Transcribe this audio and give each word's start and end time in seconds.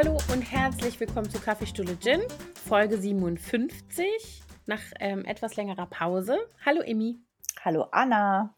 Hallo 0.00 0.16
und 0.32 0.42
herzlich 0.42 1.00
willkommen 1.00 1.28
zu 1.28 1.40
Kaffeestuhle 1.40 1.98
Gin, 1.98 2.22
Folge 2.68 2.98
57, 2.98 4.44
nach 4.66 4.80
ähm, 5.00 5.24
etwas 5.24 5.56
längerer 5.56 5.86
Pause. 5.86 6.38
Hallo 6.64 6.82
Emmy. 6.82 7.18
Hallo 7.64 7.88
Anna. 7.90 8.56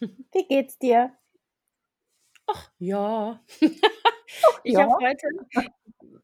Wie 0.00 0.46
geht's 0.46 0.78
dir? 0.78 1.14
Ach 2.46 2.70
ja. 2.78 3.42
ich, 4.62 4.74
ja. 4.74 4.94
heute, 5.00 5.26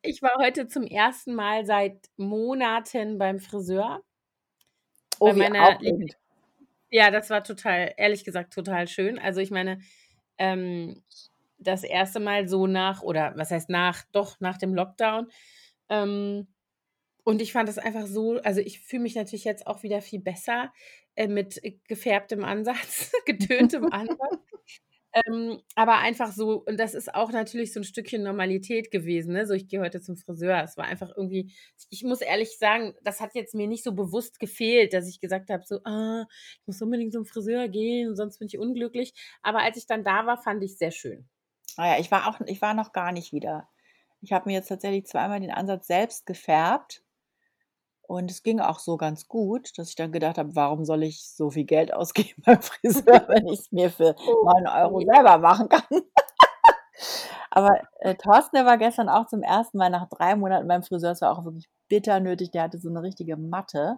ich 0.03 0.21
war 0.21 0.35
heute 0.41 0.69
zum 0.69 0.83
ersten 0.83 1.35
Mal 1.35 1.65
seit 1.65 2.11
Monaten 2.19 3.17
beim 3.17 3.39
Friseur. 3.41 4.03
Oh, 5.21 5.29
Bei 5.29 5.33
meiner. 5.33 5.79
Ja, 6.91 7.11
das 7.11 7.31
war 7.31 7.43
total, 7.43 7.95
ehrlich 7.97 8.27
gesagt, 8.27 8.53
total 8.53 8.89
schön. 8.89 9.19
Also 9.19 9.41
ich 9.41 9.51
meine, 9.51 9.81
ähm, 10.37 11.03
das 11.59 11.85
erste 11.85 12.21
Mal 12.21 12.49
so 12.49 12.67
nach, 12.67 13.03
oder 13.03 13.33
was 13.37 13.51
heißt 13.51 13.71
nach, 13.71 14.05
doch 14.13 14.41
nach 14.41 14.59
dem 14.59 14.75
Lockdown. 14.75 15.29
Ähm, 15.89 16.49
und 17.25 17.43
ich 17.43 17.53
fand 17.53 17.69
das 17.69 17.79
einfach 17.79 18.07
so, 18.07 18.39
also 18.43 18.61
ich 18.61 18.81
fühle 18.81 19.03
mich 19.03 19.17
natürlich 19.17 19.45
jetzt 19.45 19.67
auch 19.67 19.83
wieder 19.83 20.01
viel 20.03 20.21
besser 20.21 20.73
äh, 21.17 21.29
mit 21.29 21.61
gefärbtem 21.89 22.45
Ansatz, 22.45 23.13
getöntem 23.27 23.87
Ansatz. 23.93 24.39
Ähm, 25.27 25.61
aber 25.75 25.99
einfach 25.99 26.33
so, 26.33 26.63
und 26.67 26.79
das 26.79 26.95
ist 26.95 27.15
auch 27.15 27.33
natürlich 27.33 27.73
so 27.73 27.81
ein 27.81 27.85
Stückchen 27.85 28.23
Normalität 28.23 28.91
gewesen, 28.91 29.33
ne? 29.33 29.47
So, 29.47 29.55
ich 29.55 29.67
gehe 29.69 29.81
heute 29.81 30.01
zum 30.03 30.17
Friseur. 30.17 30.63
Es 30.63 30.77
war 30.77 30.85
einfach 30.85 31.11
irgendwie, 31.17 31.53
ich 31.91 32.05
muss 32.05 32.21
ehrlich 32.21 32.59
sagen, 32.59 32.95
das 33.03 33.21
hat 33.21 33.35
jetzt 33.35 33.55
mir 33.55 33.67
nicht 33.67 33.83
so 33.85 33.93
bewusst 33.95 34.39
gefehlt, 34.41 34.93
dass 34.93 35.09
ich 35.09 35.21
gesagt 35.21 35.49
habe, 35.51 35.65
so, 35.67 35.81
ah, 35.85 36.27
ich 36.61 36.67
muss 36.67 36.83
unbedingt 36.83 37.13
zum 37.15 37.25
Friseur 37.25 37.69
gehen, 37.69 38.15
sonst 38.15 38.39
bin 38.39 38.49
ich 38.49 38.59
unglücklich. 38.59 39.15
Aber 39.43 39.61
als 39.63 39.79
ich 39.79 39.87
dann 39.87 40.05
da 40.05 40.27
war, 40.27 40.37
fand 40.43 40.63
ich 40.63 40.73
es 40.73 40.79
sehr 40.79 40.91
schön. 40.91 41.27
Naja, 41.77 41.99
ich 41.99 42.11
war 42.11 42.29
auch, 42.29 42.41
ich 42.47 42.63
war 42.63 42.75
noch 42.75 42.93
gar 42.93 43.13
nicht 43.13 43.33
wieder. 43.33 43.69
Ich 44.21 44.33
habe 44.33 44.49
mir 44.49 44.55
jetzt 44.55 44.69
tatsächlich 44.69 45.07
zweimal 45.07 45.41
den 45.41 45.51
Ansatz 45.51 45.87
selbst 45.87 46.27
gefärbt. 46.27 47.03
Und 48.03 48.31
es 48.31 48.43
ging 48.43 48.61
auch 48.61 48.79
so 48.79 48.97
ganz 48.97 49.27
gut, 49.27 49.77
dass 49.79 49.89
ich 49.89 49.97
dann 49.97 50.13
gedacht 50.13 50.39
habe, 50.39 50.55
warum 50.55 50.85
soll 50.85 51.03
ich 51.03 51.29
so 51.29 51.51
viel 51.51 51.65
Geld 51.65 51.93
ausgeben 51.93 52.41
beim 52.45 52.63
Friseur, 52.63 53.05
wenn 53.29 53.49
ich 53.49 53.61
es 53.61 53.73
mir 53.73 53.91
für 53.91 54.15
Oh, 54.19 54.51
9 54.53 54.69
Euro 54.69 55.01
selber 55.01 55.39
machen 55.39 55.69
kann. 55.69 55.83
Aber 57.51 57.81
äh, 58.01 58.15
Thorsten, 58.15 58.57
der 58.57 58.67
war 58.67 58.79
gestern 58.79 59.09
auch 59.09 59.27
zum 59.27 59.43
ersten 59.43 59.79
Mal 59.79 59.91
nach 59.91 60.09
drei 60.09 60.37
Monaten 60.37 60.69
beim 60.69 60.83
Friseur. 60.83 61.13
Es 61.13 61.21
war 61.21 61.37
auch 61.37 61.45
wirklich 61.45 61.69
bitter 61.89 62.21
nötig. 62.21 62.51
Der 62.51 62.63
hatte 62.63 62.79
so 62.79 62.89
eine 62.89 63.03
richtige 63.03 63.37
Matte. 63.37 63.97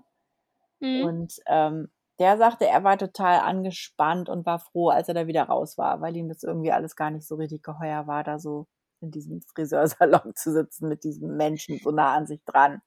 Mhm. 0.81 1.05
Und 1.05 1.35
ähm, 1.47 1.91
der 2.19 2.37
sagte, 2.39 2.67
er 2.67 2.85
war 2.85 2.99
total 2.99 3.41
angespannt 3.41 4.29
und 4.29 4.47
war 4.47 4.59
froh, 4.59 4.89
als 4.91 5.09
er 5.09 5.15
da 5.15 5.27
wieder 5.27 5.45
raus 5.45 5.79
war, 5.79 6.01
weil 6.01 6.17
ihm 6.17 6.29
das 6.29 6.43
irgendwie 6.43 6.73
alles 6.73 6.97
gar 6.97 7.11
nicht 7.11 7.27
so 7.27 7.37
richtig 7.37 7.63
geheuer 7.63 8.07
war, 8.07 8.25
da 8.25 8.39
so 8.39 8.67
in 9.01 9.11
diesem 9.11 9.41
Friseursalon 9.43 10.33
zu 10.35 10.53
sitzen 10.53 10.89
mit 10.89 11.05
diesem 11.05 11.37
Menschen 11.37 11.79
so 11.79 11.91
nah 11.91 12.15
an 12.15 12.27
sich 12.27 12.41
dran. 12.45 12.81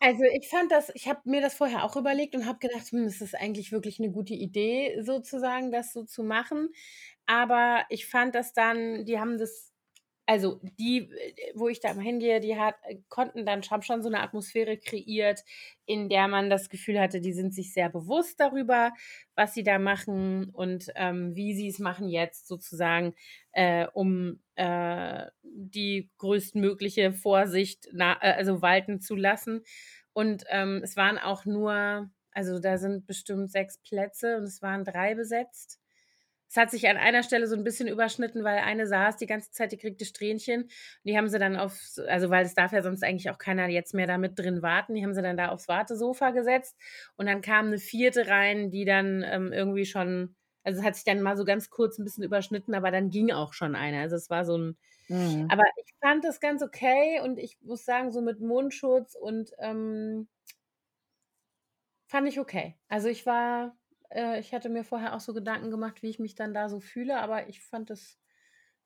Also 0.00 0.22
ich 0.40 0.48
fand 0.48 0.70
das, 0.70 0.90
ich 0.94 1.08
habe 1.08 1.20
mir 1.24 1.40
das 1.40 1.54
vorher 1.54 1.82
auch 1.84 1.96
überlegt 1.96 2.34
und 2.36 2.46
habe 2.46 2.58
gedacht, 2.60 2.86
hm, 2.92 3.04
es 3.04 3.20
ist 3.20 3.34
eigentlich 3.34 3.72
wirklich 3.72 3.98
eine 3.98 4.12
gute 4.12 4.34
Idee, 4.34 5.00
sozusagen, 5.02 5.72
das 5.72 5.92
so 5.92 6.04
zu 6.04 6.22
machen. 6.22 6.68
Aber 7.26 7.84
ich 7.88 8.06
fand 8.06 8.34
das 8.34 8.52
dann, 8.52 9.04
die 9.06 9.18
haben 9.18 9.38
das, 9.38 9.67
also 10.28 10.60
die, 10.78 11.10
äh, 11.10 11.52
wo 11.54 11.68
ich 11.68 11.80
da 11.80 11.94
mal 11.94 12.04
hingehe, 12.04 12.40
die 12.40 12.58
hat, 12.58 12.74
konnten 13.08 13.46
dann 13.46 13.62
haben 13.62 13.80
schon 13.82 14.02
so 14.02 14.10
eine 14.10 14.20
Atmosphäre 14.20 14.76
kreiert, 14.76 15.40
in 15.86 16.10
der 16.10 16.28
man 16.28 16.50
das 16.50 16.68
Gefühl 16.68 17.00
hatte, 17.00 17.22
die 17.22 17.32
sind 17.32 17.54
sich 17.54 17.72
sehr 17.72 17.88
bewusst 17.88 18.38
darüber, 18.38 18.92
was 19.36 19.54
sie 19.54 19.62
da 19.62 19.78
machen 19.78 20.50
und 20.50 20.92
ähm, 20.96 21.34
wie 21.34 21.54
sie 21.54 21.68
es 21.68 21.78
machen 21.78 22.10
jetzt 22.10 22.46
sozusagen, 22.46 23.14
äh, 23.52 23.86
um 23.94 24.40
äh, 24.56 25.24
die 25.42 26.10
größtmögliche 26.18 27.14
Vorsicht 27.14 27.88
na, 27.92 28.18
äh, 28.20 28.34
also 28.34 28.60
walten 28.60 29.00
zu 29.00 29.16
lassen. 29.16 29.62
Und 30.12 30.44
ähm, 30.50 30.82
es 30.84 30.94
waren 30.96 31.16
auch 31.16 31.46
nur, 31.46 32.10
also 32.32 32.58
da 32.58 32.76
sind 32.76 33.06
bestimmt 33.06 33.50
sechs 33.50 33.78
Plätze 33.78 34.36
und 34.36 34.42
es 34.42 34.60
waren 34.60 34.84
drei 34.84 35.14
besetzt. 35.14 35.80
Es 36.48 36.56
hat 36.56 36.70
sich 36.70 36.88
an 36.88 36.96
einer 36.96 37.22
Stelle 37.22 37.46
so 37.46 37.54
ein 37.56 37.64
bisschen 37.64 37.88
überschnitten, 37.88 38.42
weil 38.44 38.58
eine 38.58 38.86
saß 38.86 39.16
die 39.18 39.26
ganze 39.26 39.50
Zeit, 39.52 39.72
die 39.72 39.76
kriegte 39.76 40.04
Strähnchen. 40.04 40.68
Die 41.04 41.16
haben 41.16 41.28
sie 41.28 41.38
dann 41.38 41.56
auf, 41.56 41.78
also 42.08 42.30
weil 42.30 42.44
es 42.44 42.54
darf 42.54 42.72
ja 42.72 42.82
sonst 42.82 43.02
eigentlich 43.04 43.30
auch 43.30 43.38
keiner 43.38 43.68
jetzt 43.68 43.94
mehr 43.94 44.06
da 44.06 44.18
mit 44.18 44.38
drin 44.38 44.62
warten, 44.62 44.94
die 44.94 45.04
haben 45.04 45.14
sie 45.14 45.22
dann 45.22 45.36
da 45.36 45.48
aufs 45.48 45.68
Wartesofa 45.68 46.30
gesetzt. 46.30 46.76
Und 47.16 47.26
dann 47.26 47.42
kam 47.42 47.66
eine 47.66 47.78
vierte 47.78 48.28
rein, 48.28 48.70
die 48.70 48.84
dann 48.84 49.22
ähm, 49.26 49.52
irgendwie 49.52 49.84
schon, 49.86 50.36
also 50.64 50.80
es 50.80 50.84
hat 50.86 50.94
sich 50.94 51.04
dann 51.04 51.20
mal 51.22 51.36
so 51.36 51.44
ganz 51.44 51.70
kurz 51.70 51.98
ein 51.98 52.04
bisschen 52.04 52.24
überschnitten, 52.24 52.74
aber 52.74 52.90
dann 52.90 53.10
ging 53.10 53.30
auch 53.32 53.52
schon 53.52 53.74
eine. 53.76 54.00
Also 54.00 54.16
es 54.16 54.30
war 54.30 54.44
so 54.44 54.56
ein, 54.56 54.76
Mhm. 55.08 55.48
aber 55.48 55.64
ich 55.76 55.94
fand 56.00 56.24
das 56.24 56.40
ganz 56.40 56.62
okay 56.62 57.20
und 57.22 57.38
ich 57.38 57.58
muss 57.62 57.84
sagen, 57.84 58.12
so 58.12 58.20
mit 58.22 58.40
Mundschutz 58.40 59.14
und 59.14 59.52
ähm, 59.58 60.28
fand 62.06 62.28
ich 62.28 62.40
okay. 62.40 62.76
Also 62.88 63.08
ich 63.08 63.26
war, 63.26 63.76
äh, 64.10 64.40
ich 64.40 64.52
hatte 64.54 64.68
mir 64.68 64.84
vorher 64.84 65.14
auch 65.14 65.20
so 65.20 65.34
Gedanken 65.34 65.70
gemacht, 65.70 66.02
wie 66.02 66.10
ich 66.10 66.18
mich 66.18 66.34
dann 66.34 66.54
da 66.54 66.68
so 66.68 66.80
fühle, 66.80 67.18
aber 67.20 67.48
ich 67.48 67.60
fand 67.62 67.90
es, 67.90 68.18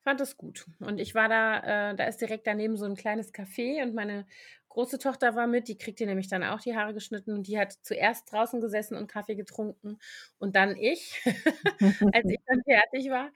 fand 0.01 0.21
es 0.21 0.37
gut. 0.37 0.65
Und 0.79 0.99
ich 0.99 1.15
war 1.15 1.29
da, 1.29 1.91
äh, 1.91 1.95
da 1.95 2.05
ist 2.05 2.21
direkt 2.21 2.47
daneben 2.47 2.77
so 2.77 2.85
ein 2.85 2.95
kleines 2.95 3.33
Café 3.33 3.83
und 3.83 3.93
meine 3.95 4.25
große 4.69 4.99
Tochter 4.99 5.35
war 5.35 5.47
mit, 5.47 5.67
die 5.67 5.77
kriegte 5.77 6.05
nämlich 6.05 6.27
dann 6.29 6.43
auch 6.43 6.59
die 6.61 6.75
Haare 6.75 6.93
geschnitten 6.93 7.33
und 7.33 7.47
die 7.47 7.59
hat 7.59 7.73
zuerst 7.83 8.31
draußen 8.31 8.59
gesessen 8.61 8.97
und 8.97 9.07
Kaffee 9.07 9.35
getrunken 9.35 9.99
und 10.39 10.55
dann 10.55 10.75
ich, 10.77 11.21
als 12.13 12.25
ich 12.29 12.39
dann 12.47 12.61
fertig 12.63 13.09
war. 13.11 13.29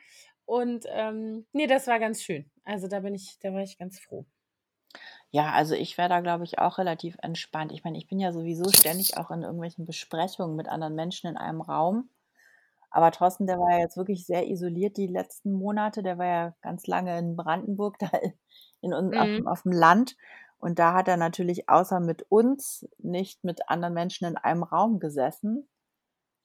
Und 0.45 0.85
ähm, 0.89 1.45
nee, 1.53 1.67
das 1.67 1.87
war 1.87 1.99
ganz 1.99 2.23
schön. 2.23 2.49
Also 2.63 2.87
da 2.87 3.01
bin 3.01 3.13
ich, 3.15 3.37
da 3.41 3.53
war 3.53 3.61
ich 3.63 3.77
ganz 3.77 3.99
froh. 3.99 4.25
Ja, 5.31 5.51
also 5.51 5.75
ich 5.75 5.97
wäre 5.97 6.09
da, 6.09 6.21
glaube 6.21 6.43
ich, 6.45 6.59
auch 6.59 6.77
relativ 6.77 7.17
entspannt. 7.21 7.71
Ich 7.73 7.83
meine, 7.83 7.97
ich 7.97 8.07
bin 8.07 8.19
ja 8.19 8.31
sowieso 8.31 8.71
ständig 8.71 9.17
auch 9.17 9.29
in 9.31 9.41
irgendwelchen 9.43 9.85
Besprechungen 9.85 10.55
mit 10.55 10.69
anderen 10.69 10.95
Menschen 10.95 11.29
in 11.29 11.37
einem 11.37 11.61
Raum. 11.61 12.09
Aber 12.91 13.11
Thorsten, 13.11 13.47
der 13.47 13.59
war 13.59 13.71
ja 13.73 13.79
jetzt 13.79 13.97
wirklich 13.97 14.25
sehr 14.25 14.47
isoliert 14.49 14.97
die 14.97 15.07
letzten 15.07 15.53
Monate. 15.53 16.03
Der 16.03 16.17
war 16.17 16.25
ja 16.25 16.55
ganz 16.61 16.87
lange 16.87 17.17
in 17.19 17.35
Brandenburg, 17.37 17.99
da 17.99 18.07
in, 18.19 18.33
in, 18.81 18.93
uns- 18.93 19.17
auf, 19.17 19.29
Mhm. 19.29 19.37
dem- 19.37 19.47
auf 19.47 19.63
dem 19.63 19.71
Land. 19.73 20.17
Und 20.59 20.79
da 20.79 20.93
hat 20.95 21.07
er 21.07 21.17
natürlich 21.17 21.69
außer 21.69 21.99
mit 21.99 22.23
uns 22.31 22.87
nicht 22.99 23.43
mit 23.43 23.69
anderen 23.69 23.93
Menschen 23.93 24.27
in 24.27 24.37
einem 24.37 24.63
Raum 24.63 24.99
gesessen. 24.99 25.69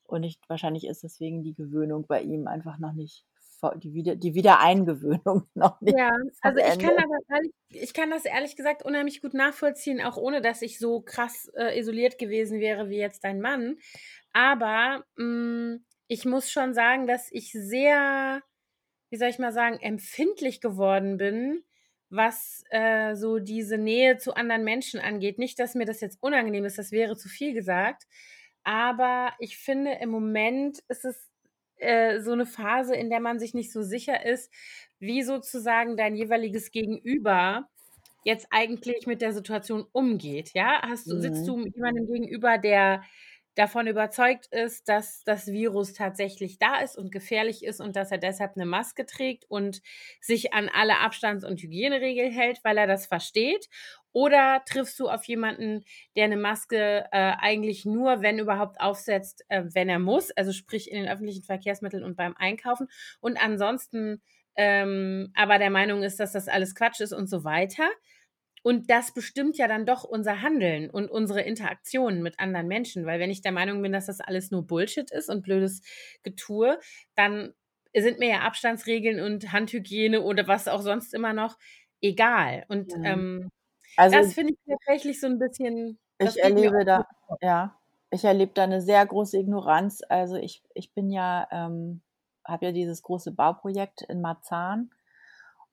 Und 0.04 0.24
ich, 0.24 0.40
wahrscheinlich 0.48 0.86
ist 0.86 1.02
deswegen 1.04 1.42
die 1.42 1.54
Gewöhnung 1.54 2.06
bei 2.08 2.22
ihm 2.22 2.46
einfach 2.48 2.78
noch 2.78 2.92
nicht, 2.92 3.26
die, 3.76 3.94
Wieder, 3.94 4.16
die 4.16 4.34
Wiedereingewöhnung 4.34 5.48
noch 5.54 5.80
nicht 5.80 5.96
Ja, 5.96 6.10
also 6.40 6.58
ich 6.58 6.78
kann 6.78 6.96
aber 6.96 7.16
ehrlich, 7.30 7.52
ich 7.68 7.94
kann 7.94 8.10
das 8.10 8.24
ehrlich 8.24 8.56
gesagt 8.56 8.84
unheimlich 8.84 9.20
gut 9.20 9.34
nachvollziehen, 9.34 10.00
auch 10.00 10.16
ohne 10.16 10.40
dass 10.40 10.62
ich 10.62 10.78
so 10.78 11.00
krass 11.00 11.50
äh, 11.56 11.78
isoliert 11.78 12.18
gewesen 12.18 12.60
wäre 12.60 12.88
wie 12.88 12.98
jetzt 12.98 13.24
dein 13.24 13.40
Mann. 13.40 13.76
Aber 14.32 15.04
mh, 15.16 15.78
ich 16.08 16.24
muss 16.24 16.50
schon 16.50 16.74
sagen, 16.74 17.06
dass 17.06 17.30
ich 17.30 17.52
sehr, 17.52 18.42
wie 19.10 19.16
soll 19.16 19.28
ich 19.28 19.38
mal 19.38 19.52
sagen, 19.52 19.78
empfindlich 19.80 20.60
geworden 20.60 21.16
bin, 21.16 21.64
was 22.10 22.64
äh, 22.70 23.14
so 23.14 23.38
diese 23.38 23.78
Nähe 23.78 24.18
zu 24.18 24.34
anderen 24.34 24.64
Menschen 24.64 25.00
angeht. 25.00 25.38
Nicht, 25.38 25.58
dass 25.58 25.74
mir 25.74 25.86
das 25.86 26.00
jetzt 26.00 26.22
unangenehm 26.22 26.64
ist, 26.66 26.78
das 26.78 26.92
wäre 26.92 27.16
zu 27.16 27.28
viel 27.28 27.54
gesagt. 27.54 28.04
Aber 28.64 29.32
ich 29.38 29.56
finde, 29.58 29.92
im 30.00 30.10
Moment 30.10 30.80
ist 30.88 31.04
es 31.04 31.31
äh, 31.82 32.20
so 32.20 32.32
eine 32.32 32.46
Phase, 32.46 32.94
in 32.96 33.10
der 33.10 33.20
man 33.20 33.38
sich 33.38 33.54
nicht 33.54 33.72
so 33.72 33.82
sicher 33.82 34.24
ist, 34.26 34.52
wie 35.00 35.22
sozusagen 35.22 35.96
dein 35.96 36.14
jeweiliges 36.16 36.70
Gegenüber 36.70 37.68
jetzt 38.24 38.46
eigentlich 38.50 39.06
mit 39.06 39.20
der 39.22 39.32
Situation 39.32 39.84
umgeht. 39.92 40.52
Ja, 40.54 40.82
hast 40.88 41.10
du, 41.10 41.18
sitzt 41.20 41.46
Mhm. 41.46 41.48
du 41.48 41.58
jemandem 41.66 42.06
gegenüber, 42.06 42.58
der 42.58 43.02
davon 43.54 43.86
überzeugt 43.86 44.46
ist, 44.50 44.88
dass 44.88 45.22
das 45.24 45.46
Virus 45.48 45.92
tatsächlich 45.92 46.58
da 46.58 46.80
ist 46.80 46.96
und 46.96 47.12
gefährlich 47.12 47.64
ist 47.64 47.80
und 47.80 47.96
dass 47.96 48.10
er 48.10 48.18
deshalb 48.18 48.56
eine 48.56 48.66
Maske 48.66 49.06
trägt 49.06 49.44
und 49.50 49.82
sich 50.20 50.54
an 50.54 50.68
alle 50.72 50.98
Abstands- 50.98 51.44
und 51.44 51.60
Hygieneregeln 51.62 52.32
hält, 52.32 52.60
weil 52.64 52.78
er 52.78 52.86
das 52.86 53.06
versteht? 53.06 53.68
Oder 54.12 54.62
triffst 54.66 54.98
du 55.00 55.08
auf 55.08 55.24
jemanden, 55.24 55.84
der 56.16 56.24
eine 56.24 56.36
Maske 56.36 57.06
äh, 57.12 57.32
eigentlich 57.38 57.84
nur, 57.86 58.20
wenn 58.22 58.38
überhaupt, 58.38 58.80
aufsetzt, 58.80 59.44
äh, 59.48 59.62
wenn 59.72 59.88
er 59.88 59.98
muss, 59.98 60.30
also 60.32 60.52
sprich 60.52 60.90
in 60.90 61.02
den 61.02 61.08
öffentlichen 61.10 61.42
Verkehrsmitteln 61.44 62.04
und 62.04 62.16
beim 62.16 62.34
Einkaufen 62.36 62.88
und 63.20 63.42
ansonsten 63.42 64.20
ähm, 64.54 65.32
aber 65.34 65.58
der 65.58 65.70
Meinung 65.70 66.02
ist, 66.02 66.20
dass 66.20 66.32
das 66.32 66.46
alles 66.48 66.74
Quatsch 66.74 67.00
ist 67.00 67.12
und 67.14 67.26
so 67.26 67.42
weiter? 67.44 67.88
Und 68.62 68.90
das 68.90 69.12
bestimmt 69.14 69.56
ja 69.58 69.68
dann 69.68 69.86
doch 69.86 70.04
unser 70.04 70.40
Handeln 70.42 70.88
und 70.90 71.10
unsere 71.10 71.42
Interaktionen 71.42 72.22
mit 72.22 72.38
anderen 72.38 72.68
Menschen, 72.68 73.06
weil 73.06 73.18
wenn 73.20 73.30
ich 73.30 73.42
der 73.42 73.52
Meinung 73.52 73.82
bin, 73.82 73.92
dass 73.92 74.06
das 74.06 74.20
alles 74.20 74.50
nur 74.50 74.66
Bullshit 74.66 75.10
ist 75.10 75.28
und 75.28 75.42
blödes 75.42 75.82
Getue, 76.22 76.78
dann 77.16 77.54
sind 77.94 78.18
mir 78.18 78.28
ja 78.30 78.40
Abstandsregeln 78.40 79.20
und 79.20 79.52
Handhygiene 79.52 80.22
oder 80.22 80.46
was 80.48 80.68
auch 80.68 80.80
sonst 80.82 81.12
immer 81.14 81.32
noch 81.32 81.58
egal. 82.00 82.64
Und 82.68 82.92
Mhm. 82.92 83.04
ähm, 83.04 83.50
Also 83.96 84.18
das 84.18 84.34
finde 84.34 84.54
ich 84.54 84.58
tatsächlich 84.68 85.20
so 85.20 85.26
ein 85.28 85.38
bisschen, 85.38 85.98
ich 86.18 86.42
erlebe 86.42 86.84
da, 86.84 87.04
ja, 87.40 87.78
ich 88.10 88.24
erlebe 88.24 88.52
da 88.54 88.64
eine 88.64 88.80
sehr 88.80 89.04
große 89.06 89.38
Ignoranz. 89.38 90.02
Also 90.08 90.36
ich, 90.36 90.62
ich 90.74 90.92
bin 90.94 91.10
ja, 91.10 91.48
ähm, 91.50 92.02
habe 92.44 92.66
ja 92.66 92.72
dieses 92.72 93.02
große 93.02 93.32
Bauprojekt 93.32 94.02
in 94.02 94.20
Marzahn 94.20 94.90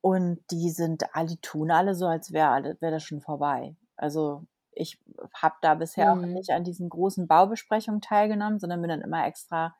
Und 0.01 0.40
die 0.51 0.69
sind 0.72 1.13
all 1.16 1.25
die 1.28 1.38
tun 1.42 1.72
alle 1.72 1.96
so, 1.96 2.07
als 2.07 2.31
wäre 2.34 2.50
alle 2.50 2.78
wäre 2.81 2.94
das 2.94 3.04
schon 3.04 3.22
vorbei. 3.22 3.75
Also, 3.98 4.46
ich 4.72 5.00
habe 5.34 5.56
da 5.62 5.75
bisher 5.75 6.12
auch 6.13 6.19
Mhm. 6.22 6.40
nicht 6.40 6.51
an 6.51 6.63
diesen 6.63 6.90
großen 6.90 7.28
Baubesprechungen 7.28 8.01
teilgenommen, 8.01 8.60
sondern 8.60 8.81
bin 8.81 8.90
dann 8.90 9.01
immer 9.01 9.25
extra 9.28 9.75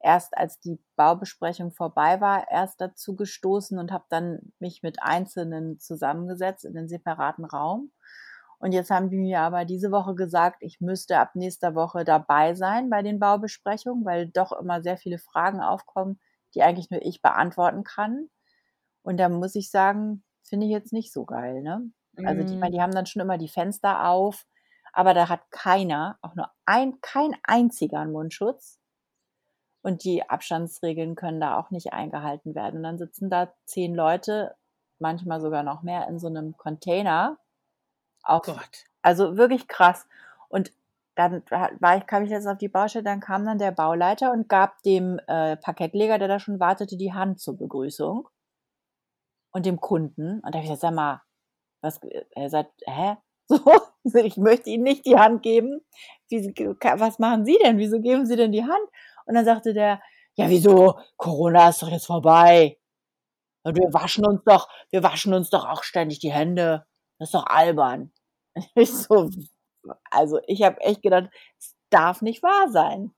erst 0.00 0.36
als 0.36 0.60
die 0.60 0.78
Baubesprechung 0.96 1.72
vorbei 1.72 2.20
war, 2.20 2.50
erst 2.50 2.80
dazu 2.80 3.16
gestoßen 3.16 3.78
und 3.78 3.92
habe 3.92 4.04
dann 4.10 4.52
mich 4.60 4.82
mit 4.82 5.02
Einzelnen 5.02 5.80
zusammengesetzt 5.80 6.64
in 6.64 6.74
'nen 6.74 6.88
separaten 6.88 7.44
Raum. 7.44 7.92
Und 8.58 8.72
jetzt 8.72 8.90
haben 8.90 9.10
die 9.10 9.18
mir 9.18 9.40
aber 9.40 9.64
diese 9.64 9.90
Woche 9.92 10.14
gesagt, 10.14 10.58
ich 10.60 10.80
müsste 10.80 11.18
ab 11.18 11.34
nächster 11.34 11.74
Woche 11.74 12.04
dabei 12.04 12.54
sein 12.54 12.88
bei 12.90 13.02
den 13.02 13.18
Baubesprechungen, 13.20 14.04
weil 14.04 14.28
doch 14.28 14.52
immer 14.52 14.82
sehr 14.82 14.96
viele 14.98 15.18
Fragen 15.18 15.60
aufkommen, 15.60 16.20
die 16.54 16.62
eigentlich 16.62 16.90
nur 16.90 17.02
ich 17.04 17.20
beantworten 17.22 17.84
kann. 17.84 18.28
Und 19.06 19.18
da 19.18 19.28
muss 19.28 19.54
ich 19.54 19.70
sagen, 19.70 20.24
finde 20.42 20.66
ich 20.66 20.72
jetzt 20.72 20.92
nicht 20.92 21.12
so 21.12 21.24
geil, 21.24 21.62
ne? 21.62 21.92
Also, 22.24 22.42
die 22.42 22.54
ich 22.54 22.60
meine, 22.60 22.72
die 22.74 22.82
haben 22.82 22.90
dann 22.92 23.06
schon 23.06 23.22
immer 23.22 23.38
die 23.38 23.46
Fenster 23.48 24.08
auf, 24.08 24.44
aber 24.92 25.14
da 25.14 25.28
hat 25.28 25.48
keiner, 25.52 26.18
auch 26.22 26.34
nur 26.34 26.50
ein 26.64 27.00
kein 27.02 27.36
einziger 27.44 28.00
'n 28.02 28.10
Mundschutz. 28.10 28.60
Und 29.84 30.04
die 30.04 30.28
Abstandsregeln 30.28 31.14
können 31.14 31.40
da 31.40 31.58
auch 31.58 31.70
nicht 31.70 31.92
eingehalten 31.92 32.54
werden. 32.54 32.78
Und 32.78 32.82
dann 32.84 32.98
sitzen 32.98 33.30
da 33.30 33.52
10 33.66 33.94
Leute, 33.94 34.56
manchmal 34.98 35.40
sogar 35.40 35.62
noch 35.62 35.82
mehr, 35.82 36.08
in 36.08 36.18
so 36.18 36.28
'nem 36.28 36.56
Container 36.56 37.38
auf 38.24 38.44
Gott. 38.44 38.86
also, 39.02 39.36
wirklich 39.38 39.68
krass. 39.68 40.06
Und 40.48 40.72
dann 41.16 41.42
wa 41.50 41.70
war 41.80 41.98
ich 41.98 42.06
kam 42.06 42.24
ich 42.24 42.30
jetzt 42.30 42.46
auf 42.48 42.58
die 42.58 42.68
Baustelle, 42.68 43.04
dann 43.04 43.20
kam 43.20 43.44
dann 43.46 43.58
der 43.58 43.72
Bauleiter 43.72 44.32
und 44.32 44.48
gab 44.48 44.82
dem, 44.84 45.20
äh, 45.28 45.56
Parkettleger, 45.58 46.18
der 46.18 46.28
da 46.28 46.40
schon 46.40 46.60
wartete, 46.60 46.96
die 46.98 47.14
Hand 47.14 47.40
zur 47.40 47.56
Begrüßung 47.58 48.28
und 49.56 49.66
dem 49.66 49.80
Kunden. 49.80 50.40
Und 50.40 50.54
da 50.54 50.58
habe 50.58 50.64
ich 50.66 50.70
gesagt: 50.72 50.82
„Sag 50.82 50.94
mal, 50.94 51.22
was“ 51.82 52.00
er 52.36 52.50
sagt: 52.50 52.72
„Hä?“ 52.86 53.16
So, 53.48 53.56
ich 54.04 54.12
so: 54.12 54.18
„Ich 54.20 54.36
möchte 54.38 54.70
Ihnen 54.70 54.84
nicht 54.84 55.06
die 55.06 55.16
Hand 55.18 55.42
geben. 55.42 55.80
Wie 56.30 56.40
was 57.00 57.18
machen 57.20 57.44
Sie 57.46 57.58
denn? 57.64 57.78
Wieso 57.78 58.00
geben 58.00 58.26
Sie 58.26 58.36
denn 58.36 58.52
die 58.52 58.64
Hand?“ 58.64 58.88
Und 59.26 59.34
dann 59.36 59.44
sagte 59.46 59.74
der: 59.74 60.00
„Ja, 60.36 60.48
wieso? 60.50 60.98
Corona 61.18 61.70
ist 61.70 61.82
doch 61.82 61.90
jetzt 61.90 62.06
vorbei. 62.06 62.78
Und 63.64 63.76
wir 63.78 63.92
waschen 63.94 64.26
uns 64.26 64.42
doch 64.46 64.68
wir 64.90 65.02
waschen 65.04 65.34
uns 65.34 65.50
doch 65.50 65.66
auch 65.68 65.82
ständig 65.84 66.20
die 66.20 66.32
Hände. 66.32 66.86
Das 67.18 67.28
ist 67.30 67.34
doch 67.34 67.46
albern.“ 67.46 68.12
Ich 68.76 68.92
so: 68.94 69.30
also, 70.10 70.40
ich 70.48 70.62
habe 70.64 70.80
echt 70.82 71.02
gedacht, 71.02 71.30
es 71.60 71.76
darf 71.90 72.22
nicht 72.22 72.42
wahr 72.44 72.70
sein. 72.72 73.12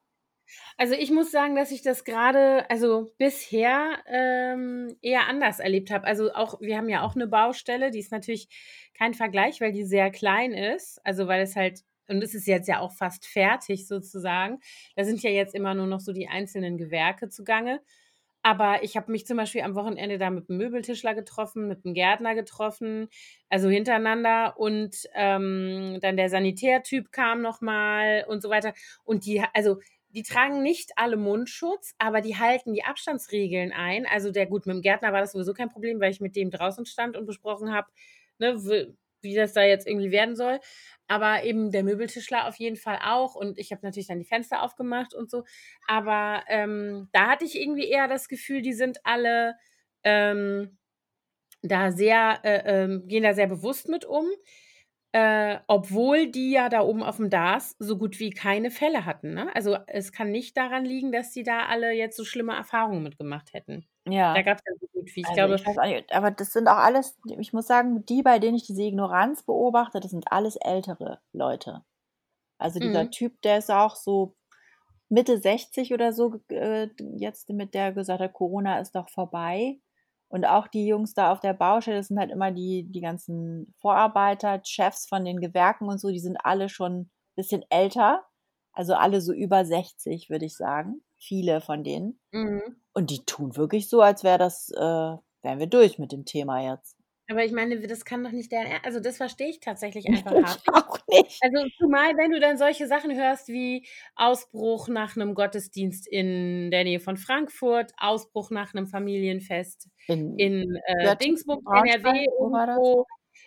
Also, 0.80 0.94
ich 0.94 1.10
muss 1.10 1.32
sagen, 1.32 1.56
dass 1.56 1.72
ich 1.72 1.82
das 1.82 2.04
grade 2.04 2.70
also, 2.70 3.10
bisher, 3.18 3.98
ähm, 4.06 4.96
eher 5.02 5.26
anders 5.28 5.58
erlebt 5.58 5.90
habe. 5.90 6.06
Also, 6.06 6.32
auch 6.32 6.60
wir 6.60 6.76
haben 6.76 6.88
ja 6.88 7.02
auch 7.02 7.16
'ne 7.16 7.26
Baustelle, 7.26 7.90
die 7.90 7.98
ist 7.98 8.12
natürlich 8.12 8.48
kein 8.94 9.12
Vergleich, 9.12 9.60
weil 9.60 9.72
die 9.72 9.84
sehr 9.84 10.10
klein 10.12 10.52
ist. 10.52 11.00
Also, 11.04 11.26
weil 11.26 11.42
es 11.42 11.56
halt 11.56 11.80
und 12.08 12.22
es 12.22 12.32
ist 12.34 12.46
jetzt 12.46 12.68
ja 12.68 12.78
auch 12.80 12.92
fast 12.92 13.26
fertig 13.26 13.86
sozusagen. 13.88 14.60
Da 14.96 15.02
sind 15.04 15.22
ja 15.22 15.30
jetzt 15.30 15.54
immer 15.54 15.74
nur 15.74 15.86
noch 15.86 16.00
so 16.00 16.12
die 16.12 16.28
einzelnen 16.28 16.78
Gewerke 16.78 17.28
zugange. 17.28 17.80
Aber 18.42 18.82
ich 18.84 18.96
habe 18.96 19.12
mich 19.12 19.26
zum 19.26 19.36
Beispiel 19.36 19.62
am 19.62 19.74
Wochenende 19.74 20.16
da 20.18 20.30
mit 20.30 20.48
'm 20.48 20.56
Möbeltischler 20.58 21.14
getroffen, 21.14 21.68
mit 21.68 21.84
'm 21.84 21.92
Gärtner 21.94 22.34
getroffen, 22.36 23.08
also, 23.50 23.68
hintereinander 23.68 24.56
und, 24.58 25.08
ähm, 25.14 25.98
dann 26.02 26.16
der 26.16 26.30
Sanitärtyp 26.30 27.12
kam 27.12 27.42
noch 27.42 27.60
mal 27.62 28.24
und 28.28 28.42
so 28.42 28.48
weiter. 28.50 28.74
Und 29.04 29.26
die 29.26 29.42
also, 29.54 29.80
die 30.10 30.22
tragen 30.22 30.62
nicht 30.62 30.92
alle 30.96 31.16
Mundschutz, 31.16 31.94
aber 31.98 32.20
die 32.20 32.36
halten 32.38 32.72
die 32.74 32.84
Abstandsregeln 32.84 33.72
ein. 33.72 34.06
Also, 34.06 34.30
der 34.32 34.46
gut, 34.46 34.66
mit 34.66 34.74
dem 34.76 34.82
Gärtner 34.82 35.12
war 35.12 35.20
das 35.20 35.32
sowieso 35.32 35.54
kein 35.54 35.68
Problem, 35.70 36.00
weil 36.00 36.10
ich 36.12 36.20
mit 36.20 36.36
dem 36.36 36.50
draußen 36.50 36.86
stand 36.86 37.16
und 37.16 37.26
besprochen 37.26 37.72
habe, 37.72 37.88
ne, 38.38 38.56
wie 39.20 39.34
das 39.34 39.52
da 39.52 39.62
jetzt 39.64 39.86
irgendwie 39.86 40.10
werden 40.12 40.36
soll. 40.36 40.60
Aber 41.08 41.42
eben 41.44 41.70
der 41.72 41.82
Möbeltischler 41.84 42.46
auf 42.48 42.56
jeden 42.56 42.76
Fall 42.76 42.98
auch 43.04 43.34
und 43.34 43.58
ich 43.58 43.72
habe 43.72 43.80
natürlich 43.84 44.06
dann 44.08 44.18
die 44.18 44.24
Fenster 44.24 44.62
aufgemacht 44.62 45.14
und 45.14 45.30
so. 45.30 45.44
Aber, 45.86 46.42
ähm, 46.48 47.08
da 47.12 47.28
hatte 47.28 47.44
ich 47.44 47.58
irgendwie 47.60 47.88
eher 47.88 48.08
das 48.08 48.28
Gefühl, 48.28 48.62
die 48.62 48.74
sind 48.74 48.98
alle, 49.04 49.54
ähm, 50.04 50.78
da 51.62 51.92
sehr 51.92 52.40
äh, 52.44 52.84
ähm, 52.84 53.08
gehen 53.08 53.22
da 53.24 53.34
sehr 53.34 53.48
bewusst 53.48 53.88
mit 53.88 54.04
um, 54.04 54.26
äh, 55.18 55.60
obwohl 55.66 56.30
die 56.30 56.50
ja 56.52 56.68
da 56.68 56.80
oben 56.82 57.02
aufm 57.02 57.30
Dars 57.30 57.76
so 57.78 57.98
gut 57.98 58.18
wie 58.20 58.30
keine 58.30 58.70
Fälle 58.70 59.04
hatten, 59.06 59.34
ne? 59.34 59.54
Also, 59.54 59.76
es 59.86 60.12
kann 60.12 60.30
nicht 60.30 60.56
daran 60.56 60.84
liegen, 60.84 61.12
dass 61.12 61.32
die 61.32 61.42
da 61.42 61.66
alle 61.66 61.92
jetzt 61.92 62.16
so 62.16 62.24
schlimme 62.24 62.54
Erfahrungen 62.54 63.02
mitgemacht 63.02 63.52
hätten. 63.54 63.86
Da 64.32 64.42
Ja. 64.44 64.44
gab's 64.44 64.62
ja 64.66 64.72
so 64.80 64.86
gut 64.88 65.14
wie 65.16 65.22
ich 65.22 65.32
Also, 65.32 65.34
glaube 65.34 65.54
ich 65.56 65.66
nicht 65.66 65.82
aber 66.12 66.30
das 66.30 66.52
sind 66.52 66.68
auch 66.68 66.76
alles 66.78 67.18
ich 67.38 67.52
muss 67.52 67.66
sagen, 67.66 68.04
die, 68.06 68.22
bei 68.22 68.38
denen 68.38 68.56
ich 68.56 68.66
diese 68.66 68.82
Ignoranz 68.82 69.42
beobachte, 69.44 70.00
das 70.00 70.10
sind 70.12 70.32
alles 70.32 70.56
ältere 70.56 71.20
Leute. 71.32 71.84
Also, 72.58 72.80
dieser 72.80 73.06
Mhm. 73.06 73.10
Typ, 73.10 73.42
der 73.42 73.58
ist 73.58 73.70
auch 73.70 73.96
so 73.96 74.36
Mitte 75.10 75.38
60 75.38 75.94
oder 75.94 76.12
so, 76.14 76.40
äh, 76.50 76.88
jetzt 77.18 77.50
mit 77.50 77.74
der 77.74 77.92
gesagt 77.92 78.20
hat: 78.22 78.34
„Corona 78.34 78.80
ist 78.80 78.94
doch 78.96 79.10
vorbei.“ 79.10 79.80
Und 80.28 80.44
auch 80.44 80.68
die 80.68 80.86
Jungs 80.86 81.14
da 81.14 81.32
auf 81.32 81.40
der 81.40 81.54
Baustelle, 81.54 81.96
das 81.98 82.08
sind 82.08 82.18
halt 82.18 82.30
immer 82.30 82.52
die 82.52 82.84
die 82.90 83.00
ganzen 83.00 83.72
Vorarbeiter, 83.78 84.60
Chefs 84.64 85.06
von 85.06 85.24
den 85.24 85.40
Gewerken 85.40 85.88
und 85.88 85.98
so, 85.98 86.10
die 86.10 86.20
sind 86.20 86.36
alle 86.44 86.68
schon 86.68 87.10
bisschen 87.34 87.64
älter, 87.70 88.24
also, 88.78 88.94
alle 88.94 89.20
so 89.20 89.32
über 89.32 89.64
60, 89.64 90.30
würde 90.30 90.44
ich 90.44 90.56
sagen, 90.56 91.02
viele 91.16 91.60
von 91.60 91.82
denen. 91.82 92.20
Mhm. 92.30 92.76
Und 92.92 93.10
die 93.10 93.24
tun 93.24 93.56
wirklich 93.56 93.88
so, 93.88 94.00
als 94.02 94.22
wäre 94.22 94.38
das 94.38 94.70
äh, 94.70 94.78
wären 95.42 95.58
wir 95.58 95.66
durch 95.66 95.98
mit 95.98 96.12
dem 96.12 96.24
Thema 96.24 96.60
jetzt. 96.60 96.97
Aber 97.30 97.44
ich 97.44 97.52
meine, 97.52 97.78
das 97.86 98.04
kann 98.06 98.24
doch 98.24 98.30
nicht 98.32 98.50
deren 98.52 98.66
Er 98.66 98.84
also, 98.86 99.00
das 99.00 99.18
verstehe 99.18 99.48
ich 99.50 99.60
tatsächlich 99.60 100.10
Ich 100.10 100.12
einfach 100.12 100.40
hart 100.40 100.60
nicht. 100.66 100.70
auch 100.72 100.98
nicht. 101.08 101.42
Also, 101.42 101.68
zumal, 101.78 102.16
wenn 102.16 102.32
du 102.32 102.40
dann 102.40 102.58
solche 102.58 102.86
Sachen 102.88 103.14
hörst 103.16 103.48
wie 103.48 103.86
Ausbruch 104.16 104.88
nach 104.88 105.16
'nem 105.16 105.34
Gottesdienst 105.34 106.06
in 106.08 106.70
der 106.70 106.84
Nähe 106.84 107.00
von 107.00 107.16
Frankfurt, 107.18 107.92
Ausbruch 107.98 108.50
nach 108.50 108.74
'nem 108.74 108.86
Familienfest 108.88 109.88
In 110.36 110.36
in, 110.36 110.76
äh, 110.86 111.12
Braunschweig, 111.18 111.92
NRW 112.02 112.26
irgendwo, 112.40 113.06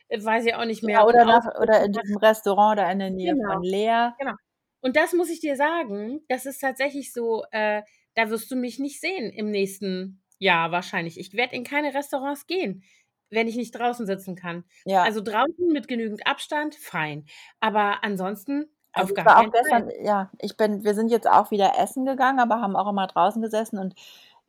äh, 0.10 0.24
weiß 0.24 0.46
ich 0.46 0.56
auch 0.56 0.66
nicht 0.66 0.84
Ja, 0.84 0.84
mehr 0.84 1.06
und 1.08 1.08
oder 1.08 1.26
nach 1.26 1.46
oder 1.62 1.84
in 1.86 1.92
diesem 1.92 2.18
Restaurant 2.18 2.80
da 2.80 2.92
in 2.92 2.98
der 3.00 3.12
Nähe 3.12 3.36
Genau, 3.36 3.46
von 3.46 3.62
Leer. 3.62 4.18
genau. 4.20 4.34
Und 4.82 4.96
das 4.98 5.14
muss 5.14 5.30
ich 5.30 5.42
dir 5.42 5.56
sagen, 5.58 6.22
das 6.30 6.46
ist 6.46 6.60
tatsächlich 6.60 7.14
so, 7.14 7.44
äh, 7.52 7.84
da 8.16 8.30
wirst 8.30 8.52
du 8.52 8.56
mich 8.58 8.80
nicht 8.80 9.02
sehen 9.02 9.32
im 9.32 9.52
nächsten 9.52 10.24
Jahr 10.40 10.72
wahrscheinlich. 10.72 11.20
Ich 11.20 11.34
werde 11.34 11.56
in 11.56 11.64
keine 11.66 11.94
Restaurants 11.94 12.48
gehen, 12.48 12.84
wenn 13.32 13.48
ich 13.48 13.56
nicht 13.58 13.72
draußen 13.74 14.06
sitzen 14.08 14.36
kann. 14.36 14.66
Ja. 14.86 15.12
Also, 15.12 15.22
draußen 15.22 15.68
mit 15.74 15.88
genügend 15.88 16.28
Abstand, 16.28 16.76
fein. 16.76 17.26
Aber 17.60 18.04
ansonsten 18.04 18.68
Also, 18.94 19.16
ich 19.16 19.26
war 19.26 19.40
auch 19.40 19.52
keinen 19.52 19.54
Fall. 19.54 19.54
gestern 19.54 19.90
ja, 20.04 20.30
ich 20.40 20.58
bin 20.58 20.84
wir 20.84 20.94
sind 20.96 21.10
jetzt 21.12 21.28
auch 21.30 21.50
wieder 21.52 21.78
essen 21.80 22.06
gegangen, 22.06 22.40
aber 22.40 22.60
haben 22.62 22.76
auch 22.76 22.90
immer 22.90 23.08
draußen 23.08 23.42
gesessen 23.42 23.78
und, 23.80 23.96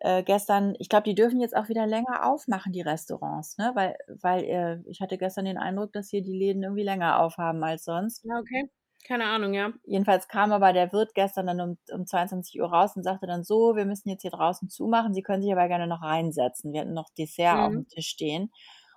äh, 0.00 0.22
gestern 0.24 0.74
ich 0.80 0.88
glaube, 0.88 1.04
die 1.04 1.14
dürfen 1.14 1.40
jetzt 1.40 1.54
auch 1.56 1.68
wieder 1.68 1.86
länger 1.86 2.26
aufmachen, 2.26 2.72
die 2.72 2.80
Restaurants, 2.80 3.56
ne? 3.58 3.70
Weil 3.74 3.96
weil, 4.08 4.44
äh, 4.44 4.78
ich 4.90 5.00
hatte 5.00 5.16
gestern 5.16 5.44
den 5.44 5.58
Eindruck, 5.58 5.92
dass 5.92 6.08
hier 6.10 6.22
die 6.22 6.36
Läden 6.36 6.62
irgendwie 6.64 6.82
länger 6.82 7.20
aufhaben 7.20 7.62
als 7.62 7.84
sonst. 7.84 8.24
Ja, 8.24 8.38
okay. 8.38 8.68
Keine 9.04 9.25
Ahnung, 9.26 9.52
ja. 9.54 9.73
Jedenfalls 9.85 10.28
kam 10.28 10.52
aber 10.52 10.73
der 10.73 10.92
Wirt 10.92 11.12
gestern 11.14 11.47
dann 11.49 11.61
um 11.61 11.78
um 11.92 12.06
22:00 12.06 12.71
raus 12.73 12.94
und 12.97 13.02
sagte 13.02 13.26
dann: 13.26 13.42
„So, 13.42 13.75
wir 13.75 13.85
müssen 13.85 14.09
jetzt 14.09 14.23
hier 14.23 14.30
draußen 14.30 14.68
zumachen. 14.68 15.12
Sie 15.12 15.23
können 15.23 15.42
sich 15.42 15.50
aber 15.52 15.66
gerne 15.68 15.88
noch 15.88 16.02
reinsetzen.“ 16.02 16.73
Wir 16.73 16.82
hatten 16.82 16.92
noch 16.94 17.11
Dessert 17.18 17.59
Mhm. 17.59 17.82
aufm 17.82 17.88
Tisch 17.88 18.06
stehen. 18.09 18.52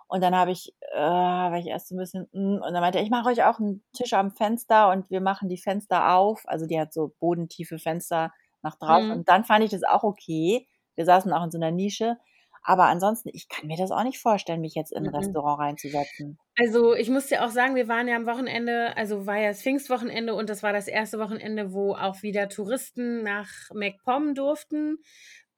Und 0.08 0.22
dann 0.24 0.36
habe 0.36 0.52
ich 0.52 0.76
äh, 0.94 1.00
war 1.00 1.58
ich 1.58 1.66
erst 1.68 1.88
so 1.88 1.96
'n 1.96 1.98
bisschen: 2.00 2.28
„Hm“ 2.34 2.62
und 2.64 2.74
dann 2.74 2.82
meinte 2.82 3.00
er: 3.00 3.04
„Ich 3.04 3.10
mache 3.10 3.30
euch 3.30 3.44
auch 3.44 3.60
'n 3.60 3.84
Tisch 3.94 4.14
am 4.14 4.30
Fenster 4.32 4.92
und 4.92 5.10
wir 5.10 5.22
machen 5.22 5.50
die 5.50 5.58
Fenster 5.58 6.14
auf.“ 6.16 6.44
Also, 6.48 6.68
die 6.68 6.80
hat 6.80 6.94
so 6.94 7.12
bodentiefe 7.20 7.80
Fenster 7.80 8.32
nach 8.62 8.76
draußen. 8.78 9.06
Mhm. 9.06 9.20
Und 9.20 9.28
dann 9.30 9.44
fand 9.44 9.64
ich 9.66 9.72
das 9.72 9.84
auch 9.84 10.04
okay. 10.04 10.68
Wir 10.96 11.06
saßen 11.06 11.34
auch 11.34 11.44
in 11.44 11.52
so 11.52 11.58
'ner 11.58 11.72
Nische. 11.72 12.18
Aber 12.66 12.86
ansonsten, 12.88 13.30
ich 13.34 13.48
kann 13.50 13.68
mir 13.68 13.78
das 13.78 13.92
auch 13.92 14.04
nicht 14.04 14.20
vorstellen, 14.20 14.62
mich 14.62 14.76
jetzt 14.76 14.92
in 14.92 15.06
'n 15.06 15.10
Mm-mm. 15.10 15.16
Restaurant 15.16 15.60
reinzusetzen. 15.62 16.40
Also, 16.58 16.94
ich 16.96 17.10
muss 17.10 17.28
dir 17.28 17.44
auch 17.44 17.50
sagen, 17.50 17.76
wir 17.76 17.90
waren 17.90 18.08
ja 18.08 18.16
am 18.16 18.26
Wochenende 18.26 18.96
also, 18.96 19.26
war 19.28 19.38
ja 19.38 19.50
das 19.50 19.62
Pfingstwochenende 19.62 20.34
und 20.34 20.50
das 20.50 20.64
war 20.64 20.72
das 20.72 20.88
1. 20.88 21.20
Wochenende, 21.20 21.74
wo 21.74 21.94
auch 21.96 22.22
wieder 22.24 22.48
Touristen 22.48 23.24
nach 23.24 23.50
MacPom 23.74 24.36
durften, 24.36 25.00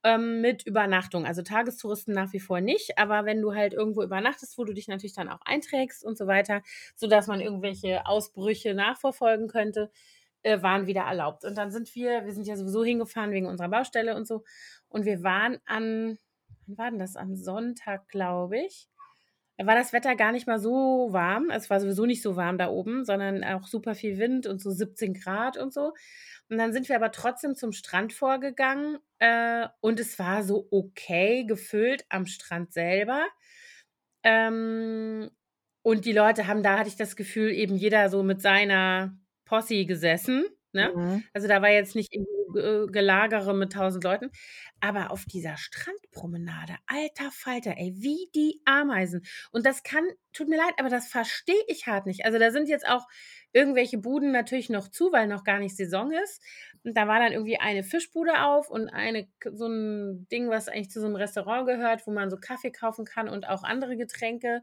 ähm, 0.04 0.42
mit 0.42 0.66
Übernachtung. 0.66 1.24
Also, 1.28 1.44
Tagestouristen 1.44 2.16
nach 2.16 2.34
wie 2.34 2.40
vor 2.40 2.62
nicht, 2.62 2.98
aber 2.98 3.26
wenn 3.26 3.42
du 3.42 3.54
halt 3.54 3.74
irgendwo 3.76 4.02
übernachtest, 4.02 4.58
wo 4.58 4.64
du 4.64 4.74
dich 4.74 4.88
natürlich 4.88 5.14
dann 5.14 5.30
auch 5.30 5.42
einträgst 5.46 6.04
und 6.04 6.18
so 6.18 6.26
weiter, 6.26 6.64
sodass 6.96 7.28
man 7.28 7.42
irgendwelche 7.42 8.08
Ausbrüche 8.08 8.74
nachverfolgen 8.74 9.48
könnte, 9.50 9.92
äh, 10.44 10.62
waren 10.64 10.88
wieder 10.88 11.02
erlaubt. 11.02 11.46
Und 11.46 11.58
dann 11.60 11.70
sind 11.72 11.94
wir 11.96 12.26
wir 12.26 12.34
sind 12.34 12.48
ja 12.48 12.56
sowieso 12.58 12.84
hingefahren 12.84 13.32
wegen 13.32 13.46
unserer 13.48 13.70
Baustelle 13.70 14.16
und 14.16 14.28
so. 14.28 14.44
Und 14.90 15.06
wir 15.06 15.22
waren 15.24 15.60
an 15.66 16.18
wann 16.67 16.77
war 16.77 16.89
denn 16.91 17.00
das? 17.00 17.15
Am 17.15 17.36
Sonntag, 17.36 18.07
glaube 18.09 18.59
ich. 18.59 18.89
Da 19.57 19.65
war 19.65 19.75
das 19.75 19.93
Wetter 19.93 20.15
gar 20.15 20.31
nicht 20.31 20.47
mal 20.47 20.59
so 20.59 21.07
warm. 21.12 21.50
Es 21.50 21.69
war 21.69 21.79
sowieso 21.79 22.05
nicht 22.05 22.21
so 22.21 22.36
warm 22.36 22.57
da 22.59 22.69
oben, 22.69 23.05
sondern 23.05 23.43
auch 23.43 23.67
super 23.67 23.95
viel 23.95 24.19
Wind 24.19 24.45
und 24.47 24.62
so 24.62 24.71
17 24.71 25.15
C 25.15 25.59
und 25.59 25.74
so. 25.74 25.93
Und 26.50 26.57
dann 26.59 26.74
sind 26.74 26.89
wir 26.89 26.95
aber 26.95 27.12
trotzdem 27.12 27.55
zum 27.55 27.71
Strand 27.74 28.13
vorgegangen, 28.13 29.00
äh, 29.19 29.67
und 29.81 30.00
es 30.00 30.19
war 30.19 30.43
so 30.43 30.67
okay 30.71 31.45
gefüllt 31.45 32.05
am 32.09 32.25
Strand 32.27 32.71
selber. 32.74 33.25
Ähm, 34.24 35.29
und 35.83 36.05
die 36.05 36.13
Leute 36.13 36.47
haben 36.47 36.63
da 36.63 36.79
hatte 36.79 36.89
ich 36.89 36.95
das 36.97 37.15
Gefühl, 37.15 37.51
eben 37.51 37.75
jeder 37.75 38.09
so 38.09 38.24
mit 38.24 38.41
seiner 38.41 39.17
Posse 39.45 39.86
gesessen, 39.86 40.45
ne? 40.74 40.91
Mhm. 40.95 41.24
Also, 41.33 41.47
da 41.47 41.62
war 41.62 41.69
jetzt 41.71 41.95
nicht 41.95 42.13
irgendwie 42.13 42.31
Ge 42.36 42.37
Gelagere 42.54 43.54
mit 43.56 43.75
1.000 43.75 44.04
Leuten. 44.04 44.32
Aber 44.82 45.12
auf 45.12 45.25
dieser 45.25 45.58
Strandpromenade, 45.58 46.75
alter 46.88 47.32
Falter, 47.32 47.75
ey, 47.77 47.94
wie 47.98 48.30
die 48.36 48.62
Ameisen. 48.66 49.24
Und 49.51 49.66
das 49.66 49.84
kann 49.84 50.06
tut 50.34 50.50
mir 50.50 50.58
leid, 50.58 50.74
aber 50.77 50.89
das 50.89 51.08
verstehe 51.08 51.63
ich 51.68 51.88
halt 51.88 52.06
nicht. 52.06 52.25
Also, 52.25 52.39
da 52.39 52.51
sind 52.51 52.70
jetzt 52.70 52.88
auch 52.88 53.08
irgendwelche 53.54 53.98
Buden 53.98 54.32
natürlich 54.32 54.70
noch 54.70 54.88
zu, 54.89 55.12
weil 55.12 55.27
noch 55.27 55.44
gar 55.44 55.60
nicht 55.60 55.75
Saison 55.75 56.12
ist. 56.12 56.42
Und 56.84 56.96
da 56.98 57.08
war 57.08 57.20
dann 57.20 57.34
irgendwie 57.34 57.60
eine 57.60 57.84
Fischbude 57.84 58.44
auf 58.44 58.70
und 58.70 58.89
eine 58.89 59.27
so 59.51 59.66
'n 59.68 60.27
Ding, 60.32 60.50
was 60.50 60.68
eigentlich 60.70 60.92
zu 60.92 61.01
so 61.01 61.08
'nem 61.08 61.16
Restaurant 61.16 61.68
gehört, 61.68 62.06
wo 62.08 62.12
man 62.12 62.30
so 62.30 62.38
Kaffee 62.38 62.72
kaufen 62.72 63.06
kann 63.06 63.30
und 63.30 63.48
auch 63.50 63.63
andere 63.63 63.98
Getränke. 63.98 64.62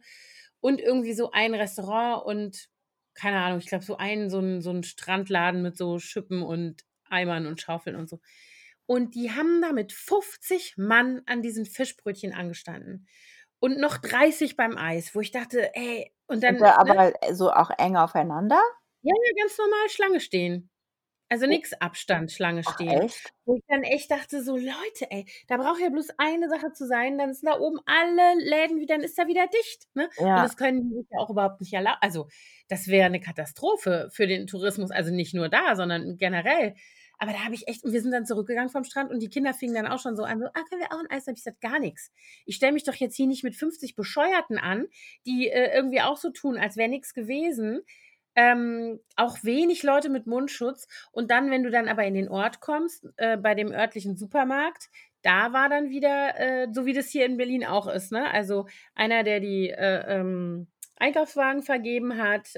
Und 0.61 0.81
irgendwie 0.81 1.15
so 1.15 1.31
ein 1.33 1.55
Restaurant 1.55 2.25
und 2.27 2.69
keine 3.15 3.39
Ahnung, 3.41 3.59
ich 3.61 3.67
glaube, 3.69 3.85
so 3.85 3.97
ein 3.99 4.31
so 4.31 4.39
'n 4.41 4.61
so 4.63 4.71
'n 4.71 4.83
Strandladen 4.85 5.63
mit 5.63 5.77
so 5.77 5.99
Schippen 5.99 6.43
und 6.43 6.83
Eimern 7.15 7.47
und 7.49 7.61
Schaufeln 7.63 7.97
und 7.97 8.09
so. 8.11 8.21
Und 8.87 9.15
die 9.17 9.33
haben 9.33 9.63
da 9.63 9.73
mit 9.73 9.93
50 9.95 10.77
Mann 10.79 11.23
an 11.27 11.43
diesen 11.43 11.67
Fischbrötchen 11.67 12.35
angestanden 12.35 13.09
und 13.61 13.79
noch 13.81 13.99
30 13.99 14.57
beim 14.59 14.77
Eis, 14.79 15.15
wo 15.17 15.21
ich 15.23 15.33
dachte: 15.33 15.75
„Ey“ 15.77 16.13
und 16.29 16.43
dann, 16.45 16.57
Und 16.59 16.63
ne? 16.63 16.73
aber, 16.79 17.13
äh, 17.23 17.35
so 17.35 17.51
auch 17.53 17.71
eng 17.79 17.97
aufeinander? 17.97 18.61
Ja, 19.07 19.13
ja, 19.27 19.43
ganz 19.43 19.59
normal 19.59 19.89
Schlange 19.91 20.19
stehen. 20.21 20.71
Also, 21.31 21.47
O 21.51 21.55
nix 21.55 21.75
Abstand, 21.75 22.33
Schlange 22.33 22.65
Ach, 22.67 22.81
stehen. 22.83 23.03
echt? 23.03 23.31
Wo 23.47 23.57
ich 23.57 23.63
dann 23.69 23.83
echt 23.85 24.11
dachte 24.11 24.43
so: 24.45 24.57
„Leute, 24.57 25.11
ey, 25.11 25.27
da 25.49 25.59
braucht 25.59 25.81
ja 25.81 25.91
bloß 25.91 26.09
eine 26.19 26.49
Sache 26.51 26.73
zu 26.73 26.87
sein, 26.87 27.19
dann 27.19 27.35
sind 27.35 27.49
da 27.49 27.59
oben 27.61 27.81
alle 27.87 28.35
Läden 28.45 28.81
wieder 28.81 28.97
dann 28.97 29.05
ist 29.05 29.19
da 29.19 29.29
wieder 29.29 29.47
dicht“, 29.49 29.89
ne? 29.95 30.11
Und 30.35 30.43
Ja. 30.43 30.45
das 30.45 30.57
können 30.57 30.89
die 30.91 30.97
sich 30.97 31.07
ja 31.11 31.19
auch 31.21 31.31
überhaupt 31.31 31.61
nicht 31.61 31.73
erlau 31.75 31.93
also, 32.01 32.29
das 32.69 32.89
wäre 32.89 33.11
'ne 33.11 33.21
Katastrophe 33.21 34.11
für 34.13 34.27
den 34.29 34.47
Tourismus, 34.49 34.91
also, 34.93 35.13
nicht 35.13 35.35
nur 35.35 35.49
da, 35.51 35.77
sondern 35.77 36.17
generell. 36.19 36.75
Aber 37.19 37.33
da 37.33 37.39
habe 37.45 37.55
ich 37.55 37.69
echt 37.69 37.85
und 37.85 37.93
wir 37.93 38.01
sind 38.03 38.13
dann 38.13 38.27
zurückgegangen 38.27 38.71
vom 38.71 38.85
Strand 38.85 39.11
und 39.11 39.21
die 39.21 39.29
Kinder 39.31 39.55
fingen 39.55 39.75
dann 39.75 39.87
auch 39.87 40.01
schon 40.01 40.17
so 40.17 40.25
an, 40.25 40.41
so: 40.41 40.47
„Ah, 40.47 40.63
können 40.69 40.81
wir 40.83 40.93
auch 40.93 41.01
'n 41.01 41.11
Eis?“ 41.11 41.25
Da 41.25 41.31
habe 41.31 41.39
ich 41.39 41.45
gesagt: 41.45 41.61
„Gar 41.61 41.79
nix. 41.81 42.11
Ich 42.47 42.57
stelle 42.57 42.73
mich 42.73 42.85
doch 42.85 42.95
jetzt 42.95 43.17
hier 43.17 43.27
nicht 43.27 43.45
mit 43.45 43.57
50 43.57 43.97
Bescheuerten 43.97 44.59
an, 44.59 44.87
die, 45.27 45.49
äh, 45.49 45.75
irgendwie 45.75 46.01
auch 46.03 46.17
so 46.17 46.31
tun, 46.31 46.59
als 46.59 46.77
wäre 46.77 46.89
nix 46.89 47.15
gewesen.“ 47.15 47.83
Ähm, 48.37 48.99
auch 49.17 49.45
wenig 49.45 49.85
Leute 49.85 50.09
mit 50.09 50.27
Mundschutz. 50.27 50.89
Und 51.13 51.31
dann, 51.31 51.51
wenn 51.53 51.63
du 51.63 51.71
dann 51.71 51.87
aber 51.89 52.05
in 52.05 52.15
den 52.15 52.29
Ort 52.29 52.61
kommst, 52.61 53.07
äh, 53.17 53.37
bei 53.37 53.55
dem 53.55 53.71
örtlichen 53.71 54.17
Supermarkt, 54.17 54.89
da 55.23 55.53
war 55.53 55.69
dann 55.69 55.91
wieder, 55.91 56.39
äh, 56.39 56.69
so 56.73 56.85
wie 56.85 56.93
das 56.93 57.09
hier 57.11 57.27
in 57.27 57.37
Berlin 57.37 57.65
auch 57.65 57.87
ist, 57.87 58.11
ne? 58.13 58.29
Also, 58.33 58.67
einer, 58.95 59.23
der 59.23 59.39
die, 59.41 59.71
äh, 59.71 60.17
ähm, 60.21 60.67
Einkaufswagen 60.97 61.63
vergeben 61.63 62.19
hat. 62.19 62.49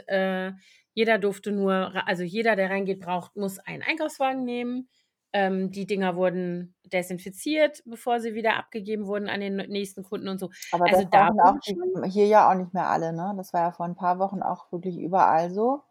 Jeder 0.97 1.19
durfte 1.19 1.53
nur 1.53 1.93
also, 2.09 2.23
jeder, 2.23 2.57
der 2.57 2.71
reingeht, 2.71 3.01
braucht 3.01 3.37
muss 3.37 3.59
einen 3.59 3.83
Einkaufswagen 3.83 4.45
nehmen. 4.45 4.89
Ähm, 5.35 5.71
die 5.71 5.87
Dinger 5.87 6.17
wurden 6.17 6.75
desinfiziert, 6.87 7.83
bevor 7.85 8.19
sie 8.21 8.35
wieder 8.35 8.57
abgegeben 8.57 9.07
wurden 9.07 9.29
an 9.29 9.41
den 9.41 9.57
nächsten 9.57 10.03
Kunden 10.05 10.29
und 10.29 10.41
so. 10.41 10.49
Aber 10.73 10.89
Also, 10.89 11.05
das 11.05 11.05
da 11.11 11.29
auch 11.39 11.55
die 11.67 11.79
hier 12.11 12.27
ja 12.27 12.51
auch 12.51 12.55
nicht 12.55 12.75
mehr 12.75 12.89
alle, 12.91 13.13
ne? 13.13 13.35
Das 13.37 13.53
war 13.53 13.61
ja 13.63 13.73
vor 13.73 13.87
'n 13.87 13.95
paar 13.95 14.19
Wochen 14.19 14.43
auch 14.43 14.71
wirklich 14.73 14.99
überall 14.99 15.51
so. 15.53 15.83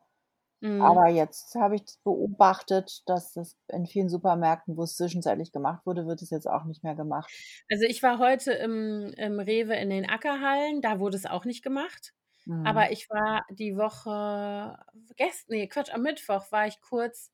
Mhm. 0.61 0.99
Aber 0.99 1.09
jetzt 1.09 1.55
habe 1.55 1.75
ich 1.77 1.83
beobachtet, 2.03 3.03
dass 3.07 3.33
das 3.33 3.57
in 3.69 3.87
vielen 3.87 4.09
Supermärkten, 4.09 4.77
wo's 4.77 4.95
zwischenzeitlich 4.97 5.51
gemacht 5.53 5.85
wurde, 5.85 6.07
wird 6.07 6.21
es 6.23 6.31
jetzt 6.31 6.47
auch 6.49 6.65
nicht 6.65 6.83
mehr 6.83 6.95
gemacht. 6.95 7.31
Also, 7.69 7.85
ich 7.85 8.03
war 8.03 8.19
heute 8.19 8.51
im 8.53 9.11
im 9.17 9.39
Rewe 9.39 9.75
in 9.75 9.89
den 9.89 10.07
Ackerhallen, 10.07 10.81
da 10.81 10.99
wurde 10.99 11.17
es 11.17 11.25
auch 11.25 11.45
nicht 11.45 11.63
gemacht. 11.63 12.13
Mhm. 12.47 12.85
Aber 12.85 12.91
ich 12.91 13.09
war 13.09 13.45
die 13.51 13.77
Woche 13.77 14.77
gest 15.17 15.49
ne, 15.49 15.67
Quatsch, 15.67 15.93
am 15.93 16.01
Mittwoch 16.03 16.51
war 16.51 16.67
ich 16.67 16.81
kurz 16.81 17.31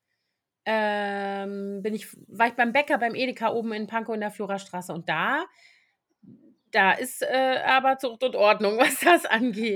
ähm, 0.66 1.82
bin 1.82 1.94
ich 1.94 2.08
war 2.28 2.48
ich 2.48 2.54
beim 2.54 2.72
Bäcker 2.72 2.98
beim 2.98 3.14
Edeka 3.16 3.52
oben 3.52 3.72
in 3.72 3.86
Pankow 3.88 4.14
in 4.14 4.20
der 4.20 4.30
Florastraße 4.32 4.92
und 4.94 5.08
da 5.08 5.44
da 6.70 6.92
ist, 6.92 7.22
äh, 7.22 7.60
aber 7.66 7.98
Zucht 7.98 8.24
und 8.24 8.36
Ordnung, 8.36 8.78
was 8.78 9.00
das 9.00 9.26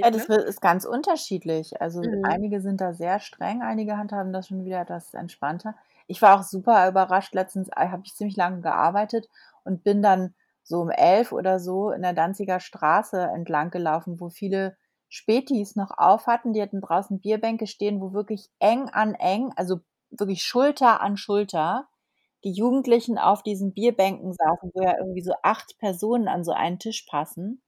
Ja, 0.03 0.11
angeht, 0.11 0.11
das 0.11 0.29
ne? 0.29 0.29
ist 0.29 0.61
ganz 0.61 0.85
unterschiedlich. 0.85 1.81
Also, 1.81 2.03
Mhm. 2.03 2.37
einige 2.37 2.61
sind 2.61 2.81
da 2.81 2.93
sehr 2.93 3.19
streng, 3.21 3.63
einige 3.63 3.97
handhaben 3.97 4.33
das 4.33 4.49
schon 4.49 4.65
wieder 4.65 4.81
etwas 4.81 5.15
entspannter. 5.15 5.75
Ich 6.07 6.21
war 6.23 6.39
auch 6.39 6.43
super 6.43 6.89
überrascht. 6.89 7.35
Letztens, 7.35 7.69
äh, 7.69 7.89
habe 7.89 8.03
ich 8.05 8.15
ziemlich 8.15 8.37
lange 8.37 8.61
gearbeitet 8.61 9.29
und 9.65 9.85
bin 9.85 10.03
dann 10.03 10.35
so 10.63 10.81
um 10.83 10.91
11 10.91 11.33
oder 11.33 11.59
so 11.61 11.91
in 11.93 12.03
der 12.03 12.13
Danziger 12.13 12.61
Straße 12.61 13.21
entlang 13.23 13.71
gelaufen, 13.71 14.21
wo 14.21 14.29
viele 14.29 14.77
Spätis 15.17 15.77
noch 15.77 15.93
auf 15.99 16.27
hatten. 16.29 16.53
Die 16.55 16.63
hatten 16.63 16.81
draußen 16.83 17.21
Bierbänke 17.21 17.67
stehen, 17.67 18.01
wo 18.03 18.13
wirklich 18.15 18.51
eng 18.61 18.89
an 18.91 19.15
eng, 19.15 19.53
also, 19.57 19.81
wirklich 20.11 20.45
Schulter 20.45 21.01
an 21.03 21.17
Schulter, 21.19 21.89
die 22.45 22.53
Jugendlichen 22.53 23.19
auf 23.19 23.43
diesen 23.43 23.75
Bierbänken 23.75 24.33
saßen, 24.35 24.71
wo 24.75 24.83
ja 24.83 24.97
irgendwie 24.99 25.23
so 25.23 25.35
8 25.43 25.79
Personen 25.79 26.29
an 26.29 26.45
so 26.45 26.53
einen 26.53 26.79
Tisch 26.81 27.07
passen. 27.11 27.63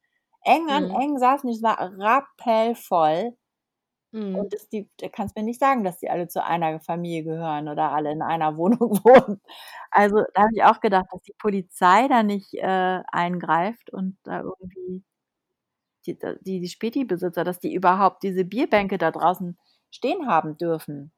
Eng 0.45 0.71
an 0.71 0.85
Mhm. 0.85 0.91
eng 0.91 1.19
saßen 1.19 1.51
es 1.51 1.63
war 1.63 1.79
rappelvoll. 1.99 3.37
Mhm. 4.13 4.41
Und 4.41 4.53
das 4.55 4.69
die 4.69 4.91
da 4.99 5.09
kannst 5.09 5.37
mir 5.37 5.43
nicht 5.43 5.61
sagen, 5.61 5.85
dass 5.85 5.99
die 5.99 6.11
alle 6.11 6.29
zu 6.29 6.45
einer 6.45 6.81
Familie 6.81 7.25
gehören 7.25 7.69
oder 7.69 7.93
alle 7.93 8.13
in 8.13 8.23
einer 8.23 8.57
Wohnung 8.59 9.01
wohnen. 9.05 9.41
Also, 9.91 10.19
da 10.35 10.43
habe 10.43 10.53
ich 10.55 10.65
auch 10.65 10.81
gedacht, 10.81 11.07
dass 11.13 11.23
die 11.23 11.35
Polizei 11.39 12.09
da 12.09 12.23
nicht, 12.23 12.55
äh, 12.55 13.03
eingreift 13.13 13.91
und 13.93 14.19
da 14.25 14.41
irgendwie 14.43 15.05
die 16.15 16.19
die 16.43 16.61
die 16.61 16.69
Späti-Besitzer, 16.69 17.45
dass 17.45 17.61
die 17.61 17.75
überhaupt 17.75 18.23
diese 18.23 18.45
Bierbänke 18.45 18.99
da 18.99 19.11
draußen 19.11 19.59
stehen 19.91 20.27
haben 20.29 20.57
dürfen. 20.57 21.13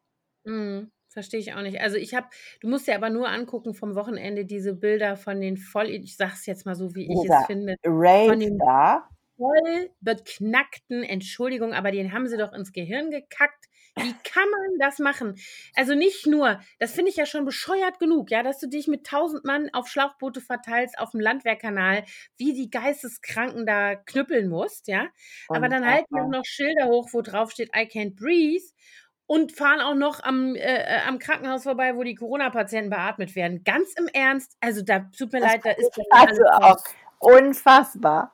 Mhm, 0.44 0.90
verstehe 1.08 1.40
ich 1.40 1.54
auch 1.54 1.62
nicht. 1.62 1.80
Also, 1.80 1.96
ich 1.96 2.14
habe 2.14 2.28
du 2.60 2.68
musst 2.68 2.86
dir 2.86 2.94
aber 2.96 3.10
nur 3.10 3.28
angucken 3.28 3.74
vom 3.74 3.94
Wochenende 3.94 4.44
diese 4.46 4.74
Bilder 4.74 5.16
von 5.16 5.40
den 5.40 5.56
voll 5.56 5.88
ich 5.90 6.16
sage 6.16 6.32
es 6.34 6.46
jetzt 6.46 6.64
mal 6.66 6.74
so, 6.74 6.94
wie 6.94 7.12
ich 7.12 7.24
es 7.24 7.38
finde, 7.46 7.76
von 8.24 8.38
Rave 8.38 8.38
den 8.40 8.58
da. 8.58 9.08
voll 9.36 9.90
beknackten 10.00 11.02
Entschuldigung, 11.04 11.74
aber 11.74 11.92
den 11.92 12.12
haben 12.12 12.28
sie 12.28 12.38
doch 12.38 12.52
ins 12.52 12.72
Gehirn 12.72 13.10
gekackt. 13.10 13.66
Wie 13.96 14.14
kann 14.22 14.48
man 14.50 14.78
das 14.78 14.98
machen? 14.98 15.36
Also, 15.74 15.94
nicht 15.94 16.26
nur 16.26 16.60
das 16.78 16.92
finde 16.92 17.10
ich 17.10 17.16
ja 17.16 17.26
schon 17.26 17.44
bescheuert 17.44 17.98
genug, 17.98 18.30
ja, 18.30 18.42
dass 18.42 18.58
du 18.58 18.68
dich 18.68 18.86
mit 18.86 19.04
1.000 19.04 19.44
Mann 19.44 19.68
auf 19.72 19.88
Schlauchboote 19.88 20.40
verteilst 20.40 20.98
aufm 20.98 21.18
Landwehrkanal, 21.20 22.04
wie 22.38 22.52
die 22.54 22.70
Geisteskranken 22.70 23.66
da 23.66 23.96
knüppeln 23.96 24.48
musst, 24.48 24.88
ja? 24.88 25.08
Aber 25.52 25.68
dann 25.68 25.86
halten 25.86 26.14
auch 26.16 26.28
noch 26.30 26.44
Schilder 26.44 26.86
hoch, 26.86 27.08
wo 27.12 27.20
drauf 27.22 27.50
steht: 27.50 27.70
„I 27.74 27.80
can't 27.82 28.14
breathe“ 28.16 28.64
und 29.26 29.52
fahren 29.52 29.80
auch 29.80 29.94
noch 29.94 30.22
am 30.22 30.54
äh, 30.54 30.60
äh, 30.60 31.00
am 31.06 31.18
Krankenhaus 31.18 31.64
vorbei, 31.64 31.96
wo 31.96 32.02
die 32.04 32.14
Corona-Patienten 32.14 32.90
beatmet 32.90 33.34
werden. 33.36 33.64
Ganz 33.64 33.92
im 33.98 34.08
Ernst, 34.08 34.56
also, 34.60 34.82
da 34.82 35.00
tut 35.16 35.32
mir 35.32 35.40
Das 35.40 35.52
leid, 35.52 35.60
da 35.64 35.70
ist 35.72 35.90
also 36.10 36.42
auch 36.44 36.78
unfassbar, 37.18 38.32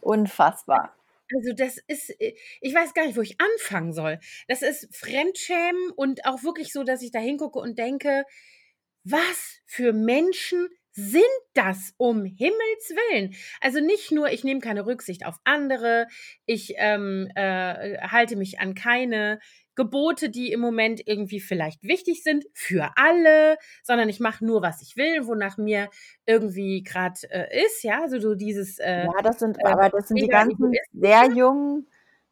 unfassbar. 0.00 0.94
Also, 1.36 1.52
das 1.54 1.78
ist 1.86 2.10
äh, 2.20 2.34
ich 2.60 2.74
weiß 2.74 2.94
gar 2.94 3.06
nicht, 3.06 3.16
wo 3.16 3.20
ich 3.22 3.36
anfangen 3.40 3.92
soll. 3.92 4.18
Das 4.48 4.62
ist 4.62 4.88
Fremdschämen 4.94 5.90
und 5.96 6.24
auch 6.26 6.42
wirklich 6.42 6.72
so, 6.72 6.82
dass 6.84 7.02
ich 7.02 7.12
da 7.12 7.18
hingucke 7.20 7.58
und 7.58 7.78
denke: 7.78 8.24
„Was 9.04 9.60
für 9.66 9.92
Menschen 9.92 10.68
sind 10.92 11.22
das, 11.54 11.94
um 11.98 12.24
Himmels 12.24 12.90
Willen?“ 13.10 13.34
Also, 13.60 13.80
nicht 13.80 14.12
nur, 14.12 14.30
ich 14.32 14.44
nehme 14.44 14.60
keine 14.60 14.86
Rücksicht 14.86 15.26
auf 15.26 15.36
andere, 15.44 16.08
ich, 16.46 16.74
ähm, 16.78 17.28
äh, 17.36 17.98
halte 18.08 18.36
mich 18.36 18.60
an 18.60 18.74
keine 18.74 19.40
Gebote, 19.74 20.30
die 20.30 20.52
im 20.52 20.60
Moment 20.60 21.00
irgendwie 21.06 21.40
vielleicht 21.40 21.82
wichtig 21.82 22.22
sind 22.22 22.44
für 22.52 22.90
alle, 22.96 23.56
sondern 23.82 24.08
ich 24.08 24.20
mache 24.20 24.44
nur, 24.44 24.62
was 24.62 24.82
ich 24.82 24.96
will, 24.96 25.26
wonach 25.26 25.56
mir 25.56 25.88
irgendwie 26.26 26.82
grad, 26.82 27.24
äh, 27.30 27.64
ist, 27.64 27.82
ja, 27.82 28.02
also, 28.02 28.20
so 28.20 28.34
dieses, 28.34 28.78
äh, 28.78 29.04
Ja, 29.04 29.22
das 29.22 29.38
sind 29.38 29.58
äh, 29.58 29.68
aber 29.68 29.88
das 29.88 30.08
sind 30.08 30.20
die 30.20 30.28
ganzen 30.28 30.72
sehr 30.92 31.26
jungen 31.32 31.88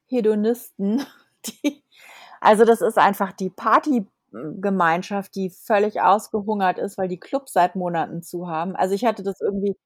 Hedonisten, 0.06 1.04
die 1.46 1.82
also, 2.40 2.64
das 2.64 2.80
ist 2.80 2.98
einfach 2.98 3.32
die 3.32 3.50
Party 3.50 4.06
hm, 4.32 4.60
Gemeinschaft, 4.60 5.34
die 5.34 5.50
völlig 5.50 6.00
ausgehungert 6.00 6.78
ist, 6.78 6.98
weil 6.98 7.08
die 7.08 7.20
Clubs 7.20 7.52
seit 7.52 7.76
Monaten 7.76 8.22
zu 8.22 8.48
haben. 8.48 8.76
Also, 8.76 8.94
ich 8.94 9.04
hatte 9.04 9.22
das 9.22 9.40
irgendwie, 9.40 9.76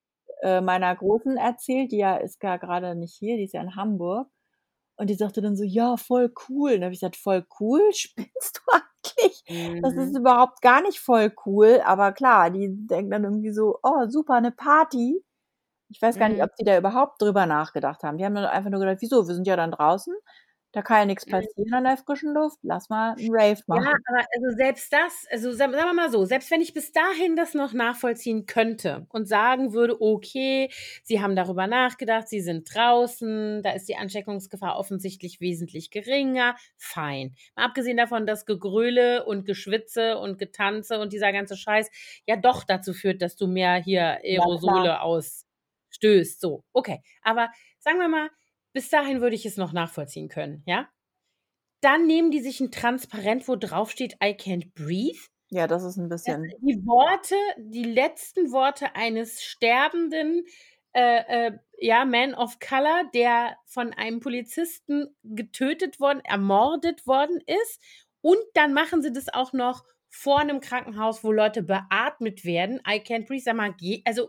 äh, 0.43 0.61
meiner 0.61 0.95
Großen 0.95 1.37
erzählt, 1.37 1.93
die 1.93 1.99
ja 1.99 2.17
ist 2.17 2.43
ja 2.43 2.57
grade 2.57 2.95
nicht 2.95 3.15
hier, 3.15 3.37
die 3.37 3.45
ist 3.45 3.55
ja 3.55 3.63
in 3.63 3.77
Hamburg. 3.77 4.29
Und 4.99 5.09
die 5.11 5.15
sagte 5.15 5.41
dann 5.41 5.57
so: 5.57 5.65
„Ja, 5.65 5.97
voll 5.97 6.33
cool.“ 6.49 6.73
Dann 6.75 6.85
habe 6.85 6.93
ich 6.95 7.01
gesagt: 7.01 7.17
„Voll 7.17 7.47
cool? 7.61 7.81
Spinnst 7.95 8.61
du 8.67 8.73
eigentlich? 8.73 9.45
Das 9.83 9.97
ist 9.97 10.15
Mhm. 10.15 10.19
überhaupt 10.19 10.61
gar 10.63 10.83
nicht 10.83 11.01
voll 11.01 11.33
cool.“ 11.47 11.81
Aber 11.85 12.13
klar, 12.13 12.51
die 12.51 12.69
denken 12.87 13.11
dann 13.11 13.25
irgendwie 13.25 13.53
so: 13.53 13.79
„Oh, 13.83 14.07
super, 14.09 14.41
'ne 14.41 14.53
Party.“ 14.53 15.25
Ich 15.91 16.03
weiß 16.03 16.19
gar 16.19 16.29
nicht, 16.31 16.43
Mhm. 16.43 16.45
ob 16.45 16.55
die 16.57 16.65
da 16.65 16.79
überhaupt 16.79 17.23
drüber 17.23 17.47
nachgedacht 17.47 18.03
haben. 18.05 18.19
Die 18.19 18.25
haben 18.27 18.35
dann 18.37 18.47
einfach 18.47 18.71
nur 18.71 18.81
gedacht: 18.81 18.99
„Wieso? 19.01 19.29
Wir 19.29 19.35
sind 19.37 19.47
ja 19.49 19.57
dann 19.57 19.73
draußen. 19.73 20.15
Da 20.75 20.81
kann 20.83 20.99
ja 21.01 21.05
nix 21.07 21.27
passieren 21.27 21.75
an 21.75 21.85
der 21.85 21.99
frischen 21.99 22.33
Luft. 22.33 22.59
Lass 22.63 22.89
mal 22.89 23.13
'n 23.19 23.29
Rave 23.31 23.63
machen. 23.67 23.85
Ja, 23.85 23.93
aber 24.07 24.19
also 24.35 24.57
selbst 24.57 24.93
das 24.93 25.27
also 25.31 25.53
sa 25.53 25.59
sagen 25.71 25.73
wir 25.73 25.93
mal 25.95 26.11
so, 26.11 26.25
selbst 26.25 26.51
wenn 26.51 26.61
ich 26.61 26.75
bis 26.75 26.93
dahin 26.93 27.37
das 27.37 27.55
noch 27.55 27.73
nachvollziehen 27.73 28.45
könnte 28.47 29.07
und 29.11 29.27
sagen 29.29 29.73
würde: 29.73 30.01
„Okay, 30.03 30.69
Sie 31.05 31.21
haben 31.23 31.37
darüber 31.37 31.67
nachgedacht, 31.67 32.29
Sie 32.29 32.41
sind 32.41 32.69
draußen, 32.75 33.63
da 33.63 33.71
ist 33.73 33.89
die 33.89 33.97
Ansteckungsgefahr 33.97 34.77
offensichtlich 34.79 35.41
wesentlich 35.41 35.91
geringer“, 35.91 36.57
fein. 36.77 37.35
Mal 37.57 37.65
abgesehen 37.67 37.97
davon, 37.97 38.27
dass 38.27 38.45
Gegröle 38.47 39.25
und 39.25 39.47
Geschwitze 39.47 40.19
und 40.19 40.39
Getanze 40.39 40.99
und 41.01 41.13
dieser 41.13 41.33
ganze 41.33 41.57
Scheiß 41.57 41.91
ja 42.27 42.37
doch 42.37 42.65
dazu 42.65 42.93
führt, 42.93 43.23
dass 43.23 43.37
du 43.37 43.47
mehr 43.47 43.77
hier 43.77 44.19
Ja. 44.31 44.43
Aerosole 44.43 45.01
ausstößt, 45.01 46.41
so, 46.41 46.65
okay. 46.73 47.01
Aber 47.23 47.49
sagen 47.79 47.99
wir 48.01 48.09
mal, 48.09 48.29
bis 48.73 48.89
dahin 48.91 49.21
würde 49.21 49.37
ich 49.37 49.47
es 49.47 49.57
noch 49.57 49.73
nachvollziehen 49.73 50.29
können, 50.29 50.63
ja? 50.67 50.89
Dann 51.83 52.07
nehmen 52.07 52.31
die 52.33 52.41
sich 52.43 52.61
'n 52.61 52.73
Transparent, 52.73 53.49
wo 53.49 53.57
draufsteht: 53.57 54.15
„I 54.25 54.31
can't 54.35 54.73
breathe.“ 54.75 55.29
Ja, 55.51 55.67
das 55.67 55.83
ist 55.85 55.99
'n 55.99 56.09
Das 56.27 56.37
bisschen 56.39 56.57
die 56.61 56.87
Worte 56.87 57.35
die 57.59 57.83
letzten 57.83 58.53
Worte 58.53 58.95
eines 58.95 59.43
sterbenden, 59.43 60.45
äh, 60.93 61.49
äh, 61.49 61.59
ja, 61.79 62.05
Man 62.05 62.35
of 62.35 62.59
Color, 62.61 63.11
der 63.13 63.57
von 63.67 63.93
einem 63.93 64.21
Polizisten 64.21 65.17
getötet 65.25 65.99
worden 65.99 66.21
ermordet 66.25 67.07
worden 67.09 67.41
ist. 67.47 67.81
Und 68.21 68.39
dann 68.55 68.73
machen 68.73 69.03
sie 69.03 69.13
das 69.13 69.29
auch 69.35 69.53
noch 69.53 69.85
vor 70.11 70.45
'nem 70.45 70.61
Krankenhaus, 70.61 71.25
wo 71.25 71.33
Leute 71.33 71.63
beatmet 71.65 72.45
werden. 72.45 72.77
„I 72.87 72.99
can't 73.01 73.27
breathe“, 73.27 73.43
sag 73.43 73.57
mal, 73.57 73.75
also, 74.05 74.29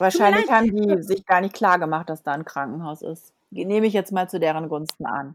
Wahrscheinlich 0.00 0.48
haben 0.48 0.70
die 0.70 1.02
sich 1.02 1.26
gar 1.26 1.40
nicht 1.40 1.54
klargemacht, 1.56 2.08
dass 2.08 2.22
da 2.22 2.32
'n 2.34 2.44
Krankenhaus 2.44 3.02
ist. 3.02 3.34
Nehme 3.52 3.86
ich 3.86 3.94
jetzt 3.94 4.12
mal 4.12 4.28
zu 4.28 4.38
deren 4.40 4.68
Gunsten 4.68 5.06
an. 5.06 5.34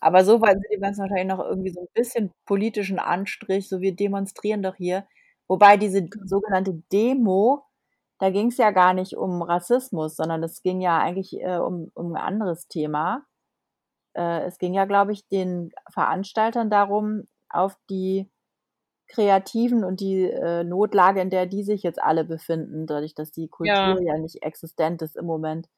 Aber 0.00 0.24
so 0.24 0.40
wollen 0.40 0.60
sie 0.62 0.68
dem 0.74 0.80
Ganzen 0.80 1.02
wahrscheinlich 1.02 1.26
noch 1.36 1.40
irgendwie 1.44 1.70
so 1.72 1.80
'n 1.80 1.88
bisschen 1.94 2.30
politischen 2.46 2.98
Anstrich, 2.98 3.68
so: 3.68 3.80
„Wir 3.80 3.94
demonstrieren 3.94 4.62
doch 4.62 4.76
hier.“ 4.76 5.06
Wobei 5.46 5.76
diese 5.76 6.08
sogenannte 6.24 6.82
Demo, 6.92 7.64
da 8.18 8.30
ging's 8.30 8.56
ja 8.56 8.70
gar 8.70 8.94
nicht 8.94 9.16
um 9.16 9.42
Rassismus, 9.42 10.16
sondern 10.16 10.42
es 10.42 10.62
ging 10.62 10.80
ja 10.80 10.98
eigentlich, 10.98 11.38
äh, 11.42 11.58
um 11.58 11.90
um 11.94 12.12
'n 12.14 12.16
anderes 12.16 12.66
Thema. 12.68 13.24
Äh, 14.14 14.44
es 14.46 14.58
ging 14.58 14.74
ja, 14.74 14.86
glaube 14.86 15.12
ich, 15.12 15.28
den 15.28 15.72
Veranstaltern 15.92 16.70
darum, 16.70 17.28
auf 17.50 17.76
die 17.90 18.30
Kreativen 19.08 19.84
und 19.84 20.00
die, 20.00 20.24
äh, 20.30 20.64
Notlage, 20.64 21.20
in 21.22 21.30
der 21.30 21.46
die 21.46 21.64
sich 21.64 21.82
jetzt 21.84 22.02
alle 22.02 22.24
befinden, 22.24 22.86
dadurch, 22.86 23.14
dass 23.14 23.32
die 23.32 23.48
Ja. 23.64 23.94
Kultur 23.94 24.02
ja 24.02 24.18
nicht 24.18 24.42
existent 24.44 25.02
ist 25.02 25.16
im 25.16 25.26
Moment, 25.26 25.68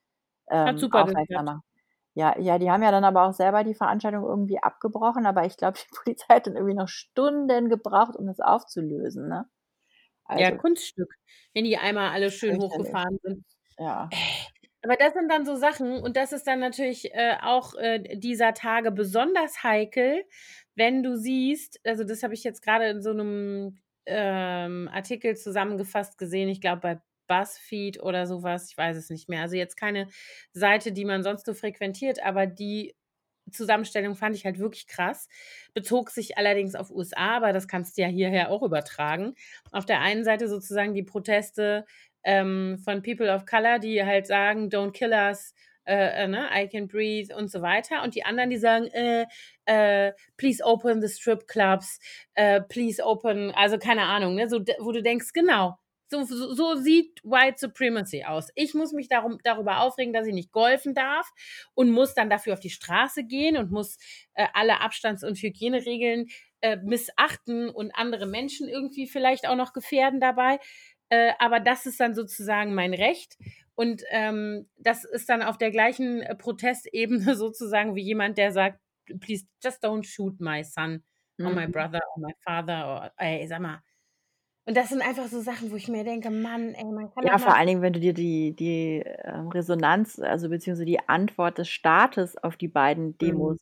ähm, 0.50 0.88
aufmerksam 0.92 1.46
machen. 1.46 1.62
Ja, 2.16 2.38
ja, 2.38 2.58
die 2.58 2.70
haben 2.70 2.82
ja 2.82 2.90
dann 2.90 3.04
aber 3.04 3.24
auch 3.26 3.32
selber 3.32 3.64
die 3.64 3.74
Veranstaltung 3.74 4.24
irgendwie 4.24 4.58
abgebrochen, 4.62 5.24
aber 5.26 5.46
ich 5.46 5.56
glaube, 5.56 5.78
die 5.82 5.94
Polizei 5.96 6.34
hat 6.34 6.46
dann 6.46 6.56
irgendwie 6.56 6.74
noch 6.74 6.88
Stunden 6.88 7.68
gebraucht, 7.70 8.16
um 8.16 8.26
das 8.26 8.40
aufzulösen, 8.40 9.28
ne? 9.28 9.48
Ja, 10.34 10.50
Also 10.50 10.52
Kunststück, 10.52 11.14
wenn 11.54 11.64
die 11.64 11.76
einmal 11.78 12.10
alle 12.10 12.30
schön 12.30 12.58
Fürchterlich. 12.58 12.58
hochgefahren 12.58 13.18
sind. 13.22 13.44
Ja. 13.78 14.14
Aber 14.84 14.96
das 14.96 15.14
sind 15.14 15.28
dann 15.30 15.46
so 15.46 15.54
Sachen 15.54 15.98
und 16.02 16.16
das 16.16 16.32
ist 16.32 16.46
dann 16.46 16.58
natürlich, 16.60 17.14
äh, 17.14 17.36
auch, 17.40 17.74
äh, 17.74 18.16
dieser 18.18 18.52
Tage 18.54 18.90
besonders 18.90 19.62
heikel, 19.62 20.24
wenn 20.74 21.02
du 21.04 21.16
siehst 21.16 21.80
also, 21.84 22.02
das 22.04 22.22
habe 22.22 22.34
ich 22.34 22.42
jetzt 22.44 22.62
grade 22.62 22.86
in 22.88 23.02
so 23.02 23.12
'nem, 23.12 23.78
ähm, 24.06 24.88
Artikel 24.92 25.36
zusammengefasst 25.36 26.18
gesehen, 26.18 26.48
ich 26.48 26.60
glaube 26.60 26.80
bei 26.80 27.00
BuzzFeed 27.32 28.02
oder 28.02 28.26
so 28.26 28.42
was, 28.42 28.70
ich 28.70 28.76
weiß 28.78 28.96
es 28.96 29.10
nicht 29.10 29.28
mehr. 29.28 29.42
Also, 29.42 29.56
jetzt 29.56 29.76
keine 29.76 30.08
Seite, 30.52 30.92
die 30.92 31.04
man 31.04 31.22
sonst 31.22 31.46
so 31.46 31.54
frequentiert, 31.54 32.22
aber 32.24 32.46
die 32.46 32.94
Zusammenstellung 33.50 34.14
fand 34.14 34.36
ich 34.36 34.44
halt 34.44 34.58
wirklich 34.58 34.86
krass. 34.86 35.28
Bezog 35.74 36.10
sich 36.10 36.38
allerdings 36.38 36.74
auf 36.74 36.90
USA, 36.90 37.36
aber 37.36 37.52
das 37.52 37.66
kannst 37.68 37.98
du 37.98 38.02
ja 38.02 38.08
hierher 38.08 38.50
auch 38.50 38.62
übertragen. 38.62 39.34
Auf 39.72 39.84
der 39.84 40.00
einen 40.00 40.24
Seite 40.24 40.48
sozusagen 40.48 40.94
die 40.94 41.02
Proteste, 41.02 41.84
ähm, 42.24 42.78
von 42.84 43.02
People 43.02 43.34
of 43.34 43.44
Color, 43.46 43.78
die 43.80 44.04
halt 44.04 44.26
sagen: 44.26 44.68
„Don't 44.70 44.92
kill 44.92 45.12
us“, 45.12 45.54
äh, 45.84 46.24
äh, 46.24 46.28
ne, 46.28 46.48
„I 46.54 46.68
can't 46.68 46.86
breathe“ 46.88 47.34
und 47.34 47.50
so 47.50 47.62
weiter. 47.62 48.02
Und 48.04 48.14
die 48.14 48.24
anderen, 48.24 48.50
die 48.50 48.58
sagen: 48.58 48.86
„Äh, 48.92 49.26
äh, 49.66 50.12
please 50.36 50.62
open 50.64 51.00
the 51.02 51.08
strip 51.08 51.48
clubs, 51.48 51.98
äh, 52.34 52.60
please 52.60 53.02
open“ 53.04 53.50
also, 53.52 53.76
keine 53.78 54.04
Ahnung, 54.04 54.36
ne, 54.36 54.48
so 54.48 54.60
wo 54.78 54.92
du 54.92 55.02
denkst: 55.02 55.32
„Genau, 55.32 55.76
so 56.12 56.36
so 56.36 56.54
so 56.54 56.74
sieht 56.76 57.20
White 57.24 57.56
Supremacy 57.58 58.24
aus.“ 58.24 58.48
Ich 58.54 58.74
muss 58.74 58.92
mich 58.92 59.08
darum 59.08 59.38
darüber 59.44 59.80
aufregen, 59.80 60.12
dass 60.12 60.26
ich 60.28 60.34
nicht 60.34 60.52
golfen 60.52 60.94
darf 60.94 61.32
und 61.74 61.90
muss 61.90 62.14
dann 62.14 62.30
dafür 62.30 62.52
auf 62.54 62.60
die 62.60 62.70
Straße 62.70 63.24
gehen 63.24 63.56
und 63.56 63.70
muss, 63.72 63.98
äh, 64.34 64.46
alle 64.54 64.80
Abstands 64.80 65.24
und 65.24 65.38
Hygieneregeln, 65.38 66.28
äh, 66.60 66.76
missachten 66.76 67.68
und 67.70 67.92
andere 67.96 68.26
Menschen 68.26 68.68
irgendwie 68.68 69.06
vielleicht 69.08 69.48
auch 69.48 69.56
noch 69.56 69.72
gefährden 69.72 70.20
dabei. 70.20 70.60
Äh, 71.08 71.32
aber 71.38 71.60
das 71.60 71.86
ist 71.86 72.00
dann 72.00 72.14
sozusagen 72.14 72.74
mein 72.74 72.94
Recht. 72.94 73.36
Und, 73.74 74.02
ähm, 74.10 74.68
das 74.78 75.04
ist 75.04 75.28
dann 75.28 75.42
auf 75.42 75.58
der 75.58 75.70
gleichen, 75.70 76.20
äh, 76.22 76.34
Protestebene 76.34 77.34
sozusagen 77.36 77.94
wie 77.96 78.02
jemand, 78.02 78.38
der 78.38 78.52
sagt: 78.52 78.80
„Please 79.20 79.46
just 79.62 79.84
don't 79.84 80.04
shoot 80.04 80.40
my 80.40 80.62
son 80.64 81.02
or 81.42 81.50
my 81.52 81.66
Mhm. 81.66 81.68
brother 81.68 82.00
or 82.14 82.20
my 82.22 82.32
father“ 82.44 82.86
or 82.86 83.12
ey, 83.18 83.46
sag 83.48 83.60
mal. 83.60 83.82
Und 84.66 84.76
das 84.76 84.90
sind 84.90 85.02
einfach 85.02 85.26
so 85.28 85.40
Sachen, 85.40 85.70
wo 85.72 85.76
ich 85.76 85.88
mir 85.88 86.04
denke: 86.04 86.30
„Mann, 86.30 86.74
ey, 86.74 86.84
man 86.84 87.10
kann 87.14 87.24
Ja, 87.24 87.38
vor 87.38 87.54
mal“ 87.54 87.54
allen 87.54 87.68
Dingen, 87.68 87.82
wenn 87.82 87.92
du 87.92 88.00
dir 88.00 88.14
die 88.14 88.54
die, 88.56 89.00
ähm, 89.24 89.48
Resonanz, 89.48 90.18
also, 90.18 90.48
beziehungsweise 90.48 90.84
die 90.86 91.08
Antwort 91.08 91.58
des 91.58 91.68
Staates 91.68 92.36
auf 92.36 92.56
die 92.56 92.66
beiden 92.68 93.16
Mhm. 93.20 93.56
Demos 93.56 93.60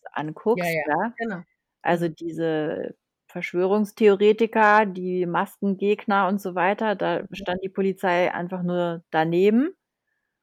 Ja, 0.54 0.64
anguckst, 0.64 0.78
ja, 0.78 0.82
ja? 0.86 1.14
genau, 1.16 1.42
Also, 1.82 2.08
genau. 2.08 2.08
diese 2.08 2.96
Verschwörungstheoretiker, 3.28 4.86
die 4.86 5.26
Maskengegner 5.26 6.28
und 6.28 6.40
so 6.40 6.54
weiter, 6.54 6.96
da 6.96 7.24
Mhm. 7.28 7.30
stand 7.32 7.60
die 7.64 7.70
Polizei 7.70 8.32
einfach 8.34 8.62
nur 8.62 9.04
daneben. 9.10 9.76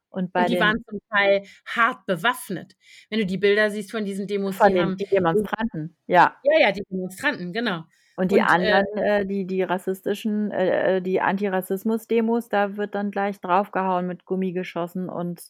Und 0.10 0.34
Und 0.36 0.50
die 0.50 0.60
waren 0.60 0.78
zum 0.88 1.00
Teil 1.12 1.44
hart 1.66 2.06
bewaffnet. 2.06 2.76
Wenn 3.10 3.20
du 3.20 3.26
die 3.26 3.38
Bilder 3.38 3.72
siehst 3.72 3.92
von 3.92 4.06
diesen 4.06 4.28
Demos, 4.28 4.62
Von 4.62 4.74
die 4.74 4.76
den 4.76 4.96
haben 4.96 4.98
die 4.98 5.08
Demonstranten, 5.08 5.98
ja. 6.08 6.38
ja, 6.44 6.60
ja, 6.62 6.72
die 6.72 6.84
Demonstranten, 6.90 7.54
genau. 7.54 7.86
Und 8.18 8.32
die 8.32 8.42
Und, 8.42 8.52
äh 8.60 8.82
anderen, 8.82 8.98
äh, 8.98 9.26
die 9.28 9.46
die 9.48 9.64
rassistischen 9.64 10.52
äh, 10.52 10.98
äh, 10.98 11.02
die 11.04 11.22
Antirassismus-Demos, 11.22 12.50
da 12.50 12.76
wird 12.78 12.96
dann 12.96 13.12
gleich 13.12 13.40
draufgehauen 13.42 14.08
mit 14.08 14.26
Gummigeschossen 14.26 15.10
und 15.10 15.44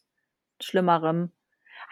Schlimmerem. 0.62 1.32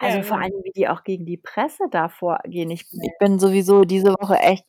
Also, 0.00 0.22
vor 0.22 0.38
genau. 0.38 0.42
allen 0.42 0.52
Dingen, 0.52 0.64
wie 0.64 0.72
die 0.72 0.88
auch 0.88 1.04
gegen 1.04 1.26
die 1.26 1.38
Presse 1.38 1.84
da 1.90 2.08
vorgehen. 2.10 2.70
Ich 2.70 2.86
Ja, 2.90 3.02
ich 3.02 3.16
ja. 3.18 3.18
bin 3.18 3.38
sowieso 3.38 3.84
diese 3.84 4.10
Woche 4.20 4.36
echt 4.36 4.64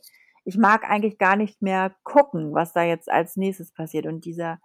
ich 0.45 0.57
mag 0.57 0.89
eigentlich 0.89 1.17
gar 1.17 1.35
nicht 1.35 1.61
mehr 1.61 1.93
gucken, 2.03 2.53
was 2.53 2.71
da 2.71 2.81
jetzt 2.83 3.09
als 3.11 3.35
Nächstes 3.35 3.73
passiert. 3.73 4.05
Und 4.05 4.23
dieser 4.23 4.59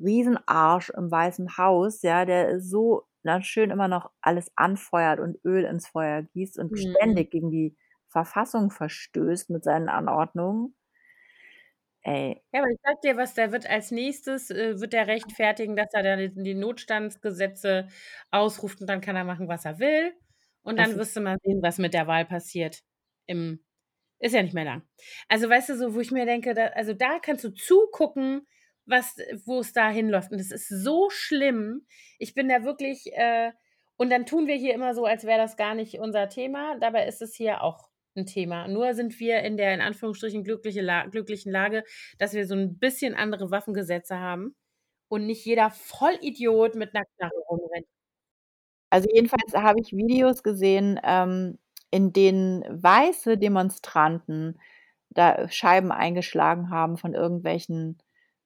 Riesenarsch 0.00 0.90
im 0.90 1.10
Weißen 1.10 1.56
Haus, 1.58 2.02
ja, 2.02 2.24
der 2.26 2.60
so 2.60 3.04
dann 3.22 3.42
schön 3.42 3.70
immer 3.70 3.88
noch 3.88 4.10
alles 4.20 4.52
anfeuert 4.56 5.20
und 5.20 5.38
Öl 5.44 5.64
ins 5.64 5.88
Feuer 5.88 6.22
gießt 6.22 6.58
und 6.58 6.72
Mhm. 6.72 6.94
ständig 6.98 7.30
gegen 7.30 7.50
die 7.50 7.76
Verfassung 8.14 8.70
verstößt 8.70 9.50
mit 9.50 9.64
seinen 9.64 9.88
Anordnungen. 9.88 10.72
Ey. 12.02 12.40
Ja, 12.52 12.60
aber 12.60 12.70
ich 12.70 12.78
sage 12.80 12.98
dir 13.02 13.16
was, 13.16 13.34
der 13.34 13.50
wird 13.50 13.68
als 13.68 13.90
Nächstes 13.90 14.50
äh, 14.50 14.78
wird 14.80 14.92
der 14.92 15.08
rechtfertigen, 15.08 15.74
dass 15.74 15.92
er 15.94 16.02
da 16.04 16.16
die 16.16 16.54
Notstandsgesetze 16.54 17.88
ausruft 18.30 18.80
und 18.80 18.86
dann 18.88 19.00
kann 19.00 19.16
er 19.16 19.24
machen, 19.24 19.48
was 19.48 19.64
er 19.64 19.80
will. 19.80 20.12
Und 20.62 20.78
dann 20.78 20.96
wirst 20.96 21.16
du 21.16 21.20
mal 21.22 21.38
sehen, 21.42 21.60
was 21.62 21.78
mit 21.78 21.92
der 21.92 22.06
Wahl 22.06 22.24
passiert 22.24 22.80
im 23.26 23.60
ist 24.20 24.34
ja 24.34 24.42
nicht 24.42 24.54
mehr 24.54 24.64
lang. 24.64 24.82
Also, 25.28 25.50
weißt 25.50 25.70
du, 25.70 25.76
so 25.76 25.94
wo 25.94 26.00
ich 26.00 26.12
mir 26.12 26.24
denke, 26.24 26.54
da 26.54 26.68
also, 26.68 26.94
da 26.94 27.18
kannst 27.18 27.44
du 27.44 27.50
zugucken, 27.52 28.46
was 28.86 29.16
wo 29.44 29.60
es 29.60 29.72
da 29.72 29.90
hinläuft. 29.90 30.30
Und 30.32 30.40
es 30.40 30.52
ist 30.52 30.68
so 30.68 31.10
schlimm. 31.10 31.86
Ich 32.18 32.34
bin 32.34 32.48
da 32.48 32.64
wirklich, 32.64 33.12
äh 33.14 33.52
und 33.96 34.10
dann 34.10 34.26
tun 34.26 34.46
wir 34.46 34.56
hier 34.56 34.74
immer 34.74 34.94
so, 34.94 35.04
als 35.06 35.24
wäre 35.24 35.38
das 35.38 35.56
gar 35.56 35.74
nicht 35.74 35.98
unser 36.00 36.28
Thema. 36.28 36.78
Dabei 36.80 37.06
ist 37.06 37.22
es 37.22 37.34
hier 37.34 37.62
auch 37.62 37.88
'n 38.16 38.26
Thema. 38.26 38.68
Nur 38.68 38.94
sind 38.94 39.18
wir 39.20 39.40
in 39.42 39.56
der 39.56 39.74
in 39.74 39.80
Anführungsstrichen 39.80 40.44
glückliche 40.44 40.80
La 40.82 41.06
glücklichen 41.06 41.52
Lage, 41.52 41.84
dass 42.18 42.32
wir 42.34 42.46
so 42.46 42.54
'n 42.54 42.78
bisschen 42.78 43.14
andere 43.14 43.50
Waffengesetze 43.50 44.18
haben 44.18 44.54
und 45.08 45.26
nicht 45.26 45.44
jeder 45.46 45.70
Vollidiot 45.70 46.74
mit 46.76 46.94
'ner 46.94 47.04
Knarre 47.18 47.34
rumrennt. 47.50 47.86
Also, 48.92 49.08
jedenfalls 49.12 49.54
habe 49.54 49.80
ich 49.80 49.92
Videos 49.92 50.42
gesehen, 50.42 51.00
ähm, 51.04 51.58
in 51.90 52.12
denen 52.12 52.62
weiße 52.70 53.38
Demonstranten 53.38 54.58
da 55.10 55.48
Scheiben 55.48 55.92
eingeschlagen 55.92 56.70
haben 56.70 56.96
von 56.98 57.14
irgendwelchen 57.14 57.98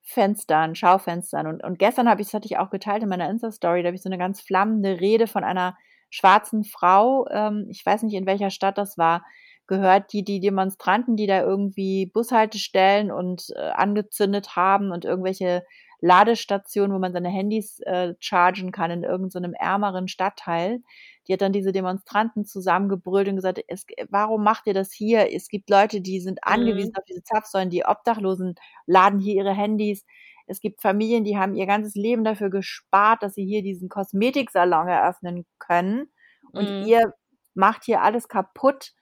Fenstern, 0.02 0.74
Schaufenstern. 0.74 1.46
Und 1.46 1.64
und 1.64 1.78
gestern 1.78 2.08
habe 2.08 2.20
ich 2.22 2.28
das 2.28 2.34
hatte 2.34 2.46
ich 2.46 2.58
auch 2.58 2.70
geteilt 2.70 3.02
in 3.02 3.08
meiner 3.08 3.28
Insta-Story, 3.30 3.82
da 3.82 3.88
habe 3.88 3.96
ich 3.96 4.02
so 4.02 4.08
'ne 4.10 4.18
ganz 4.18 4.40
flammende 4.40 5.00
Rede 5.00 5.26
von 5.26 5.44
einer 5.44 5.76
schwarzen 6.10 6.64
Frau, 6.64 7.26
ähm, 7.30 7.66
ich 7.70 7.84
weiß 7.84 8.02
nicht, 8.02 8.14
in 8.14 8.26
welcher 8.26 8.50
Stadt 8.50 8.78
das 8.78 8.96
war, 8.98 9.24
gehört, 9.68 10.12
die 10.12 10.24
die 10.24 10.40
Demonstranten, 10.40 11.16
die 11.16 11.26
da 11.26 11.42
irgendwie 11.42 12.06
Bushaltestellen 12.06 13.12
und, 13.12 13.50
äh, 13.54 13.60
angezündet 13.70 14.56
haben 14.56 14.90
und 14.90 15.04
irgendwelche 15.04 15.64
Ladestation, 16.00 16.92
wo 16.92 16.98
man 16.98 17.12
seine 17.12 17.28
Handys 17.28 17.80
äh, 17.80 18.14
chargen 18.20 18.72
kann 18.72 18.90
in 18.90 19.02
irgendeinem 19.02 19.52
so 19.52 19.56
ärmeren 19.58 20.08
Stadtteil. 20.08 20.80
Die 21.26 21.32
hat 21.32 21.42
dann 21.42 21.52
diese 21.52 21.72
Demonstranten 21.72 22.44
zusammengebrüllt 22.44 23.28
und 23.28 23.36
gesagt, 23.36 23.60
es, 23.66 23.84
warum 24.08 24.44
macht 24.44 24.66
ihr 24.66 24.74
das 24.74 24.92
hier? 24.92 25.32
Es 25.34 25.48
gibt 25.48 25.70
Leute, 25.70 26.00
die 26.00 26.20
sind 26.20 26.44
angewiesen 26.44 26.92
mhm. 26.94 26.98
auf 26.98 27.04
diese 27.04 27.22
Zapfsäulen, 27.22 27.70
die 27.70 27.84
Obdachlosen 27.84 28.54
laden 28.86 29.18
hier 29.18 29.34
ihre 29.34 29.54
Handys. 29.54 30.04
Es 30.46 30.60
gibt 30.60 30.80
Familien, 30.80 31.24
die 31.24 31.36
haben 31.36 31.54
ihr 31.54 31.66
ganzes 31.66 31.94
Leben 31.94 32.24
dafür 32.24 32.48
gespart, 32.48 33.22
dass 33.22 33.34
sie 33.34 33.44
hier 33.44 33.62
diesen 33.62 33.88
Kosmetiksalon 33.88 34.88
eröffnen 34.88 35.44
können. 35.58 36.10
Und 36.52 36.70
mhm. 36.70 36.86
ihr 36.86 37.12
macht 37.54 37.84
hier 37.84 38.02
alles 38.02 38.28
kaputt. 38.28 38.92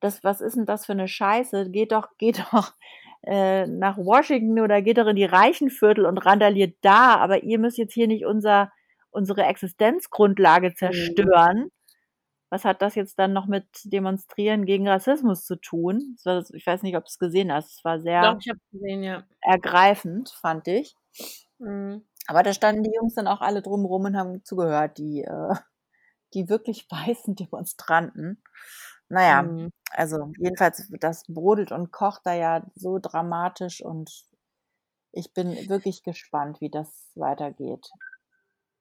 Das, 0.00 0.24
was 0.24 0.40
ist 0.40 0.56
denn 0.56 0.66
das 0.66 0.86
für 0.86 0.92
eine 0.92 1.08
Scheiße? 1.08 1.70
Geht 1.70 1.92
doch, 1.92 2.16
geht 2.18 2.38
doch 2.52 2.74
äh, 3.22 3.66
nach 3.66 3.96
Washington 3.98 4.60
oder 4.60 4.82
geht 4.82 4.98
doch 4.98 5.06
in 5.06 5.16
die 5.16 5.24
Reichenviertel 5.24 6.06
und 6.06 6.18
randaliert 6.18 6.76
da. 6.80 7.16
Aber 7.16 7.42
ihr 7.42 7.58
müsst 7.58 7.78
jetzt 7.78 7.94
hier 7.94 8.06
nicht 8.06 8.24
unser, 8.24 8.72
unsere 9.10 9.44
Existenzgrundlage 9.44 10.70
mhm. 10.70 10.74
zerstören. 10.74 11.58
Mhm. 11.58 11.70
Was 12.52 12.64
hat 12.64 12.82
das 12.82 12.96
jetzt 12.96 13.16
dann 13.18 13.32
noch 13.32 13.46
mit 13.46 13.66
Demonstrieren 13.84 14.66
gegen 14.66 14.88
Rassismus 14.88 15.44
zu 15.44 15.54
tun? 15.54 16.16
War, 16.24 16.44
ich 16.52 16.66
weiß 16.66 16.82
nicht, 16.82 16.96
ob 16.96 17.04
du 17.04 17.08
es 17.08 17.18
gesehen 17.18 17.52
hast. 17.52 17.78
Es 17.78 17.84
war 17.84 18.00
sehr 18.00 18.22
Doch, 18.22 18.40
gesehen, 18.72 19.04
ja. 19.04 19.22
ergreifend, 19.40 20.30
fand 20.30 20.66
ich. 20.66 20.96
Mhm. 21.58 22.04
Aber 22.26 22.42
da 22.42 22.52
standen 22.52 22.82
die 22.82 22.92
Jungs 22.94 23.14
dann 23.14 23.28
auch 23.28 23.40
alle 23.40 23.62
drumherum 23.62 24.04
und 24.04 24.16
haben 24.16 24.44
zugehört, 24.44 24.98
die, 24.98 25.22
äh, 25.22 25.54
die 26.34 26.48
wirklich 26.48 26.86
weißen 26.90 27.36
Demonstranten. 27.36 28.42
Naja, 29.10 29.42
mhm. 29.42 29.70
also 29.90 30.32
jedenfalls, 30.38 30.90
das 31.00 31.24
brodelt 31.28 31.72
und 31.72 31.92
kocht 31.92 32.22
da 32.24 32.32
ja 32.32 32.62
so 32.74 32.98
dramatisch 32.98 33.84
und 33.84 34.10
ich 35.12 35.34
bin 35.34 35.68
wirklich 35.68 36.02
gespannt, 36.02 36.60
wie 36.60 36.70
das 36.70 37.10
weitergeht 37.16 37.90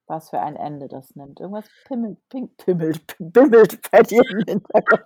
was 0.09 0.31
für 0.31 0.39
ein 0.39 0.55
Ende 0.55 0.87
das 0.87 1.15
nimmt. 1.15 1.39
Irgendwas 1.39 1.69
pimmelt, 1.85 2.17
pink, 2.29 2.57
pimmelt, 2.57 3.15
bimmelt 3.19 3.79
bei 3.91 4.01
dir 4.01 4.23
im 4.27 4.43
Hintergrund. 4.45 5.05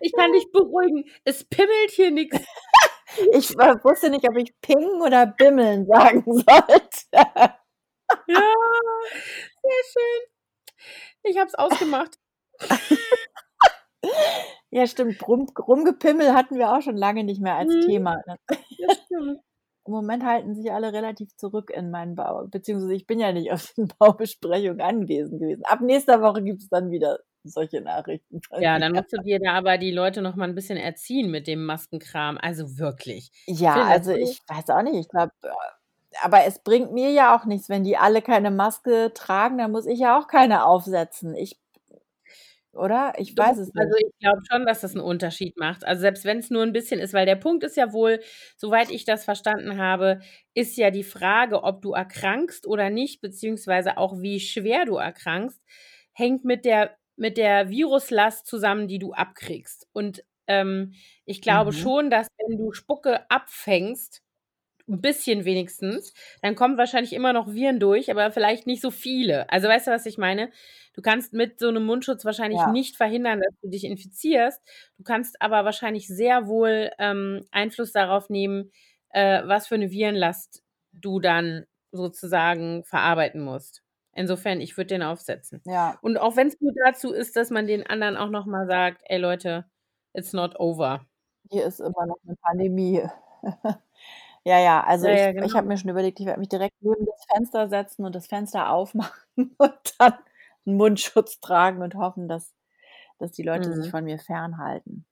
Ich 0.00 0.12
kann 0.12 0.32
dich 0.32 0.50
beruhigen. 0.52 1.04
Es 1.24 1.44
pimmelt 1.44 1.90
hier 1.90 2.10
nichts. 2.10 2.38
Ich 3.32 3.50
wusste 3.50 4.10
nicht, 4.10 4.28
ob 4.28 4.36
ich 4.36 4.54
ping 4.60 5.00
oder 5.02 5.26
bimmeln 5.26 5.86
sagen 5.86 6.22
sollte. 6.26 7.06
Ja, 7.12 8.52
sehr 9.62 9.84
schön. 9.92 10.22
Ich 11.24 11.38
habe 11.38 11.48
es 11.48 11.54
ausgemacht. 11.54 12.18
Ja, 14.70 14.86
stimmt. 14.88 15.26
Rum, 15.28 15.46
rumgepimmel 15.56 16.34
hatten 16.34 16.56
wir 16.58 16.72
auch 16.72 16.82
schon 16.82 16.96
lange 16.96 17.22
nicht 17.22 17.40
mehr 17.40 17.54
als 17.54 17.72
mhm. 17.72 17.80
Thema. 17.82 18.20
Ne? 18.26 18.38
Im 19.86 19.92
Moment 19.92 20.24
halten 20.24 20.54
sich 20.54 20.72
alle 20.72 20.92
relativ 20.92 21.36
zurück 21.36 21.70
in 21.70 21.90
meinen 21.90 22.14
Bau, 22.14 22.46
beziehungsweise 22.50 22.94
ich 22.94 23.06
bin 23.06 23.20
ja 23.20 23.32
nicht 23.32 23.52
auf 23.52 23.72
den 23.76 23.88
Baubesprechungen 23.98 24.80
anwesend 24.80 25.40
gewesen. 25.40 25.62
Ab 25.66 25.80
nächster 25.80 26.20
Woche 26.22 26.42
gibt 26.42 26.62
es 26.62 26.68
dann 26.68 26.90
wieder 26.90 27.20
solche 27.44 27.82
Nachrichten. 27.82 28.40
Ja, 28.58 28.78
dann 28.78 28.92
musst 28.92 29.12
du 29.12 29.18
dir 29.22 29.38
da 29.38 29.52
aber 29.52 29.78
die 29.78 29.90
Leute 29.90 30.22
noch 30.22 30.34
mal 30.34 30.48
ein 30.48 30.54
bisschen 30.54 30.78
erziehen 30.78 31.30
mit 31.30 31.46
dem 31.46 31.64
Maskenkram. 31.66 32.38
Also 32.40 32.78
wirklich. 32.78 33.30
Ja, 33.46 33.84
also 33.84 34.12
ich 34.12 34.40
weiß 34.48 34.70
auch 34.70 34.82
nicht. 34.82 34.96
Ich 34.96 35.08
glaube, 35.08 35.32
äh, 35.42 35.50
aber 36.22 36.44
es 36.46 36.58
bringt 36.60 36.92
mir 36.92 37.10
ja 37.10 37.36
auch 37.36 37.44
nichts, 37.44 37.68
wenn 37.68 37.84
die 37.84 37.96
alle 37.96 38.22
keine 38.22 38.50
Maske 38.50 39.12
tragen, 39.14 39.58
dann 39.58 39.72
muss 39.72 39.86
ich 39.86 39.98
ja 39.98 40.18
auch 40.18 40.26
keine 40.26 40.64
aufsetzen. 40.64 41.34
Ich 41.34 41.58
oder? 42.76 43.12
Ich 43.18 43.36
weiß 43.36 43.58
es 43.58 43.68
nicht. 43.74 43.76
Also, 43.78 43.94
ich 43.98 44.12
glaube 44.20 44.40
schon, 44.50 44.66
dass 44.66 44.80
das 44.82 44.92
einen 44.94 45.04
Unterschied 45.04 45.56
macht. 45.58 45.84
Also, 45.84 46.00
selbst 46.02 46.24
wenn 46.24 46.38
es 46.38 46.50
nur 46.50 46.62
ein 46.62 46.72
bisschen 46.72 47.00
ist, 47.00 47.12
weil 47.14 47.26
der 47.26 47.36
Punkt 47.36 47.64
ist 47.64 47.76
ja 47.76 47.92
wohl, 47.92 48.20
soweit 48.56 48.90
ich 48.90 49.04
das 49.04 49.24
verstanden 49.24 49.78
habe, 49.78 50.20
ist 50.54 50.76
ja 50.76 50.90
die 50.90 51.04
Frage, 51.04 51.62
ob 51.64 51.82
du 51.82 51.92
erkrankst 51.92 52.66
oder 52.66 52.90
nicht, 52.90 53.20
beziehungsweise 53.20 53.98
auch 53.98 54.20
wie 54.20 54.40
schwer 54.40 54.84
du 54.86 54.96
erkrankst, 54.96 55.60
hängt 56.12 56.44
mit 56.44 56.64
der 56.64 56.96
mit 57.16 57.36
der 57.38 57.70
Viruslast 57.70 58.44
zusammen, 58.46 58.88
die 58.88 58.98
du 58.98 59.12
abkriegst. 59.12 59.86
Und, 59.92 60.24
ähm, 60.48 60.94
ich 61.26 61.40
glaube 61.42 61.72
Mhm. 61.72 61.72
schon, 61.72 62.10
dass 62.10 62.26
wenn 62.38 62.58
du 62.58 62.72
Spucke 62.72 63.30
abfängst 63.30 64.23
ein 64.88 65.00
bisschen 65.00 65.44
wenigstens, 65.46 66.12
dann 66.42 66.54
kommen 66.56 66.76
wahrscheinlich 66.78 67.12
immer 67.14 67.32
noch 67.32 67.52
Viren 67.52 67.80
durch, 67.80 68.10
aber 68.10 68.30
vielleicht 68.30 68.66
nicht 68.66 68.82
so 68.82 68.90
viele. 68.90 69.48
Also, 69.50 69.68
weißt 69.68 69.86
du, 69.86 69.90
was 69.92 70.06
ich 70.06 70.18
meine? 70.18 70.50
Du 70.94 71.02
kannst 71.02 71.32
mit 71.32 71.58
so 71.58 71.68
einem 71.68 71.84
Mundschutz 71.86 72.24
wahrscheinlich 72.24 72.66
Ja. 72.66 72.66
nicht 72.66 72.96
verhindern, 72.96 73.40
dass 73.40 73.54
du 73.62 73.68
dich 73.70 73.84
infizierst. 73.84 74.60
Du 74.98 75.02
kannst 75.04 75.40
aber 75.42 75.64
wahrscheinlich 75.64 76.06
sehr 76.08 76.46
wohl, 76.46 76.90
ähm, 76.98 77.44
Einfluss 77.50 77.92
darauf 77.92 78.28
nehmen, 78.30 78.70
äh, 79.10 79.42
was 79.46 79.66
für 79.68 79.74
eine 79.76 79.90
Virenlast 79.90 80.62
du 80.92 81.18
dann 81.20 81.64
sozusagen 81.92 82.84
verarbeiten 82.84 83.40
musst. 83.42 83.82
Insofern, 84.12 84.60
ich 84.60 84.76
würde 84.76 84.88
den 84.88 85.02
aufsetzen. 85.02 85.62
Ja. 85.66 86.00
Und 86.00 86.18
auch 86.18 86.36
wenn 86.36 86.48
es 86.48 86.60
nur 86.60 86.72
dazu 86.84 87.12
ist, 87.12 87.36
dass 87.36 87.50
man 87.50 87.66
den 87.66 87.86
anderen 87.86 88.16
auch 88.16 88.30
noch 88.30 88.46
mal 88.46 88.66
sagt: 88.66 89.02
„Ey 89.06 89.18
Leute, 89.18 89.64
it's 90.12 90.32
not 90.32 90.58
over.“ 90.60 91.06
Hier 91.50 91.66
ist 91.66 91.80
immer 91.80 92.06
noch 92.06 92.16
eine 92.26 92.36
Pandemie. 92.36 93.02
Ja, 94.46 94.58
ja, 94.58 94.82
also 94.84 95.06
Ja, 95.06 95.10
ich 95.10 95.26
ja, 95.26 95.32
ich 95.40 95.56
habe 95.56 95.66
genau. 95.66 95.68
mir 95.68 95.78
schon 95.78 95.88
überlegt, 95.88 96.20
ich 96.20 96.26
werde 96.26 96.38
mich 96.38 96.50
direkt 96.50 96.74
neben 96.80 97.06
das 97.06 97.24
Fenster 97.32 97.66
setzen 97.68 98.04
und 98.04 98.14
das 98.14 98.26
Fenster 98.26 98.68
aufmachen 98.70 99.54
und 99.58 99.94
dann 99.98 100.14
'n 100.66 100.76
Mundschutz 100.76 101.40
tragen 101.40 101.82
und 101.82 101.94
hoffen, 101.94 102.28
dass 102.28 102.54
dass 103.18 103.32
die 103.32 103.42
Leute 103.42 103.72
sich 103.72 103.88
mhm. 103.88 103.90
von 103.90 104.04
mir 104.04 104.18
fernhalten. 104.18 105.06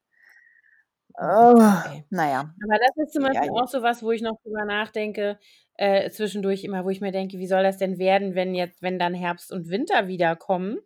Oh, 1.18 1.56
Okay. 1.60 2.04
na 2.10 2.26
ja. 2.28 2.54
Aber 2.64 2.78
das 2.78 2.96
ist 3.06 3.12
zum 3.14 3.24
Beispiel 3.24 3.50
auch 3.50 3.68
so 3.68 3.82
was, 3.82 4.02
wo 4.02 4.12
ich 4.12 4.22
noch 4.22 4.40
drüber 4.42 4.64
nachdenke, 4.64 5.38
äh, 5.76 6.10
zwischendurch 6.10 6.64
immer, 6.64 6.84
wo 6.84 6.90
ich 6.90 7.00
mir 7.00 7.12
denke: 7.12 7.38
„Wie 7.38 7.46
soll 7.46 7.62
das 7.62 7.78
denn 7.78 7.98
werden, 7.98 8.34
wenn 8.34 8.54
jetzt 8.54 8.82
wenn 8.82 8.98
dann 8.98 9.14
Herbst 9.14 9.52
und 9.52 9.68
Winter 9.70 10.08
wieder 10.08 10.36
kommen 10.36 10.78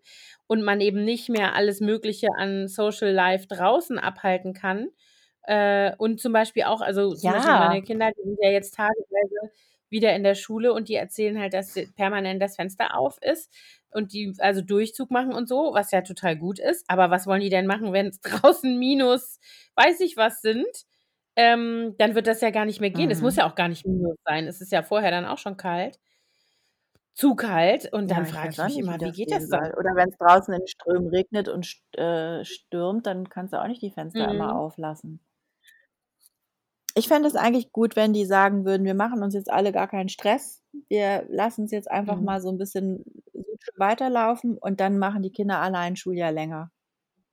und 0.47 0.63
man 0.63 0.81
eben 0.81 1.05
nicht 1.05 1.29
mehr 1.29 1.55
alles 1.55 1.81
Mögliche 1.81 2.29
an 2.39 2.69
Social 2.69 3.13
Life 3.13 3.47
draußen 3.49 3.99
abhalten 3.99 4.55
kann?“ 4.55 4.91
Äh, 5.47 5.93
und 5.99 6.21
zum 6.21 6.33
Beispiel 6.33 6.65
auch 6.65 6.81
also, 6.81 7.15
zum 7.15 7.33
Beispiel 7.33 7.53
meine 7.53 7.83
Kinder, 7.83 8.11
die 8.11 8.23
sind 8.23 8.39
ja 8.43 8.51
jetzt 8.51 8.75
tageweise 8.75 9.53
wieder 9.89 10.15
in 10.15 10.25
der 10.25 10.35
Schule 10.35 10.73
und 10.73 10.89
die 10.89 10.95
erzählen 10.95 11.39
halt, 11.39 11.55
dass 11.55 11.79
permanent 11.95 12.43
das 12.43 12.57
Fenster 12.57 12.97
auf 12.97 13.19
ist 13.23 13.53
und 13.91 14.13
die 14.13 14.35
also 14.39 14.61
Durchzug 14.61 15.11
machen 15.11 15.33
und 15.33 15.49
so, 15.49 15.71
was 15.73 15.91
ja 15.93 16.03
total 16.03 16.37
gut 16.37 16.59
ist. 16.59 16.85
Aber 16.89 17.11
was 17.11 17.27
wollen 17.27 17.41
die 17.41 17.51
denn 17.51 17.67
machen, 17.67 17.93
wenn 17.93 18.09
es 18.09 18.21
draußen 18.21 18.79
minus 18.79 19.39
weiß 19.77 20.01
ich 20.01 20.17
was 20.17 20.41
sind? 20.41 20.67
Ähm, 21.37 21.95
dann 21.99 22.15
wird 22.15 22.27
das 22.27 22.41
ja 22.41 22.51
gar 22.51 22.65
nicht 22.65 22.81
mehr 22.81 22.91
gehen. 22.91 23.11
Es 23.11 23.21
muss 23.21 23.35
mhm. 23.35 23.41
ja 23.41 23.51
auch 23.51 23.55
gar 23.55 23.69
nicht 23.69 23.87
minus 23.87 24.17
sein. 24.25 24.47
Es 24.47 24.61
ist 24.61 24.73
ja 24.73 24.83
vorher 24.83 25.11
dann 25.11 25.27
auch 25.27 25.39
schon 25.39 25.57
kalt. 25.57 25.99
Zu 27.13 27.35
kalt 27.35 27.91
und 27.93 28.11
dann 28.11 28.27
frage 28.27 28.51
ich 28.51 28.59
mich 28.59 28.79
immer, 28.79 29.01
wie 29.01 29.13
geht 29.13 29.31
das 29.31 29.49
dann? 29.49 29.73
Oder 29.75 29.95
wenn 29.95 30.09
es 30.11 30.19
draußen 30.19 30.53
in 30.53 30.67
Strömen 30.67 31.09
regnet 31.09 31.49
und 31.49 31.67
äh, 31.93 32.45
stürmt, 32.45 33.07
dann 33.07 33.31
kannst 33.31 33.55
du 33.55 33.61
auch 33.61 33.67
nicht 33.67 33.81
die 33.81 33.91
Fenster 33.91 34.29
immer 34.29 34.53
mhm. 34.53 34.59
auflassen. 34.59 35.21
Ich 36.99 37.09
fände 37.09 37.29
es 37.29 37.37
eigentlich 37.37 37.73
gut, 37.73 37.95
wenn 37.95 38.13
die 38.13 38.25
sagen 38.25 38.65
würden: 38.65 38.85
„Wir 38.87 38.95
machen 38.95 39.23
uns 39.23 39.35
jetzt 39.35 39.51
alle 39.51 39.71
gar 39.73 39.87
keinen 39.87 40.09
Stress. 40.09 40.63
Wir 40.89 41.25
lassen 41.29 41.65
es 41.67 41.71
jetzt 41.71 41.91
einfach 41.91 42.17
Mhm. 42.17 42.25
mal 42.25 42.41
so 42.41 42.49
ein 42.51 42.59
bisschen 42.59 43.05
weiterlaufen 43.77 44.57
und 44.59 44.81
dann 44.81 44.99
machen 44.99 45.23
die 45.23 45.31
Kinder 45.33 45.59
alle 45.61 45.79
ein 45.79 45.97
Schuljahr 45.97 46.33
länger.“ 46.33 46.71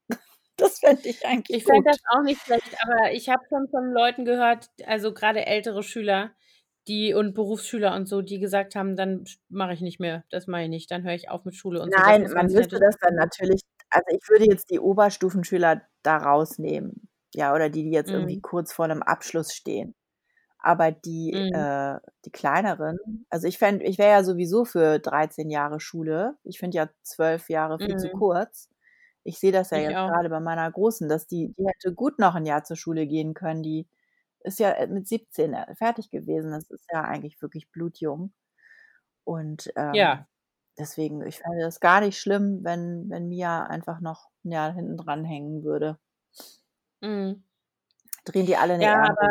Das 0.58 0.80
fände 0.80 1.10
ich 1.10 1.26
eigentlich 1.26 1.58
Ich 1.58 1.66
fände 1.66 1.84
das 1.92 2.00
auch 2.10 2.22
nicht 2.24 2.42
schlecht, 2.44 2.74
aber 2.84 3.12
ich 3.14 3.30
habe 3.30 3.44
schon 3.50 3.68
von 3.70 3.92
Leuten 3.94 4.26
gehört, 4.26 4.70
also 4.86 5.14
gerade 5.14 5.46
ältere 5.46 5.84
Schüler, 5.84 6.32
die 6.88 7.14
und 7.14 7.34
Berufsschüler 7.34 7.96
und 7.96 8.08
so, 8.08 8.22
die 8.22 8.40
gesagt 8.40 8.76
haben: 8.76 8.96
„Dann 8.96 9.26
mache 9.50 9.74
ich 9.74 9.82
nicht 9.82 10.00
mehr. 10.00 10.24
Das 10.30 10.48
mache 10.48 10.64
ich 10.64 10.70
nicht. 10.70 10.92
Dann 10.92 11.04
höre 11.04 11.14
ich 11.16 11.30
auf 11.30 11.46
mit 11.46 11.56
Schule 11.56 11.82
und 11.82 11.94
so.“ 11.94 12.02
Nein, 12.02 12.32
man 12.34 12.48
müsste 12.52 12.80
das 12.80 12.96
dann 13.00 13.16
natürlich 13.16 13.62
also, 13.90 14.06
ich 14.10 14.28
würde 14.28 14.46
jetzt 14.46 14.72
die 14.72 14.80
Oberstufenschüler 14.80 15.84
da 16.02 16.18
rausnehmen. 16.18 17.08
Ja, 17.36 17.54
oder 17.56 17.70
die, 17.70 17.84
die 17.84 17.92
jetzt 17.92 18.12
irgendwie 18.12 18.38
mhm. 18.38 18.42
kurz 18.42 18.74
vor 18.74 18.86
einem 18.86 19.04
Abschluss 19.04 19.54
stehen. 19.54 19.96
Aber 20.60 20.92
die, 20.92 21.34
Mhm. 21.34 21.50
äh, 21.52 22.00
die 22.26 22.32
kleineren, 22.32 22.98
also 23.30 23.48
ich 23.48 23.58
fände, 23.60 23.86
ich 23.86 23.98
wäre 23.98 24.12
ja 24.12 24.24
sowieso 24.24 24.66
für 24.66 25.00
13 25.00 25.50
Jahre 25.50 25.80
Schule. 25.82 26.38
Ich 26.44 26.60
finde 26.60 26.78
ja 26.78 26.90
12 27.04 27.50
Jahre 27.50 27.80
viel 27.82 27.98
zu 27.98 28.10
mhm. 28.10 28.14
kurz. 28.14 28.70
Ich 29.24 29.40
sehe 29.40 29.52
das 29.52 29.72
ja 29.72 29.78
Ich 29.78 29.90
jetzt 29.90 29.96
auch. 29.96 30.08
gerade 30.08 30.30
bei 30.30 30.40
meiner 30.42 30.72
Großen, 30.72 31.10
dass 31.10 31.28
die, 31.28 31.54
die 31.58 31.66
hätte 31.68 31.94
gut 31.94 32.20
noch 32.20 32.36
ein 32.36 32.46
Jahr 32.46 32.64
zur 32.64 32.78
Schule 32.78 33.08
gehen 33.08 33.34
können. 33.34 33.64
Die 33.64 33.88
ist 34.42 34.60
ja 34.60 34.72
äh, 34.74 34.88
mit 34.88 35.08
17 35.08 35.54
äh, 35.54 35.76
fertig 35.76 36.12
gewesen. 36.12 36.52
Das 36.52 36.70
ist 36.72 36.86
ja 36.94 37.02
eigentlich 37.04 37.42
wirklich 37.42 37.70
blutjung. 37.72 38.34
Und 39.26 39.72
ähm, 39.76 39.94
Ja. 39.94 40.28
deswegen, 40.80 41.22
ich 41.26 41.40
fände 41.40 41.62
das 41.62 41.80
gar 41.82 42.02
nicht 42.02 42.20
schlimm, 42.20 42.62
wenn, 42.64 43.10
wenn 43.10 43.30
Mia 43.30 43.66
einfach 43.66 44.02
noch 44.02 44.30
ein 44.46 44.52
Jahr 44.52 44.74
hinten 44.74 44.98
dran 44.98 45.26
hängen 45.26 45.64
würde. 45.64 46.00
Mhm. 47.04 47.44
Drehen 48.26 48.46
die 48.46 48.56
alle 48.56 48.78
'ne 48.78 48.88
Ja, 48.88 48.96
aber 49.10 49.30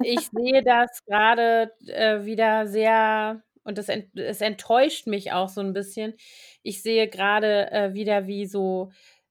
ich 0.00 0.22
ich 0.22 0.30
sehe 0.32 0.62
das 0.64 1.04
gerade 1.06 1.72
äh, 1.88 2.24
wieder 2.24 2.66
sehr 2.68 3.42
und 3.64 3.78
das 3.78 3.88
ent 3.88 4.16
es 4.18 4.40
enttäuscht 4.40 5.06
mich 5.06 5.32
auch 5.32 5.48
so 5.48 5.60
ein 5.60 5.72
bisschen. 5.72 6.14
Ich 6.62 6.82
sehe 6.82 7.08
gerade 7.08 7.70
äh, 7.72 7.94
wieder, 7.94 8.26
wie 8.26 8.46
so, 8.46 8.90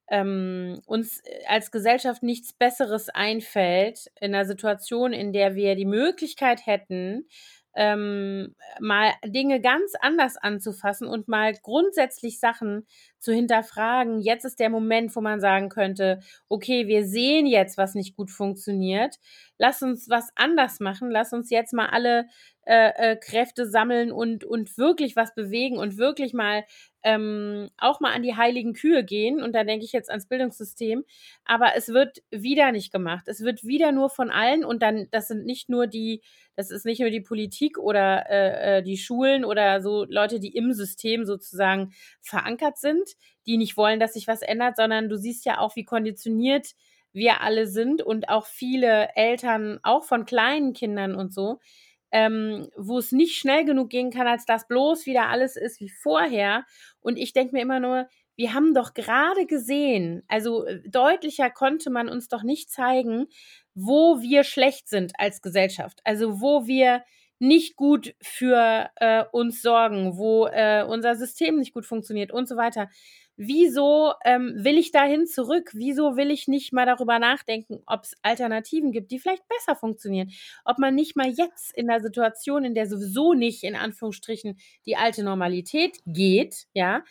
ähm, 0.10 0.82
uns 0.86 1.20
äh, 1.26 1.46
als 1.48 1.72
Gesellschaft 1.72 2.24
nichts 2.24 2.54
Besseres 2.54 3.10
einfällt 3.10 4.08
in 4.22 4.32
'ner 4.32 4.46
Situation, 4.46 5.14
in 5.14 5.34
der 5.34 5.56
wir 5.56 5.76
die 5.76 5.86
Möglichkeit 5.86 6.66
hätten, 6.66 7.28
ähm, 7.76 8.56
mal 8.80 9.14
Dinge 9.26 9.62
ganz 9.62 9.94
anders 10.02 10.38
anzufassen 10.38 11.08
und 11.08 11.28
mal 11.28 11.54
grundsätzlich 11.62 12.40
Sachen 12.40 12.88
zu 13.22 13.32
hinterfragen. 13.32 14.20
Jetzt 14.20 14.46
ist 14.46 14.60
der 14.60 14.70
Moment, 14.70 15.16
wo 15.16 15.22
man 15.22 15.40
sagen 15.40 15.70
könnte, 15.70 16.20
okay, 16.50 16.88
wir 16.88 17.06
sehen 17.06 17.46
jetzt, 17.46 17.78
was 17.78 17.96
nicht 17.96 18.16
gut 18.16 18.32
funktioniert. 18.32 19.18
Lass 19.58 19.82
uns 19.84 20.10
was 20.10 20.30
anders 20.36 20.80
machen. 20.80 21.12
Lass 21.12 21.32
uns 21.32 21.50
jetzt 21.52 21.72
mal 21.72 21.88
alle 21.88 22.26
äh, 22.66 23.12
äh, 23.12 23.16
Kräfte 23.16 23.68
sammeln 23.68 24.12
und, 24.12 24.44
und 24.44 24.78
wirklich 24.78 25.16
was 25.16 25.34
bewegen 25.34 25.78
und 25.78 25.98
wirklich 25.98 26.34
mal 26.34 26.64
ähm, 27.04 27.70
auch 27.78 28.00
mal 28.00 28.14
an 28.14 28.22
die 28.24 28.36
heiligen 28.36 28.74
Kühe 28.74 29.04
gehen. 29.04 29.42
Und 29.42 29.54
da 29.54 29.64
denke 29.64 29.86
ich 29.86 29.92
jetzt 29.92 30.10
ans 30.10 30.28
Bildungssystem. 30.28 31.04
Aber 31.46 31.76
es 31.76 31.90
wird 31.90 32.20
wieder 32.30 32.72
nicht 32.72 32.92
gemacht. 32.92 33.28
Es 33.28 33.42
wird 33.42 33.64
wieder 33.64 33.92
nur 33.92 34.10
von 34.10 34.30
allen 34.30 34.64
und 34.64 34.82
dann, 34.84 35.08
das 35.12 35.28
sind 35.28 35.46
nicht 35.46 35.70
nur 35.70 35.88
die, 35.88 36.22
das 36.56 36.70
ist 36.70 36.86
nicht 36.86 37.00
nur 37.02 37.10
die 37.10 37.22
Politik 37.22 37.78
oder 37.78 38.30
äh, 38.30 38.78
äh, 38.80 38.84
die 38.84 38.98
Schulen 38.98 39.44
oder 39.46 39.82
so 39.82 40.06
Leute, 40.08 40.40
die 40.40 40.56
im 40.56 40.74
System 40.74 41.26
sozusagen 41.26 41.94
verankert 42.22 42.78
sind, 42.78 43.11
die 43.46 43.58
nicht 43.58 43.78
wollen, 43.78 44.00
dass 44.00 44.14
sich 44.14 44.28
was 44.28 44.42
ändert, 44.42 44.76
sondern 44.76 45.10
du 45.10 45.18
siehst 45.18 45.46
ja 45.46 45.60
auch, 45.60 45.76
wie 45.76 45.86
konditioniert 45.86 46.68
wir 47.14 47.42
alle 47.42 47.68
sind 47.68 48.02
und 48.02 48.30
auch 48.30 48.46
viele 48.46 49.10
Eltern, 49.16 49.80
auch 49.84 50.04
von 50.04 50.26
kleinen 50.26 50.74
Kindern 50.74 51.16
und 51.16 51.34
so, 51.34 51.60
ähm, 52.12 52.70
wo 52.76 52.98
es 52.98 53.12
nicht 53.12 53.38
schnell 53.38 53.66
genug 53.66 53.90
gehen 53.90 54.12
kann, 54.12 54.28
als 54.28 54.46
dass 54.46 54.68
bloß 54.68 55.06
wieder 55.06 55.30
alles 55.30 55.56
ist 55.56 55.80
wie 55.80 55.90
vorher. 55.90 56.66
Und 57.00 57.18
ich 57.18 57.34
denke 57.34 57.54
mir 57.54 57.62
immer 57.62 57.80
nur, 57.80 58.08
wir 58.36 58.54
haben 58.54 58.74
doch 58.74 58.94
gerade 58.94 59.46
gesehen, 59.46 60.24
also 60.28 60.66
äh, 60.66 60.82
deutlicher 60.90 61.50
konnte 61.50 61.90
man 61.90 62.10
uns 62.10 62.28
doch 62.28 62.44
nicht 62.44 62.70
zeigen, 62.70 63.28
wo 63.74 64.22
wir 64.22 64.44
schlecht 64.44 64.90
sind 64.90 65.14
als 65.18 65.42
Gesellschaft. 65.42 66.00
Also 66.04 66.42
wo 66.42 66.68
wir 66.68 67.04
nicht 67.40 67.76
gut 67.76 68.14
für 68.22 68.90
äh, 68.98 69.24
uns 69.32 69.62
sorgen, 69.62 70.18
wo 70.18 70.48
äh, 70.48 70.86
unser 70.88 71.16
System 71.16 71.58
nicht 71.58 71.74
gut 71.74 71.86
funktioniert 71.86 72.32
und 72.32 72.48
so 72.48 72.56
weiter 72.56 72.90
wieso 73.48 74.14
ähm, 74.24 74.54
will 74.58 74.78
ich 74.78 74.92
dahin 74.92 75.26
zurück? 75.28 75.72
Wieso 75.74 76.18
will 76.18 76.32
ich 76.32 76.48
nicht 76.48 76.74
mal 76.74 76.86
darüber 76.86 77.20
nachdenken, 77.20 77.82
ob 77.86 78.04
es 78.04 78.16
Alternativen 78.22 78.92
gibt, 78.92 79.12
die 79.12 79.20
vielleicht 79.20 79.48
besser 79.48 79.76
funktionieren? 79.76 80.32
Ob 80.66 80.78
man 80.80 80.96
nicht 80.96 81.16
mal 81.16 81.30
jetzt 81.30 81.76
in 81.76 81.88
der 81.88 82.02
Situation, 82.02 82.64
in 82.66 82.76
der 82.76 82.88
sowieso 82.88 83.34
nicht 83.34 83.64
in 83.64 83.76
Anführungsstrichen 83.76 84.58
die 84.86 84.96
alte 84.98 85.24
Normalität 85.24 86.00
geht, 86.06 86.68
ja, 86.74 87.04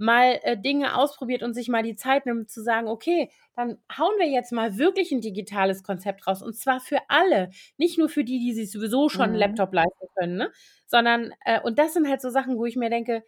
mal 0.00 0.38
äh, 0.42 0.56
Dinge 0.56 0.96
ausprobiert 0.96 1.42
und 1.42 1.54
sich 1.54 1.68
mal 1.68 1.82
die 1.82 1.96
Zeit 1.96 2.24
nimmt 2.24 2.48
zu 2.50 2.62
sagen, 2.62 2.86
okay, 2.86 3.30
dann 3.56 3.78
hauen 3.96 4.12
wir 4.18 4.28
jetzt 4.28 4.52
mal 4.52 4.78
wirklich 4.78 5.10
ein 5.10 5.20
digitales 5.20 5.82
Konzept 5.82 6.26
raus 6.26 6.40
und 6.42 6.54
zwar 6.56 6.78
für 6.80 6.98
alle, 7.08 7.50
nicht 7.78 7.98
nur 7.98 8.08
für 8.08 8.22
die, 8.24 8.38
die 8.38 8.52
sich 8.54 8.70
sowieso 8.70 9.08
schon 9.08 9.24
einen 9.24 9.34
Mhm. 9.34 9.40
Laptop 9.40 9.72
leisten 9.74 10.06
können, 10.16 10.36
ne? 10.36 10.52
sondern 10.86 11.32
äh, 11.44 11.60
und 11.60 11.78
das 11.78 11.94
sind 11.94 12.08
halt 12.08 12.20
so 12.20 12.30
Sachen, 12.30 12.58
wo 12.58 12.64
ich 12.66 12.76
mir 12.76 12.90
denke, 12.90 13.24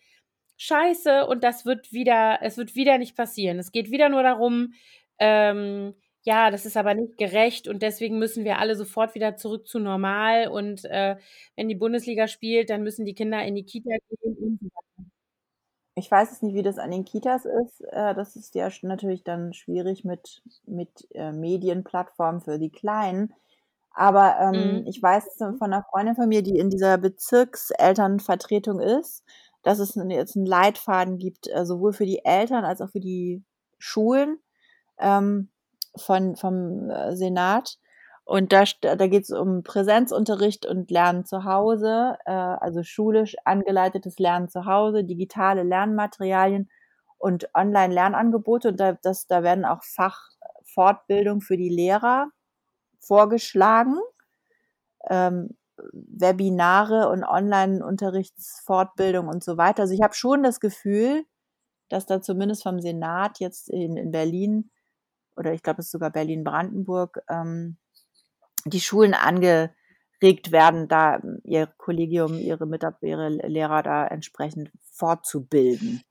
scheiße 0.60 1.26
und 1.26 1.42
das 1.44 1.64
wird 1.66 1.92
wieder, 1.92 2.38
es 2.42 2.56
wird 2.58 2.74
wieder 2.74 2.98
nicht 2.98 3.16
passieren. 3.16 3.58
Es 3.58 3.72
geht 3.72 3.90
wieder 3.90 4.08
nur 4.08 4.22
darum, 4.22 4.74
ähm, 5.18 5.94
ja, 6.22 6.50
das 6.50 6.66
ist 6.66 6.76
aber 6.76 6.94
nicht 6.94 7.16
gerecht 7.18 7.66
und 7.68 7.82
deswegen 7.82 8.18
müssen 8.18 8.44
wir 8.44 8.58
alle 8.58 8.76
sofort 8.76 9.14
wieder 9.14 9.36
zurück 9.36 9.66
zu 9.66 9.78
normal 9.78 10.48
und 10.48 10.84
äh, 10.84 11.16
wenn 11.56 11.68
die 11.68 11.74
Bundesliga 11.76 12.28
spielt, 12.28 12.70
dann 12.70 12.82
müssen 12.82 13.06
die 13.06 13.14
Kinder 13.14 13.42
in 13.44 13.54
die 13.54 13.64
Kita 13.64 13.90
gehen. 14.22 14.70
Ich 15.96 16.10
weiß 16.10 16.30
jetzt 16.30 16.42
nicht, 16.42 16.54
wie 16.54 16.62
das 16.62 16.78
an 16.78 16.90
den 16.90 17.04
Kitas 17.04 17.44
ist. 17.44 17.80
Äh, 17.92 18.14
das 18.14 18.36
ist 18.36 18.54
ja 18.54 18.68
natürlich 18.82 19.24
dann 19.24 19.52
schwierig 19.52 20.04
mit, 20.04 20.42
mit 20.66 21.06
äh, 21.14 21.32
Medienplattformen 21.32 22.40
für 22.40 22.58
die 22.58 22.70
Kleinen. 22.70 23.34
Aber 23.92 24.38
ähm, 24.40 24.82
Mhm. 24.82 24.86
ich 24.86 25.02
weiß 25.02 25.36
von 25.38 25.62
einer 25.62 25.84
Freundin 25.90 26.14
von 26.16 26.28
mir, 26.28 26.42
die 26.42 26.58
in 26.58 26.70
dieser 26.70 26.96
Bezirkselternvertretung 26.98 28.80
ist, 28.80 29.24
dass 29.62 29.78
es 29.78 29.94
jetzt 30.08 30.36
einen 30.36 30.46
Leitfaden 30.46 31.18
gibt, 31.18 31.48
äh, 31.48 31.64
sowohl 31.64 31.92
für 31.92 32.06
die 32.06 32.24
Eltern 32.24 32.64
als 32.64 32.80
auch 32.80 32.90
für 32.90 33.00
die 33.00 33.42
Schulen 33.78 34.38
ähm, 34.98 35.50
von, 35.96 36.36
vom 36.36 36.90
äh, 36.90 37.16
Senat. 37.16 37.78
Und 38.24 38.52
da, 38.52 38.62
da 38.80 39.06
geht 39.08 39.24
es 39.24 39.30
um 39.30 39.64
Präsenzunterricht 39.64 40.64
und 40.64 40.90
Lernen 40.90 41.24
zu 41.24 41.44
Hause, 41.44 42.16
äh, 42.26 42.30
also 42.30 42.82
schulisch 42.82 43.36
angeleitetes 43.44 44.18
Lernen 44.18 44.48
zu 44.48 44.66
Hause, 44.66 45.04
digitale 45.04 45.64
Lernmaterialien 45.64 46.70
und 47.18 47.48
Online-Lernangebote. 47.54 48.68
Und 48.68 48.80
da, 48.80 48.92
das, 48.92 49.26
da 49.26 49.42
werden 49.42 49.64
auch 49.64 49.82
Fachfortbildung 49.82 51.40
für 51.40 51.56
die 51.56 51.70
Lehrer 51.70 52.28
vorgeschlagen. 53.00 53.98
Ähm, 55.08 55.56
Webinare 55.92 57.08
und 57.08 57.24
Online-Unterrichtsfortbildung 57.24 59.28
und 59.28 59.44
so 59.44 59.56
weiter. 59.56 59.82
Also 59.82 59.94
ich 59.94 60.02
habe 60.02 60.14
schon 60.14 60.42
das 60.42 60.60
Gefühl, 60.60 61.24
dass 61.88 62.06
da 62.06 62.22
zumindest 62.22 62.62
vom 62.62 62.80
Senat 62.80 63.40
jetzt 63.40 63.68
in, 63.68 63.96
in 63.96 64.10
Berlin 64.10 64.70
oder 65.36 65.52
ich 65.52 65.62
glaube 65.62 65.80
es 65.80 65.86
ist 65.86 65.92
sogar 65.92 66.10
Berlin-Brandenburg 66.10 67.22
ähm, 67.28 67.76
die 68.64 68.80
Schulen 68.80 69.14
angeregt 69.14 70.52
werden, 70.52 70.88
da 70.88 71.20
ihr 71.44 71.66
Kollegium, 71.66 72.38
ihre 72.38 72.66
Mitarbeiter, 72.66 73.06
ihre 73.06 73.28
Lehrer 73.28 73.82
da 73.82 74.06
entsprechend 74.06 74.70
fortzubilden. 74.92 76.02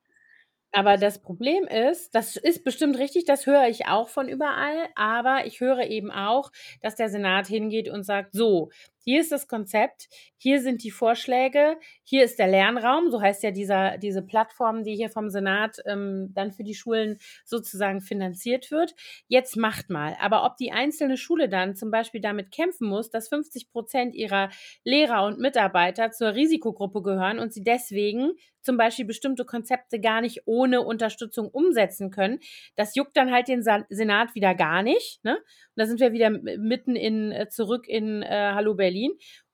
Aber 0.71 0.97
das 0.97 1.19
Problem 1.19 1.63
ist, 1.63 2.13
das 2.13 2.35
ist 2.35 2.63
bestimmt 2.63 2.99
richtig, 2.99 3.25
das 3.25 3.47
höre 3.47 3.67
ich 3.67 3.87
auch 3.87 4.07
von 4.07 4.29
überall, 4.29 4.87
aber 4.95 5.47
ich 5.47 5.61
höre 5.61 5.87
eben 5.87 6.11
auch, 6.11 6.51
dass 6.81 6.95
der 6.95 7.09
Senat 7.09 7.47
hingeht 7.47 7.89
und 7.89 8.03
sagt, 8.03 8.33
so, 8.33 8.69
hier 9.03 9.21
ist 9.21 9.31
das 9.31 9.47
Konzept, 9.47 10.07
hier 10.37 10.61
sind 10.61 10.83
die 10.83 10.91
Vorschläge, 10.91 11.77
hier 12.03 12.23
ist 12.23 12.39
der 12.39 12.47
Lernraum, 12.47 13.09
so 13.11 13.21
heißt 13.21 13.43
ja 13.43 13.51
dieser, 13.51 13.97
diese 13.97 14.21
Plattform, 14.21 14.83
die 14.83 14.95
hier 14.95 15.09
vom 15.09 15.29
Senat 15.29 15.77
ähm, 15.85 16.31
dann 16.33 16.51
für 16.51 16.63
die 16.63 16.75
Schulen 16.75 17.17
sozusagen 17.45 18.01
finanziert 18.01 18.71
wird. 18.71 18.93
Jetzt 19.27 19.57
macht 19.57 19.89
mal. 19.89 20.15
Aber 20.21 20.45
ob 20.45 20.57
die 20.57 20.71
einzelne 20.71 21.17
Schule 21.17 21.49
dann 21.49 21.75
zum 21.75 21.91
Beispiel 21.91 22.21
damit 22.21 22.51
kämpfen 22.51 22.87
muss, 22.87 23.09
dass 23.09 23.29
50 23.29 23.71
Prozent 23.71 24.15
ihrer 24.15 24.49
Lehrer 24.83 25.25
und 25.25 25.39
Mitarbeiter 25.39 26.11
zur 26.11 26.35
Risikogruppe 26.35 27.01
gehören 27.01 27.39
und 27.39 27.53
sie 27.53 27.63
deswegen 27.63 28.33
zum 28.61 28.77
Beispiel 28.77 29.05
bestimmte 29.05 29.45
Konzepte 29.45 29.99
gar 29.99 30.21
nicht 30.21 30.43
ohne 30.45 30.81
Unterstützung 30.81 31.47
umsetzen 31.49 32.11
können. 32.11 32.39
Das 32.75 32.95
juckt 32.95 33.15
dann 33.15 33.31
halt 33.31 33.47
den 33.47 33.63
Senat 33.63 34.35
wieder 34.35 34.53
gar 34.53 34.83
nicht. 34.83 35.23
Ne? 35.23 35.37
Und 35.37 35.43
da 35.75 35.85
sind 35.85 35.99
wir 35.99 36.11
wieder 36.11 36.29
mitten 36.29 36.95
in 36.95 37.31
äh, 37.31 37.47
zurück 37.49 37.87
in 37.87 38.21
äh, 38.21 38.51
Hallo 38.53 38.75
Berlin. 38.75 38.88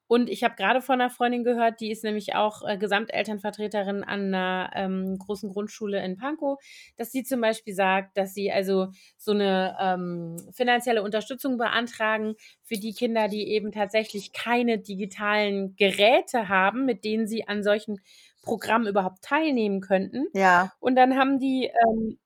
Und 0.07 0.29
ich 0.29 0.43
habe 0.43 0.55
gerade 0.55 0.81
von 0.81 1.01
einer 1.01 1.09
Freundin 1.09 1.43
gehört, 1.43 1.79
die 1.79 1.89
ist 1.89 2.03
nämlich 2.03 2.35
auch 2.35 2.61
äh, 2.67 2.77
Gesamtelternvertreterin 2.77 4.03
an 4.03 4.33
einer 4.33 4.71
ähm, 4.75 5.17
großen 5.17 5.49
Grundschule 5.49 6.03
in 6.03 6.17
Pankow, 6.17 6.59
dass 6.95 7.11
sie 7.11 7.23
zum 7.23 7.41
Beispiel 7.41 7.73
sagt, 7.73 8.15
dass 8.17 8.33
sie 8.33 8.51
also 8.51 8.89
so 9.17 9.31
eine 9.31 9.75
ähm, 9.79 10.37
finanzielle 10.53 11.01
Unterstützung 11.01 11.57
beantragen 11.57 12.35
für 12.61 12.75
die 12.75 12.93
Kinder, 12.93 13.27
die 13.27 13.47
eben 13.49 13.71
tatsächlich 13.71 14.31
keine 14.31 14.77
digitalen 14.77 15.75
Geräte 15.75 16.49
haben, 16.49 16.85
mit 16.85 17.03
denen 17.03 17.27
sie 17.27 17.47
an 17.47 17.63
solchen 17.63 17.99
Programmen 18.43 18.87
überhaupt 18.87 19.23
teilnehmen 19.23 19.81
könnten. 19.81 20.27
Ja. 20.33 20.71
Und 20.79 20.95
dann 20.95 21.17
haben 21.17 21.39
die 21.39 21.71
ähm, 21.87 22.19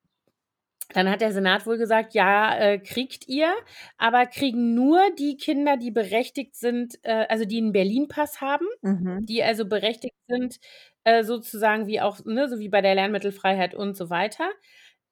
dann 0.94 1.10
hat 1.10 1.22
der 1.22 1.32
Senat 1.34 1.66
wohl 1.68 1.78
gesagt, 1.78 2.14
ja, 2.16 2.56
äh, 2.58 2.80
kriegt 2.80 3.28
ihr, 3.28 3.54
aber 3.98 4.26
kriegen 4.26 4.74
nur 4.74 5.00
die 5.18 5.38
Kinder, 5.38 5.78
die 5.78 5.92
berechtigt 5.92 6.56
sind, 6.56 7.00
äh, 7.04 7.26
also 7.30 7.46
die 7.46 7.58
einen 7.60 7.72
Berlin-Pass 7.74 8.42
haben, 8.42 8.66
Mhm. 8.82 9.26
die 9.26 9.44
also 9.44 9.66
berechtigt 9.68 10.16
sind, 10.28 10.60
äh, 11.04 11.24
sozusagen 11.24 11.88
wie 11.88 12.02
auch, 12.02 12.20
ne, 12.26 12.48
so 12.50 12.60
wie 12.60 12.70
bei 12.70 12.82
der 12.82 12.96
Lernmittelfreiheit 12.96 13.76
und 13.76 13.96
so 13.98 14.10
weiter. 14.10 14.50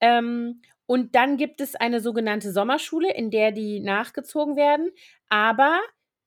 Ähm, 0.01 0.61
und 0.85 1.15
dann 1.15 1.37
gibt 1.37 1.61
es 1.61 1.75
eine 1.75 1.99
sogenannte 2.01 2.51
Sommerschule, 2.51 3.13
in 3.13 3.31
der 3.31 3.51
die 3.51 3.79
nachgezogen 3.81 4.55
werden, 4.55 4.91
aber 5.29 5.79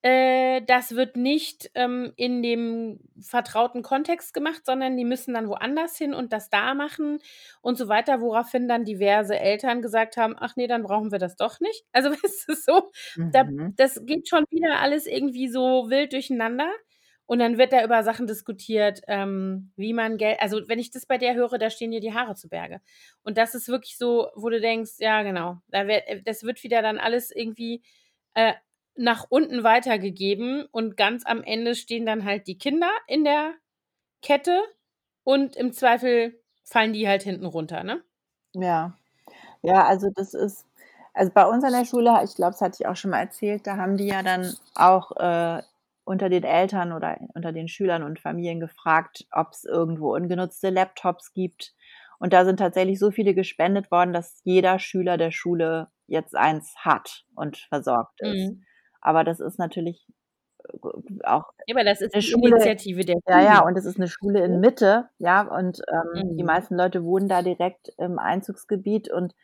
äh, 0.03 0.63
das 0.67 0.97
wird 0.97 1.17
nicht 1.17 1.71
ähm, 1.75 2.13
in 2.17 2.43
dem 2.43 3.01
vertrauten 3.21 3.83
Kontext 3.83 4.33
gemacht, 4.35 4.65
sondern 4.65 4.97
die 4.97 5.05
müssen 5.05 5.35
dann 5.35 5.49
woanders 5.49 5.97
hin 5.99 6.15
und 6.15 6.33
das 6.33 6.49
da 6.51 6.75
machen 6.75 7.19
und 7.61 7.77
so 7.77 7.89
weiter, 7.89 8.21
woraufhin 8.21 8.69
dann 8.69 8.85
diverse 8.85 9.39
Eltern 9.39 9.83
gesagt 9.83 10.17
haben, 10.17 10.35
ach 10.39 10.57
nee, 10.57 10.67
dann 10.67 10.83
brauchen 10.83 11.13
wir 11.13 11.19
das 11.19 11.37
doch 11.37 11.61
nicht. 11.61 11.85
Also 11.93 12.11
es 12.25 12.45
ist 12.49 12.65
so, 12.65 12.91
da, 13.33 13.45
Mhm. 13.45 13.77
das 13.77 14.01
geht 14.07 14.29
schon 14.29 14.45
wieder 14.51 14.81
alles 14.81 15.07
irgendwie 15.07 15.49
so 15.49 15.91
wild 15.91 16.13
durcheinander. 16.13 16.71
Und 17.27 17.39
dann 17.39 17.59
wird 17.59 17.73
da 17.73 17.85
über 17.85 18.03
Sachen 18.03 18.27
diskutiert, 18.27 19.03
ähm, 19.07 19.73
wie 19.77 19.93
man 19.93 20.17
Geld, 20.17 20.41
also 20.41 20.63
wenn 20.67 20.81
ich 20.81 20.91
das 20.91 21.07
bei 21.07 21.17
der 21.17 21.35
höre, 21.35 21.59
da 21.59 21.71
stehen 21.71 21.93
dir 21.93 22.01
die 22.01 22.13
Haare 22.13 22.35
zu 22.35 22.49
Berge. 22.49 22.81
Und 23.23 23.39
das 23.39 23.55
ist 23.55 23.69
wirklich 23.69 23.97
so, 23.99 24.31
wo 24.35 24.49
du 24.49 24.61
denkst, 24.61 24.93
ja 24.99 25.23
genau, 25.23 25.59
da 25.69 25.87
wird, 25.87 26.03
das 26.27 26.43
wird 26.43 26.63
wieder 26.65 26.83
dann 26.83 26.99
alles 26.99 27.31
irgendwie 27.31 27.83
äh, 28.35 28.55
nach 28.97 29.27
unten 29.31 29.63
weitergegeben 29.65 30.67
und 30.73 30.97
ganz 30.97 31.25
am 31.27 31.43
Ende 31.43 31.75
stehen 31.75 32.07
dann 32.07 32.25
halt 32.25 32.47
die 32.47 32.59
Kinder 32.59 32.91
in 33.07 33.25
der 33.25 33.55
Kette 34.23 34.61
und 35.25 35.57
im 35.57 35.73
Zweifel 35.73 36.41
fallen 36.65 36.93
die 36.93 37.09
halt 37.09 37.23
hinten 37.23 37.47
runter, 37.47 37.85
ne? 37.85 38.03
Ja. 38.55 38.93
Ja, 39.63 39.87
also 39.87 40.11
das 40.15 40.35
ist 40.35 40.67
also 41.15 41.33
bei 41.33 41.45
uns 41.47 41.65
an 41.65 41.73
der 41.73 41.85
Schule, 41.85 42.21
ich 42.25 42.37
glaube, 42.37 42.53
das 42.53 42.61
hatte 42.61 42.79
ich 42.81 42.87
auch 42.87 42.97
schon 42.97 43.11
mal 43.11 43.21
erzählt, 43.21 43.67
da 43.67 43.77
haben 43.77 43.97
die 43.97 44.07
ja 44.07 44.23
dann 44.23 44.55
auch 44.75 45.13
äh, 45.17 45.63
unter 46.05 46.29
den 46.29 46.45
Eltern 46.45 46.93
oder 46.93 47.19
unter 47.35 47.53
den 47.53 47.69
Schülern 47.69 48.03
und 48.03 48.21
Familien 48.21 48.61
gefragt, 48.61 49.27
ob's 49.33 49.65
irgendwo 49.65 50.15
ungenutzte 50.15 50.71
Laptops 50.71 51.33
gibt. 51.35 51.75
Und 52.19 52.33
da 52.33 52.45
sind 52.45 52.59
tatsächlich 52.59 52.99
so 52.99 53.11
viele 53.11 53.35
gespendet 53.35 53.91
worden, 53.91 54.13
dass 54.13 54.41
jeder 54.45 54.79
Schüler 54.79 55.17
der 55.19 55.31
Schule 55.33 55.89
jetzt 56.07 56.37
eins 56.37 56.75
hat 56.79 57.25
und 57.35 57.57
versorgt 57.59 58.21
ist. 58.23 58.53
Mhm. 58.53 58.65
Aber 59.03 59.25
das 59.25 59.41
ist 59.41 59.59
natürlich, 59.59 60.07
äh, 60.85 61.25
auch 61.25 61.53
Ja, 61.67 61.75
aber 61.75 61.85
das 61.85 62.01
ist 62.01 62.15
'ne 62.15 62.23
die 62.23 62.33
Schule 62.33 62.35
Initiative 62.35 63.05
der 63.05 63.17
ja, 63.29 63.41
ja, 63.43 63.61
Schule. 63.61 63.67
und 63.67 63.77
es 63.79 63.87
ist 63.87 63.99
'ne 63.99 64.09
Schule 64.09 64.45
in 64.45 64.61
Mitte, 64.61 65.11
ja, 65.19 65.43
und, 65.43 65.81
ähm, 65.91 66.35
die 66.39 66.45
Mhm. 66.45 66.45
meisten 66.45 66.77
Leute 66.77 67.05
wohnen 67.05 67.29
da 67.29 67.43
direkt 67.43 67.91
im 67.99 68.19
Einzugsgebiet 68.21 69.11
und 69.13 69.35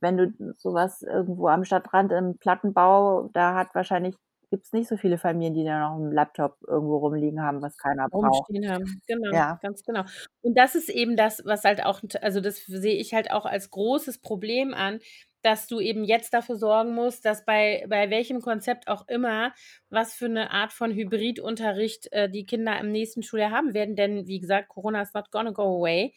wenn 0.00 0.16
du 0.18 0.54
so 0.58 0.74
was 0.74 1.02
irgendwo 1.02 1.48
am 1.48 1.64
Stadtrand 1.64 2.12
im 2.12 2.38
Plattenbau, 2.38 3.30
da 3.34 3.54
hat 3.56 3.74
wahrscheinlich 3.74 4.16
gibt's 4.50 4.72
nicht 4.74 4.88
so 4.88 4.96
viele 4.98 5.18
Familien, 5.18 5.54
die 5.54 5.64
da 5.64 5.80
noch 5.90 5.96
'n 5.98 6.12
Laptop 6.12 6.58
irgendwo 6.68 6.98
rumliegen 6.98 7.42
haben, 7.42 7.62
was 7.62 7.76
keiner 7.78 8.08
braucht. 8.10 8.52
Rumstehen 8.52 8.68
haben. 8.70 9.00
Genau, 9.06 9.32
Ja. 9.32 9.60
ganz 9.60 9.82
genau. 9.84 10.04
Und 10.42 10.56
das 10.58 10.74
ist 10.74 10.88
eben 10.88 11.16
das, 11.16 11.42
was 11.44 11.64
halt 11.64 11.82
auch 11.84 12.02
also, 12.20 12.40
das 12.40 12.64
sehe 12.66 12.96
ich 12.96 13.14
halt 13.14 13.30
auch 13.30 13.46
als 13.46 13.70
großes 13.70 14.18
Problem 14.18 14.74
an, 14.74 15.00
dass 15.44 15.68
du 15.68 15.80
eben 15.80 16.04
jetzt 16.04 16.34
dafür 16.34 16.56
sorgen 16.56 16.94
musst, 16.94 17.24
dass 17.26 17.44
bei 17.46 17.86
bei 17.88 18.10
welchem 18.10 18.40
Konzept 18.42 18.88
auch 18.88 19.08
immer, 19.08 19.54
was 19.90 20.14
für 20.14 20.28
'ne 20.28 20.50
Art 20.52 20.72
von 20.72 20.92
Hybridunterricht, 20.92 22.12
äh, 22.12 22.30
die 22.30 22.46
Kinder 22.46 22.78
im 22.80 22.92
nächsten 22.92 23.22
Schuljahr 23.24 23.52
haben 23.52 23.74
werden. 23.74 23.96
Denn 23.96 24.26
wie 24.28 24.40
gesagt, 24.40 24.68
Corona 24.70 25.02
is 25.02 25.14
not 25.14 25.30
gonna 25.32 25.52
go 25.52 25.64
away, 25.80 26.14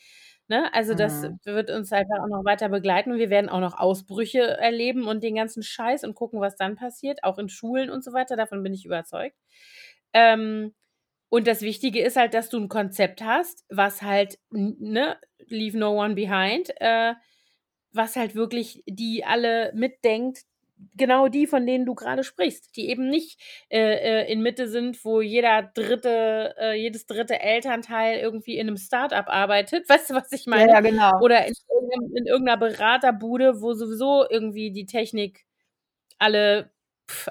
ne? 0.50 0.74
Also, 0.74 0.96
das 0.96 1.24
Mhm. 1.24 1.40
wird 1.46 1.72
uns 1.72 1.92
einfach 1.94 2.20
auch 2.24 2.28
noch 2.30 2.46
weiter 2.46 2.70
begleiten 2.70 3.12
und 3.14 3.20
wir 3.20 3.30
werden 3.32 3.50
auch 3.50 3.60
noch 3.62 3.78
Ausbrüche 3.80 4.42
erleben 4.42 5.08
und 5.08 5.24
den 5.24 5.36
ganzen 5.36 5.64
Scheiß 5.64 6.04
und 6.06 6.16
gucken, 6.16 6.42
was 6.42 6.56
dann 6.58 6.76
passiert, 6.78 7.24
auch 7.24 7.38
in 7.40 7.50
Schulen 7.50 7.90
und 7.92 8.04
so 8.04 8.14
weiter, 8.14 8.36
davon 8.38 8.64
bin 8.64 8.74
ich 8.74 8.86
überzeugt. 8.86 9.36
Ähm, 10.14 10.74
und 11.30 11.48
das 11.48 11.62
Wichtige 11.64 12.02
ist 12.04 12.18
halt, 12.18 12.34
dass 12.36 12.50
du 12.50 12.58
'n 12.60 12.70
Konzept 12.70 13.22
hast, 13.24 13.66
was 13.70 14.02
halt, 14.04 14.40
ne, 14.52 15.18
leave 15.48 15.78
no 15.80 15.94
one 16.02 16.16
behind, 16.16 16.72
äh, 16.82 17.14
was 17.98 18.16
halt 18.16 18.36
wirklich 18.36 18.84
die 18.88 19.26
alle 19.26 19.72
mitdenkt, 19.76 20.42
genau 20.96 21.28
die, 21.28 21.48
von 21.48 21.66
denen 21.66 21.86
du 21.86 21.96
grade 21.96 22.24
sprichst, 22.24 22.76
die 22.78 22.90
eben 22.90 23.10
nicht, 23.10 23.40
äh, 23.70 24.24
äh, 24.26 24.32
in 24.32 24.42
Mitte 24.44 24.68
sind, 24.70 25.04
wo 25.06 25.22
jeder 25.22 25.64
3. 25.74 26.56
äh, 26.60 26.74
jedes 26.76 27.08
3. 27.08 27.40
Elternteil 27.42 28.20
irgendwie 28.20 28.58
in 28.58 28.68
'nem 28.68 28.78
Start-up 28.78 29.28
arbeitet. 29.30 29.90
Weißt 29.90 30.10
du, 30.12 30.16
was 30.16 30.32
ich 30.32 30.46
meine? 30.48 30.74
ja, 30.74 30.82
genau. 30.82 31.12
Oder 31.20 31.46
in 31.48 31.54
in 32.16 32.26
irgend 32.28 32.46
'ner 32.48 32.58
Beraterbude, 32.58 33.62
wo 33.62 33.74
sowieso 33.74 34.26
irgendwie 34.30 34.72
die 34.72 34.86
Technik 34.86 35.46
alle 36.20 36.72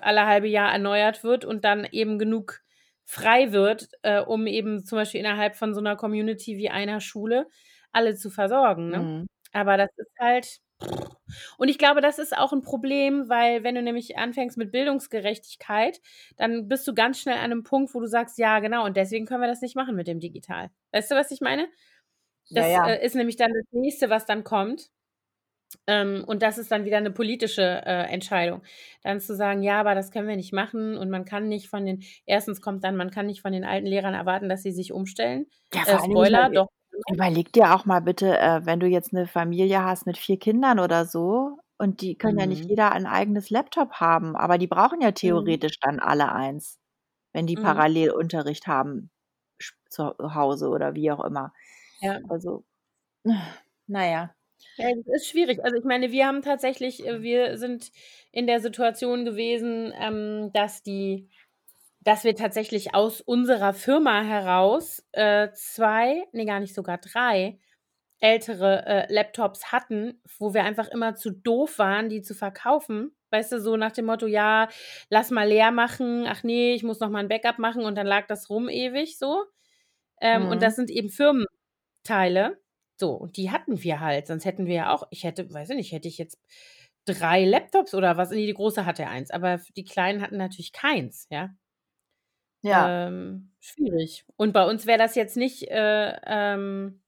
alle 0.02 0.26
halbe 0.26 0.48
Jahr 0.48 0.72
erneuert 0.72 1.24
wird 1.24 1.44
und 1.44 1.64
dann 1.64 1.86
eben 1.92 2.18
genug 2.18 2.60
frei 3.04 3.52
wird, 3.52 3.88
äh, 4.02 4.20
um 4.20 4.46
eben 4.48 4.84
zum 4.84 4.96
Beispiel 4.98 5.20
innerhalb 5.20 5.56
von 5.56 5.74
so 5.74 5.80
'ner 5.82 5.96
Community 5.96 6.56
wie 6.58 6.70
einer 6.70 7.00
Schule 7.00 7.48
alle 7.92 8.16
zu 8.16 8.30
versorgen, 8.30 8.90
ne? 8.90 9.08
Mhm. 9.08 9.26
Aber 9.56 9.76
das 9.78 9.90
ist 9.96 10.12
halt 10.20 10.58
und 11.58 11.68
ich 11.68 11.78
glaube, 11.78 12.00
das 12.00 12.18
ist 12.18 12.36
auch 12.36 12.52
'n 12.52 12.62
Problem, 12.62 13.28
weil 13.28 13.64
wenn 13.64 13.74
du 13.74 13.82
nämlich 13.82 14.16
anfängst 14.18 14.56
mit 14.58 14.72
Bildungsgerechtigkeit, 14.72 16.00
dann 16.36 16.68
bist 16.68 16.86
du 16.88 16.94
ganz 16.94 17.20
schnell 17.20 17.38
an 17.38 17.50
'nem 17.50 17.62
Punkt, 17.64 17.94
wo 17.94 18.00
du 18.00 18.06
sagst: 18.06 18.38
„Ja, 18.38 18.60
genau, 18.60 18.84
und 18.84 18.96
deswegen 18.96 19.26
können 19.26 19.40
wir 19.42 19.48
das 19.48 19.62
nicht 19.62 19.76
machen 19.76 19.96
mit 19.96 20.06
dem 20.08 20.20
digital.“ 20.20 20.70
Weißt 20.92 21.10
du, 21.10 21.14
was 21.16 21.30
ich 21.30 21.40
meine? 21.40 21.68
Ja, 22.50 22.66
Das, 22.66 22.68
ja. 22.68 22.82
äh, 22.84 23.04
ist 23.04 23.14
nämlich 23.16 23.36
dann 23.36 23.52
das 23.54 23.64
Nächste, 23.72 24.10
was 24.10 24.26
dann 24.26 24.44
kommt. 24.44 24.90
Ähm, 25.88 26.24
und 26.26 26.42
das 26.42 26.58
ist 26.58 26.70
dann 26.72 26.84
wieder 26.84 27.00
'ne 27.00 27.10
politische, 27.12 27.62
äh, 27.62 28.04
Entscheidung. 28.12 28.62
Dann 29.04 29.20
zu 29.20 29.34
sagen: 29.36 29.62
„Ja, 29.62 29.80
aber 29.80 29.94
das 29.94 30.10
können 30.12 30.28
wir 30.28 30.36
nicht 30.36 30.52
machen 30.52 30.96
und 30.98 31.10
man 31.10 31.24
kann 31.24 31.48
nicht 31.48 31.68
von 31.68 31.86
den“ 31.86 32.02
1. 32.26 32.60
kommt 32.62 32.84
dann, 32.84 32.96
man 32.96 33.10
kann 33.10 33.26
nicht 33.26 33.42
von 33.42 33.52
den 33.52 33.64
alten 33.64 33.86
Lehrern 33.86 34.14
erwarten, 34.14 34.48
dass 34.48 34.62
sie 34.62 34.72
sich 34.72 34.92
umstellen. 34.92 35.46
Ja, 35.74 35.84
Äh, 35.84 35.98
Spoiler, 36.00 36.50
doch 36.50 36.68
überleg 37.12 37.52
dir 37.52 37.74
auch 37.74 37.84
mal 37.86 38.00
bitte, 38.00 38.38
äh, 38.38 38.64
wenn 38.66 38.80
du 38.80 38.86
jetzt 38.86 39.12
'ne 39.12 39.26
Familie 39.26 39.84
hast 39.84 40.06
mit 40.06 40.18
4 40.18 40.38
Kindern 40.38 40.78
oder 40.80 41.04
so 41.06 41.58
und 41.78 42.00
die 42.00 42.16
können 42.16 42.38
ja 42.38 42.46
nicht 42.46 42.64
Mhm. 42.64 42.68
jeder 42.68 42.92
ein 42.92 43.06
eigenes 43.06 43.50
Laptop 43.50 43.94
haben, 43.94 44.36
aber 44.36 44.58
die 44.58 44.66
brauchen 44.66 45.00
ja 45.00 45.12
Mhm. 45.22 45.66
theoretisch 45.66 45.78
dann 45.80 46.00
alle 46.00 46.32
eins, 46.32 46.78
wenn 47.32 47.46
die 47.46 47.56
Mhm. 47.56 47.86
Parallelunterricht 47.96 48.66
haben 48.68 49.10
sch 49.60 49.74
zu 49.90 50.14
Hause 50.34 50.68
oder 50.70 50.94
wie 50.94 51.10
auch 51.12 51.24
immer. 51.24 51.52
Ja. 52.02 52.20
Also, 52.28 52.64
na 53.88 54.06
ja. 54.06 54.34
Ja, 54.78 54.88
das 54.94 55.22
ist 55.22 55.28
schwierig. 55.30 55.64
Also, 55.64 55.76
ich 55.78 55.84
meine, 55.84 56.12
wir 56.12 56.26
haben 56.26 56.42
tatsächlich 56.42 57.06
äh, 57.06 57.22
wir 57.22 57.56
sind 57.56 57.90
in 58.30 58.46
der 58.46 58.60
Situation 58.60 59.24
gewesen, 59.24 59.90
ähm, 59.98 60.50
dass 60.52 60.82
die 60.82 61.30
dass 62.06 62.24
wir 62.24 62.36
tatsächlich 62.36 62.94
aus 62.94 63.20
unserer 63.22 63.74
Firma 63.74 64.22
heraus, 64.22 65.04
äh, 65.12 65.50
2, 65.54 66.24
ne, 66.32 66.46
gar 66.46 66.60
nicht 66.60 66.74
sogar 66.74 66.98
3 66.98 67.58
ältere, 68.20 68.86
äh, 68.86 69.14
Laptops 69.14 69.72
hatten, 69.72 70.22
wo 70.38 70.54
wir 70.54 70.64
einfach 70.64 70.88
immer 70.88 71.16
zu 71.16 71.30
doof 71.32 71.78
waren, 71.80 72.08
die 72.10 72.22
zu 72.22 72.34
verkaufen. 72.34 73.16
Weißt 73.32 73.52
du, 73.52 73.60
so 73.60 73.76
nach 73.78 73.92
dem 73.92 74.06
Motto: 74.06 74.26
„Ja, 74.28 74.68
lass 75.10 75.30
mal 75.32 75.48
leer 75.48 75.72
machen. 75.72 76.26
Ach 76.28 76.42
ne, 76.44 76.74
ich 76.74 76.84
muss 76.84 77.00
noch 77.00 77.10
mal 77.10 77.20
'n 77.24 77.28
Backup 77.28 77.58
machen“, 77.60 77.84
und 77.84 77.96
dann 77.96 78.06
lag 78.08 78.26
das 78.28 78.50
rum 78.50 78.68
ewig 78.70 79.18
so. 79.18 79.44
Ähm, 80.22 80.48
und 80.48 80.62
Mhm. 80.62 80.64
das 80.64 80.76
sind 80.76 80.90
eben 80.90 81.10
Firmenteile. 81.10 82.60
So, 83.00 83.12
und 83.14 83.36
die 83.38 83.50
hatten 83.52 83.82
wir 83.84 84.00
halt, 84.00 84.26
sonst 84.28 84.44
hätten 84.46 84.66
wir 84.66 84.74
ja 84.76 84.90
auch 84.94 85.06
ich 85.10 85.24
hätte 85.24 85.52
weiß 85.52 85.70
ich 85.70 85.76
nicht, 85.76 85.92
hätte 85.92 86.08
ich 86.08 86.18
jetzt 86.18 86.40
3 87.06 87.44
Laptops 87.46 87.94
oder 87.94 88.16
was 88.18 88.30
ne, 88.30 88.46
die 88.46 88.54
Große 88.54 88.86
hatte 88.86 89.08
eins, 89.08 89.30
aber 89.32 89.60
die 89.76 89.84
Kleinen 89.84 90.22
hatten 90.22 90.36
natürlich 90.38 90.72
keins, 90.72 91.28
ja? 91.30 91.50
Ja. 92.66 92.90
Ähm, 93.08 93.52
schwierig. 93.60 94.24
Und 94.36 94.52
bei 94.52 94.66
uns 94.68 94.86
wäre 94.86 94.98
das 94.98 95.14
jetzt 95.14 95.36
nicht, 95.36 95.64
äh, 95.70 96.18
ähm 96.26 97.02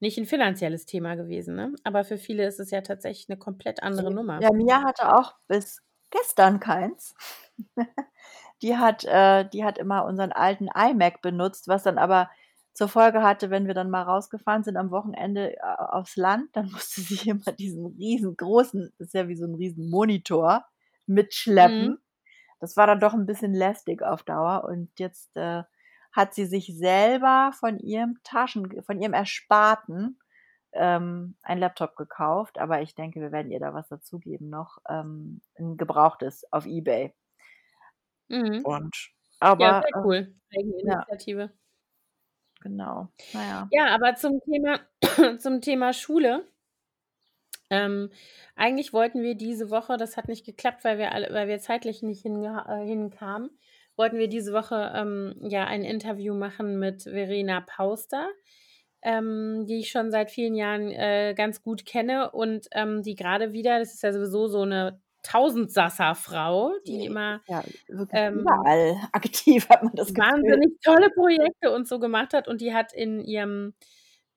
nicht 0.00 0.18
'n 0.18 0.26
finanzielles 0.26 0.86
Thema 0.86 1.14
gewesen, 1.16 1.56
ne? 1.56 1.74
Aber 1.84 2.04
für 2.04 2.18
viele 2.18 2.46
ist 2.46 2.60
es 2.60 2.70
ja 2.70 2.82
tatsächlich 2.82 3.28
'ne 3.28 3.38
komplett 3.38 3.82
andere 3.82 4.12
Nummer. 4.12 4.42
Ja, 4.42 4.50
Mia 4.52 4.82
hatte 4.84 5.14
auch 5.16 5.34
bis 5.48 5.80
gestern 6.10 6.60
keins. 6.60 7.14
Die 8.62 8.76
hat 8.78 9.04
äh, 9.04 9.48
die 9.50 9.64
hat 9.64 9.78
immer 9.78 10.04
unseren 10.06 10.32
alten 10.32 10.68
iMac 10.74 11.22
benutzt, 11.22 11.68
was 11.68 11.82
dann 11.84 11.98
aber 11.98 12.30
zur 12.74 12.88
Folge 12.88 13.22
hatte, 13.22 13.50
wenn 13.50 13.66
wir 13.66 13.74
dann 13.74 13.90
mal 13.90 14.02
rausgefahren 14.02 14.64
sind 14.64 14.76
am 14.78 14.90
Wochenende 14.90 15.56
a 15.62 15.98
aufs 15.98 16.16
Land, 16.16 16.50
dann 16.54 16.66
musste 16.72 17.02
sie 17.02 17.28
immer 17.30 17.52
diesen 17.52 17.86
riesengroßen 17.86 18.92
ist 18.98 19.14
ja 19.14 19.28
wie 19.28 19.36
so 19.36 19.44
'n 19.46 19.54
Riesenmonitor 19.56 20.64
Mhm. 21.48 21.96
mitschleppen. 21.96 21.98
Das 22.62 22.76
war 22.76 22.86
dann 22.86 23.00
doch 23.00 23.14
'n 23.14 23.26
bisschen 23.26 23.52
lästig 23.54 24.02
auf 24.02 24.22
Dauer 24.22 24.64
und 24.64 24.90
jetzt, 24.98 25.36
äh, 25.36 25.64
hat 26.12 26.34
sie 26.34 26.46
sich 26.46 26.66
selber 26.76 27.52
von 27.58 27.78
ihrem 27.78 28.18
Taschenge 28.24 28.82
von 28.82 29.00
ihrem 29.00 29.12
Ersparten, 29.14 30.18
ähm, 30.72 31.36
ein 31.42 31.58
Laptop 31.58 31.96
gekauft, 31.96 32.58
aber 32.58 32.82
ich 32.82 32.94
denke, 32.94 33.20
wir 33.20 33.32
werden 33.32 33.50
ihr 33.52 33.60
da 33.60 33.74
was 33.74 33.88
dazugeben 33.88 34.48
noch, 34.50 34.78
ähm, 34.88 35.42
'n 35.58 35.76
gebrauchtes 35.76 36.50
auf 36.52 36.66
eBay. 36.66 37.12
Mhm. 38.30 38.66
Und 38.66 38.94
Ja, 39.58 39.70
aber, 39.70 39.82
sehr 39.82 39.92
äh 39.92 40.02
cool, 40.04 40.36
ja. 40.82 41.06
Eigeninitiative. 41.08 41.56
Genau, 42.62 43.08
na 43.32 43.44
ja. 43.46 43.70
Ja, 43.72 43.88
aber 43.94 44.14
zum 44.14 44.40
Thema 44.40 44.80
zum 45.38 45.60
Thema 45.60 45.92
Schule 45.92 46.46
ähm, 47.70 48.10
eigentlich 48.56 48.92
wollten 48.92 49.22
wir 49.22 49.34
diese 49.36 49.70
Woche 49.70 49.96
das 49.96 50.16
hat 50.16 50.28
nicht 50.28 50.44
geklappt, 50.46 50.84
weil 50.84 50.98
wir 50.98 51.12
alle 51.12 51.32
weil 51.32 51.48
wir 51.48 51.58
zeitlich 51.60 52.02
nicht 52.02 52.24
äh, 52.26 52.86
hinkamen, 52.86 53.50
wollten 53.96 54.18
wir 54.18 54.28
diese 54.28 54.52
Woche, 54.52 54.92
ähm, 54.94 55.34
ja, 55.42 55.64
ein 55.66 55.82
Interview 55.84 56.34
machen 56.34 56.78
mit 56.78 57.02
Verena 57.04 57.60
Pauster, 57.62 58.28
ähm, 59.02 59.66
die 59.68 59.80
ich 59.80 59.90
schon 59.90 60.10
seit 60.10 60.30
vielen 60.30 60.54
Jahren, 60.56 60.90
äh, 60.92 61.34
ganz 61.36 61.62
gut 61.62 61.86
kenne 61.86 62.30
und, 62.32 62.68
ähm, 62.72 63.02
die 63.02 63.14
grade 63.16 63.52
wieder 63.52 63.78
das 63.80 63.94
ist 63.94 64.02
ja 64.02 64.12
sowieso 64.12 64.48
so 64.48 64.64
'ne 64.64 65.00
Tausendsassa-Frau, 65.22 66.72
die 66.86 67.04
immer, 67.04 67.42
ja 67.48 67.64
ähm 68.12 68.48
überall 68.48 68.96
aktiv, 69.12 69.68
hat 69.70 69.82
man 69.84 69.94
das 69.94 70.14
Gefühl. 70.14 70.24
wahnsinnig 70.24 70.78
tolle 70.82 71.10
Projekte 71.10 71.72
und 71.72 71.86
so 71.88 71.98
gemacht 71.98 72.32
hat 72.34 72.48
und 72.48 72.60
die 72.60 72.74
hat 72.74 72.92
in 72.92 73.20
ihrem 73.20 73.74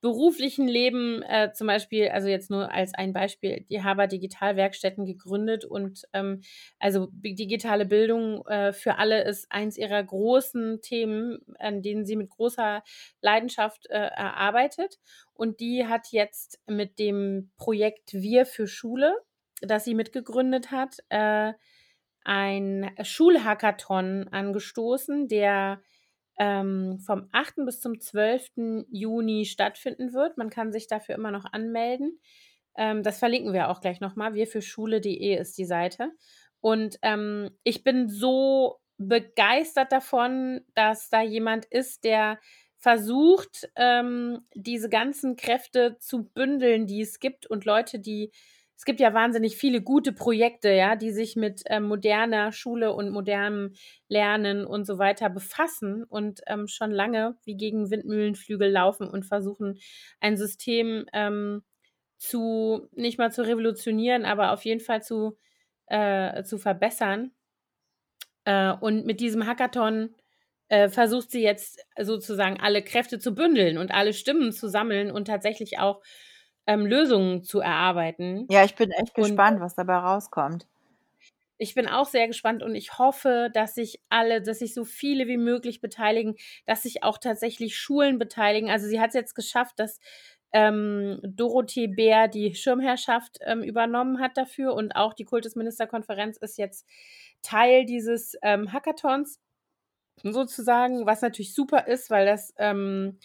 beruflichen 0.02 0.68
Leben, 0.68 1.22
äh, 1.24 1.52
zum 1.54 1.68
Beispiel 1.68 2.10
also, 2.10 2.28
jetzt 2.30 2.50
nur 2.50 2.72
als 2.72 2.94
ein 2.94 3.14
Beispiel, 3.14 3.66
die 3.70 3.84
Haber 3.84 4.08
Digitalwerkstätten 4.08 5.06
gegründet 5.06 5.66
und, 5.66 6.04
ähm, 6.14 6.42
also, 6.80 7.10
digitale 7.14 7.86
Bildung, 7.86 8.46
äh, 8.48 8.74
für 8.74 8.98
alle 8.98 9.24
ist 9.24 9.52
eins 9.52 9.78
ihrer 9.78 10.04
großen 10.04 10.82
Themen, 10.82 11.40
an 11.60 11.82
denen 11.82 12.06
sie 12.06 12.16
mit 12.16 12.30
großer 12.30 12.84
Leidenschaft, 13.22 13.88
äh, 13.90 13.96
er 13.98 14.38
arbeitet. 14.38 15.00
Und 15.34 15.60
die 15.60 15.86
hat 15.88 16.08
jetzt 16.12 16.60
mit 16.68 17.00
dem 17.00 17.52
Projekt 17.58 18.14
„Wir 18.14 18.46
für 18.46 18.68
Schule“, 18.68 19.16
das 19.62 19.86
sie 19.86 19.96
mitgegründet 19.96 20.72
hat, 20.72 20.98
äh, 21.10 21.54
ein 22.26 22.92
Schulhackathon 23.02 24.28
angestoßen, 24.30 25.28
der, 25.30 25.82
ähm, 26.40 27.00
vom 27.06 27.30
8. 27.32 27.66
bis 27.66 27.82
zum 27.82 28.00
12. 28.00 28.86
Juni 28.90 29.46
stattfinden 29.46 30.14
wird. 30.14 30.38
Man 30.38 30.50
kann 30.50 30.72
sich 30.72 30.88
dafür 30.88 31.16
immer 31.16 31.32
noch 31.32 31.46
anmelden. 31.52 32.20
Ähm, 32.76 33.04
das 33.04 33.20
verlinken 33.20 33.54
wir 33.54 33.70
auch 33.70 33.82
gleich 33.82 34.00
noch 34.00 34.16
mal. 34.16 34.34
wirfürschule.de 34.34 35.36
ist 35.38 35.58
die 35.58 35.66
Seite. 35.66 36.12
Und, 36.62 36.98
ähm, 37.02 37.52
ich 37.64 37.84
bin 37.84 38.10
so 38.10 38.80
begeistert 38.98 39.92
davon, 39.92 40.62
dass 40.76 41.10
da 41.10 41.22
jemand 41.22 41.66
ist, 41.66 42.04
der 42.04 42.40
versucht, 42.78 43.70
ähm, 43.76 44.42
diese 44.54 44.90
ganzen 44.90 45.36
Kräfte 45.36 45.98
zu 46.00 46.24
bündeln, 46.24 46.88
die 46.88 47.02
es 47.02 47.20
gibt 47.20 47.46
und 47.46 47.66
Leute, 47.66 48.00
die 48.00 48.32
es 48.80 48.86
gibt 48.86 49.02
ja 49.02 49.14
wahnsinnig 49.14 49.58
viele 49.58 49.82
gute 49.82 50.14
Projekte, 50.14 50.70
ja, 50.72 50.96
die 50.96 51.12
sich 51.12 51.36
mit, 51.36 51.64
ähm, 51.66 51.84
moderner 51.84 52.54
Schule 52.54 52.94
und 52.94 53.10
modernem 53.10 53.74
Lernen 54.08 54.66
und 54.66 54.86
so 54.86 54.98
weiter 54.98 55.30
befassen 55.30 56.06
und, 56.06 56.40
ähm, 56.48 56.68
schon 56.70 56.92
lange 56.92 57.36
wie 57.44 57.58
gegen 57.58 57.92
Windmühlenflügel 57.92 58.72
laufen 58.72 59.10
und 59.10 59.26
versuchen, 59.26 59.80
ein 60.22 60.38
System, 60.38 61.06
ähm, 61.12 61.64
zu 62.18 62.88
nicht 62.94 63.18
mal 63.18 63.32
zu 63.34 63.42
revolutionieren, 63.46 64.24
aber 64.26 64.54
auf 64.54 64.64
jeden 64.64 64.82
Fall 64.82 65.04
zu 65.04 65.38
äh, 65.88 66.44
zu 66.44 66.58
verbessern. 66.58 67.32
Äh, 68.46 68.72
und 68.74 69.06
mit 69.06 69.20
diesem 69.20 69.46
Hackathon, 69.46 70.16
äh, 70.70 70.90
versucht 70.90 71.32
sie 71.32 71.42
jetzt 71.42 71.80
sozusagen 72.00 72.60
alle 72.60 72.84
Kräfte 72.84 73.20
zu 73.20 73.34
bündeln 73.36 73.78
und 73.78 73.92
alle 73.92 74.14
Stimmen 74.14 74.52
zu 74.52 74.70
sammeln 74.70 75.12
und 75.12 75.26
tatsächlich 75.26 75.80
auch, 75.80 76.02
ähm, 76.70 76.86
Lösungen 76.86 77.44
zu 77.44 77.62
erarbeiten. 77.62 78.46
Ja, 78.48 78.64
ich 78.64 78.76
bin 78.76 78.92
echt 78.92 79.18
Und 79.18 79.24
gespannt, 79.24 79.60
was 79.60 79.74
dabei 79.74 79.96
rauskommt. 79.96 80.68
Ich 81.58 81.74
bin 81.74 81.88
auch 81.88 82.06
sehr 82.06 82.28
gespannt 82.28 82.62
und 82.64 82.76
ich 82.76 83.00
hoffe, 83.00 83.50
dass 83.54 83.74
sich 83.76 84.00
alle 84.10 84.42
dass 84.42 84.60
sich 84.60 84.74
so 84.76 84.86
viele 84.86 85.28
wie 85.28 85.38
möglich 85.38 85.82
beteiligen, 85.82 86.36
dass 86.68 86.84
sich 86.84 87.04
auch 87.04 87.18
tatsächlich 87.18 87.76
Schulen 87.76 88.20
beteiligen. 88.20 88.70
Also, 88.70 88.88
sie 88.88 89.02
hat's 89.02 89.16
jetzt 89.16 89.34
geschafft, 89.34 89.80
dass, 89.80 90.00
ähm, 90.54 91.20
Dorothee 91.24 91.88
Bär 91.88 92.28
die 92.28 92.54
Schirmherrschaft, 92.56 93.40
ähm, 93.42 93.64
übernommen 93.64 94.20
hat 94.22 94.38
dafür 94.38 94.74
und 94.76 94.96
auch 94.96 95.14
die 95.14 95.26
Kultusministerkonferenz 95.26 96.38
ist 96.38 96.58
jetzt 96.60 96.88
Teil 97.42 97.86
dieses, 97.86 98.36
ähm, 98.44 98.72
Hackathons 98.72 99.40
sozusagen, 100.24 101.06
was 101.06 101.22
natürlich 101.22 101.54
super 101.54 101.88
ist, 101.88 102.10
weil 102.10 102.26
das, 102.26 102.54
ähm, 102.58 103.20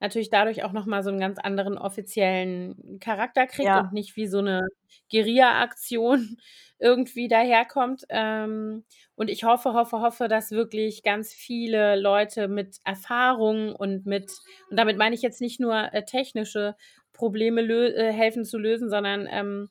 natürlich 0.00 0.30
dadurch 0.30 0.64
auch 0.64 0.72
noch 0.72 0.86
mal 0.86 1.02
so 1.02 1.10
'n 1.10 1.20
ganz 1.20 1.38
anderen 1.38 1.78
offiziellen 1.78 2.98
Charakter 3.00 3.46
kriegt 3.46 3.76
Ja. 3.76 3.76
und 3.76 3.92
nicht 3.92 4.16
wie 4.16 4.26
so 4.26 4.40
'ne 4.40 4.66
Guerilla-Aktion 5.10 6.36
irgendwie 6.78 7.28
daherkommt. 7.28 8.04
Ähm, 8.08 8.84
und 9.16 9.28
ich 9.30 9.44
hoffe, 9.44 9.72
hoffe, 9.74 10.00
hoffe, 10.00 10.28
dass 10.28 10.50
wirklich 10.52 11.02
ganz 11.02 11.32
viele 11.34 11.96
Leute 12.00 12.48
mit 12.48 12.78
Erfahrung 12.84 13.74
und 13.76 14.06
mit 14.06 14.42
und 14.70 14.76
damit 14.78 14.96
meine 14.98 15.14
ich 15.14 15.22
jetzt 15.22 15.40
nicht 15.40 15.60
nur, 15.60 15.92
äh, 15.92 16.04
technische 16.04 16.76
Probleme 17.12 17.60
äh, 17.62 18.12
helfen 18.12 18.44
zu 18.44 18.58
lösen, 18.58 18.88
sondern, 18.90 19.26
ähm, 19.30 19.68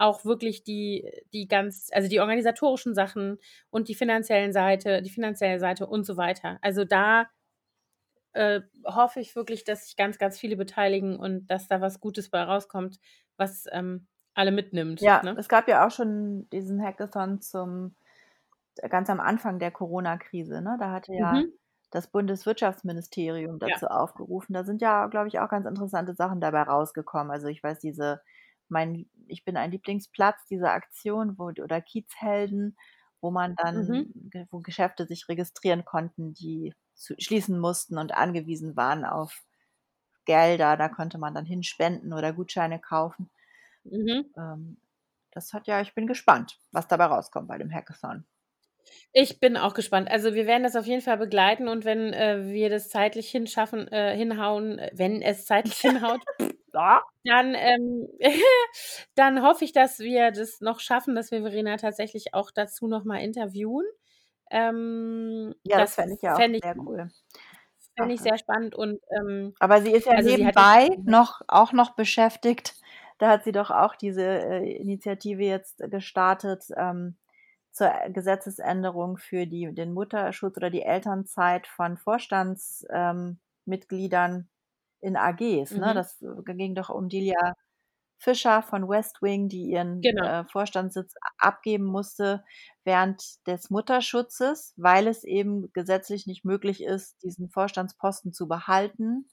auch 0.00 0.24
wirklich 0.24 0.62
die 0.64 1.10
die 1.32 1.48
ganz 1.48 1.88
also, 1.92 2.08
die 2.08 2.20
organisatorischen 2.20 2.94
Sachen 2.94 3.38
und 3.70 3.88
die 3.88 3.94
finanziellen 3.96 4.52
Seite 4.52 5.02
die 5.02 5.10
finanzielle 5.10 5.58
Seite 5.60 5.86
und 5.86 6.04
so 6.04 6.16
weiter. 6.16 6.58
Also, 6.62 6.84
da 6.84 7.26
äh, 8.34 8.62
hoffe 8.86 9.20
ich 9.20 9.36
wirklich, 9.36 9.64
dass 9.64 9.86
sich 9.86 9.96
ganz, 9.96 10.18
ganz 10.18 10.38
viele 10.38 10.56
beteiligen 10.56 11.18
und 11.18 11.46
dass 11.48 11.68
da 11.68 11.80
was 11.80 12.00
Gutes 12.00 12.30
bei 12.30 12.42
rauskommt, 12.42 13.00
was, 13.36 13.66
ähm, 13.72 14.08
alle 14.34 14.52
mitnimmt, 14.52 15.02
Ja, 15.02 15.22
ne? 15.22 15.36
es 15.36 15.48
gab 15.48 15.68
ja 15.68 15.86
auch 15.86 15.90
schon 15.92 16.48
diesen 16.50 16.82
Hackathon 16.82 17.40
zum 17.40 17.94
ganz 18.90 19.10
am 19.10 19.20
Anfang 19.20 19.58
der 19.58 19.70
Corona-Krise, 19.72 20.62
ne? 20.62 20.76
Da 20.80 20.90
hatte 20.92 21.12
ja 21.14 21.42
Mhm. 21.42 21.58
das 21.90 22.08
Bundeswirtschaftsministerium 22.10 23.58
Ja. 23.64 23.78
dazu 23.78 23.86
aufgerufen. 23.88 24.52
Da 24.54 24.64
sind 24.64 24.82
ja, 24.82 25.06
glaube 25.08 25.28
ich, 25.28 25.40
auch 25.40 25.48
ganz 25.50 25.66
interessante 25.66 26.14
Sachen 26.14 26.40
dabei 26.40 26.62
rausgekommen. 26.62 27.30
Also, 27.32 27.48
ich 27.48 27.62
weiß, 27.62 27.80
diese 27.80 28.22
mein 28.68 29.08
„Ich 29.28 29.44
bin 29.44 29.56
ein 29.56 29.70
Lieblingsplatz“, 29.72 30.46
diese 30.50 30.70
Aktion, 30.70 31.38
wo 31.38 31.46
oder 31.46 31.80
Kiezhelden, 31.82 32.76
wo 33.20 33.30
man 33.30 33.54
dann 33.56 33.74
Mhm. 33.74 34.08
wo 34.50 34.60
Geschäfte 34.60 35.06
sich 35.06 35.28
registrieren 35.28 35.84
konnten, 35.84 36.34
die 36.34 36.74
zu 36.98 37.14
schließen 37.18 37.58
mussten 37.58 37.98
und 37.98 38.12
angewiesen 38.14 38.76
waren 38.76 39.04
auf 39.04 39.42
Gelder. 40.26 40.76
Da 40.76 40.88
konnte 40.88 41.18
man 41.18 41.34
dann 41.34 41.46
hin 41.46 41.62
spenden 41.64 42.12
oder 42.12 42.32
Gutscheine 42.32 42.80
kaufen. 42.80 43.30
Mhm. 43.84 44.34
Ähm, 44.36 44.80
das 45.32 45.52
hat 45.52 45.66
ja 45.66 45.80
ich 45.82 45.94
bin 45.94 46.06
gespannt, 46.06 46.58
was 46.72 46.88
dabei 46.88 47.06
rauskommt 47.06 47.48
bei 47.48 47.58
dem 47.58 47.70
Hackathon. 47.72 48.26
Ich 49.12 49.40
bin 49.40 49.56
auch 49.56 49.74
gespannt. 49.74 50.10
Also, 50.10 50.34
wir 50.34 50.46
werden 50.46 50.62
das 50.62 50.76
auf 50.76 50.86
jeden 50.86 51.00
Fall 51.02 51.16
begleiten 51.18 51.68
und 51.68 51.84
wenn, 51.84 52.12
äh, 52.12 52.46
wir 52.46 52.70
das 52.70 52.88
zeitlich 52.90 53.30
hinschaffen 53.30 53.88
äh, 53.88 54.16
hinhauen 54.16 54.80
wenn 54.92 55.22
es 55.22 55.46
zeitlich 55.46 55.78
hinhaut, 55.80 56.20
Ja. 56.72 57.02
dann, 57.24 57.54
ähm 57.54 58.08
dann 59.14 59.42
hoffe 59.42 59.64
ich, 59.64 59.72
dass 59.72 59.98
wir 60.00 60.30
das 60.32 60.60
noch 60.60 60.80
schaffen, 60.80 61.14
dass 61.14 61.30
wir 61.30 61.42
Verena 61.42 61.76
tatsächlich 61.76 62.34
auch 62.34 62.50
dazu 62.50 62.88
noch 62.88 63.04
mal 63.04 63.18
interviewen. 63.18 63.84
Ähm, 64.50 65.54
Ja, 65.66 65.80
das 65.80 65.94
das 65.94 65.94
fände 65.94 66.14
ich 66.14 66.22
ja 66.22 66.38
auch 66.38 66.46
ich 66.58 66.62
sehr 66.62 66.76
cool. 66.86 67.10
fände 67.96 68.14
ich 68.14 68.22
sehr 68.22 68.38
spannend 68.38 68.74
und, 68.74 69.00
ähm 69.18 69.54
Aber 69.60 69.82
sie 69.82 69.92
ist 69.92 70.06
ja 70.06 70.14
also, 70.14 70.30
nebenbei 70.30 70.88
noch 71.04 71.40
auch 71.48 71.72
noch 71.72 71.90
beschäftigt. 71.96 72.76
Da 73.18 73.28
hat 73.30 73.42
sie 73.44 73.52
doch 73.52 73.70
auch 73.70 73.96
diese, 73.96 74.22
äh, 74.22 74.72
Initiative 74.76 75.42
jetzt 75.42 75.78
gestartet, 75.90 76.64
ähm, 76.76 77.16
zur 77.72 77.90
Gesetzesänderung 78.10 79.18
für 79.18 79.46
die 79.46 79.72
den 79.74 79.92
Mutterschutz 79.92 80.56
oder 80.56 80.70
die 80.70 80.82
Elternzeit 80.82 81.66
von 81.66 81.96
Vorstands 81.96 82.84
ähm, 82.90 83.40
in 85.00 85.16
AGs, 85.16 85.76
ne? 85.76 85.94
Mhm. 85.94 85.94
Das 85.94 86.18
ging 86.46 86.74
doch 86.74 86.90
um 86.90 87.08
Delia 87.08 87.54
Fischer 88.18 88.62
von 88.62 88.88
West 88.88 89.22
Wing, 89.22 89.48
die 89.48 89.64
ihren, 89.70 90.02
Genau. 90.02 90.26
äh, 90.26 90.44
Vorstandssitz 90.46 91.14
abgeben 91.38 91.84
musste 91.84 92.44
während 92.84 93.46
des 93.46 93.70
Mutterschutzes, 93.70 94.74
weil 94.76 95.08
es 95.08 95.24
eben 95.24 95.72
gesetzlich 95.72 96.26
nicht 96.26 96.44
möglich 96.44 96.82
ist, 96.84 97.22
diesen 97.22 97.50
Vorstandsposten 97.50 98.32
zu 98.32 98.48
behalten, 98.48 99.28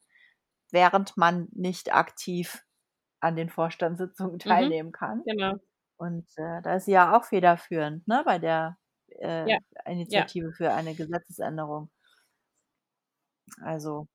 während 0.72 1.18
man 1.18 1.48
nicht 1.54 1.94
aktiv 1.96 2.64
an 3.22 3.36
den 3.38 3.50
Vorstandssitzungen 3.50 4.36
Mhm. 4.36 4.40
teilnehmen 4.40 4.92
kann. 4.94 5.24
Genau. 5.26 5.56
Und, 5.98 6.28
äh, 6.38 6.62
da 6.64 6.76
ist 6.78 6.86
sie 6.86 6.94
ja 6.94 7.18
auch 7.18 7.26
federführend, 7.26 8.08
ne, 8.08 8.24
bei 8.26 8.40
der, 8.40 8.78
äh, 9.22 9.50
Ja. 9.50 9.58
Ja. 10.10 10.28
Initiative 10.28 10.54
für 10.54 10.74
eine 10.74 10.96
Gesetzesänderung. 10.96 11.90
Also, 13.62 14.08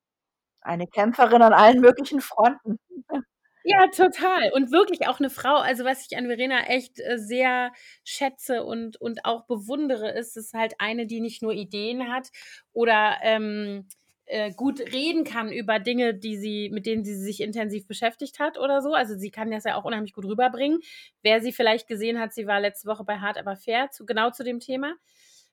eine 0.63 0.87
Kämpferin 0.89 1.43
an 1.43 1.53
allen 1.55 1.81
möglichen 1.81 2.21
Fronten. 2.23 2.79
Ja, 3.65 3.87
total. 3.89 4.51
Und 4.55 4.73
wirklich 4.73 5.07
auch 5.07 5.21
'ne 5.21 5.29
Frau 5.29 5.57
also, 5.57 5.85
was 5.85 6.07
ich 6.11 6.17
an 6.17 6.27
Verena 6.27 6.61
echt, 6.67 6.99
äh, 7.01 7.19
sehr 7.19 7.73
schätze 8.05 8.65
und 8.65 8.97
und 9.01 9.25
auch 9.27 9.45
bewundere, 9.47 10.11
ist, 10.13 10.37
ist 10.37 10.55
halt 10.55 10.75
eine, 10.79 11.07
die 11.07 11.21
nicht 11.21 11.43
nur 11.43 11.53
Ideen 11.53 12.11
hat 12.11 12.29
oder, 12.73 13.17
ähm, 13.23 13.87
äh, 14.25 14.51
gut 14.53 14.81
reden 14.81 15.25
kann 15.25 15.53
über 15.53 15.79
Dinge, 15.79 16.15
die 16.15 16.37
sie 16.39 16.71
mit 16.71 16.87
denen 16.87 17.05
sie 17.05 17.15
sich 17.17 17.41
intensiv 17.43 17.87
beschäftigt 17.87 18.39
hat 18.39 18.57
oder 18.59 18.81
so. 18.81 18.95
Also, 18.95 19.15
sie 19.19 19.31
kann 19.31 19.51
das 19.51 19.65
ja 19.65 19.75
auch 19.77 19.85
unheimlich 19.85 20.15
gut 20.15 20.25
rüberbringen. 20.25 20.81
Wer 21.23 21.43
sie 21.43 21.53
vielleicht 21.53 21.87
gesehen 21.87 22.19
hat, 22.19 22.33
sie 22.33 22.47
war 22.47 22.61
letzte 22.61 22.89
Woche 22.89 23.05
bei 23.05 23.19
Hart 23.19 23.37
aber 23.37 23.57
fair 23.57 23.91
zu 23.91 24.07
genau 24.07 24.31
zu 24.31 24.43
dem 24.43 24.61
Thema 24.61 24.95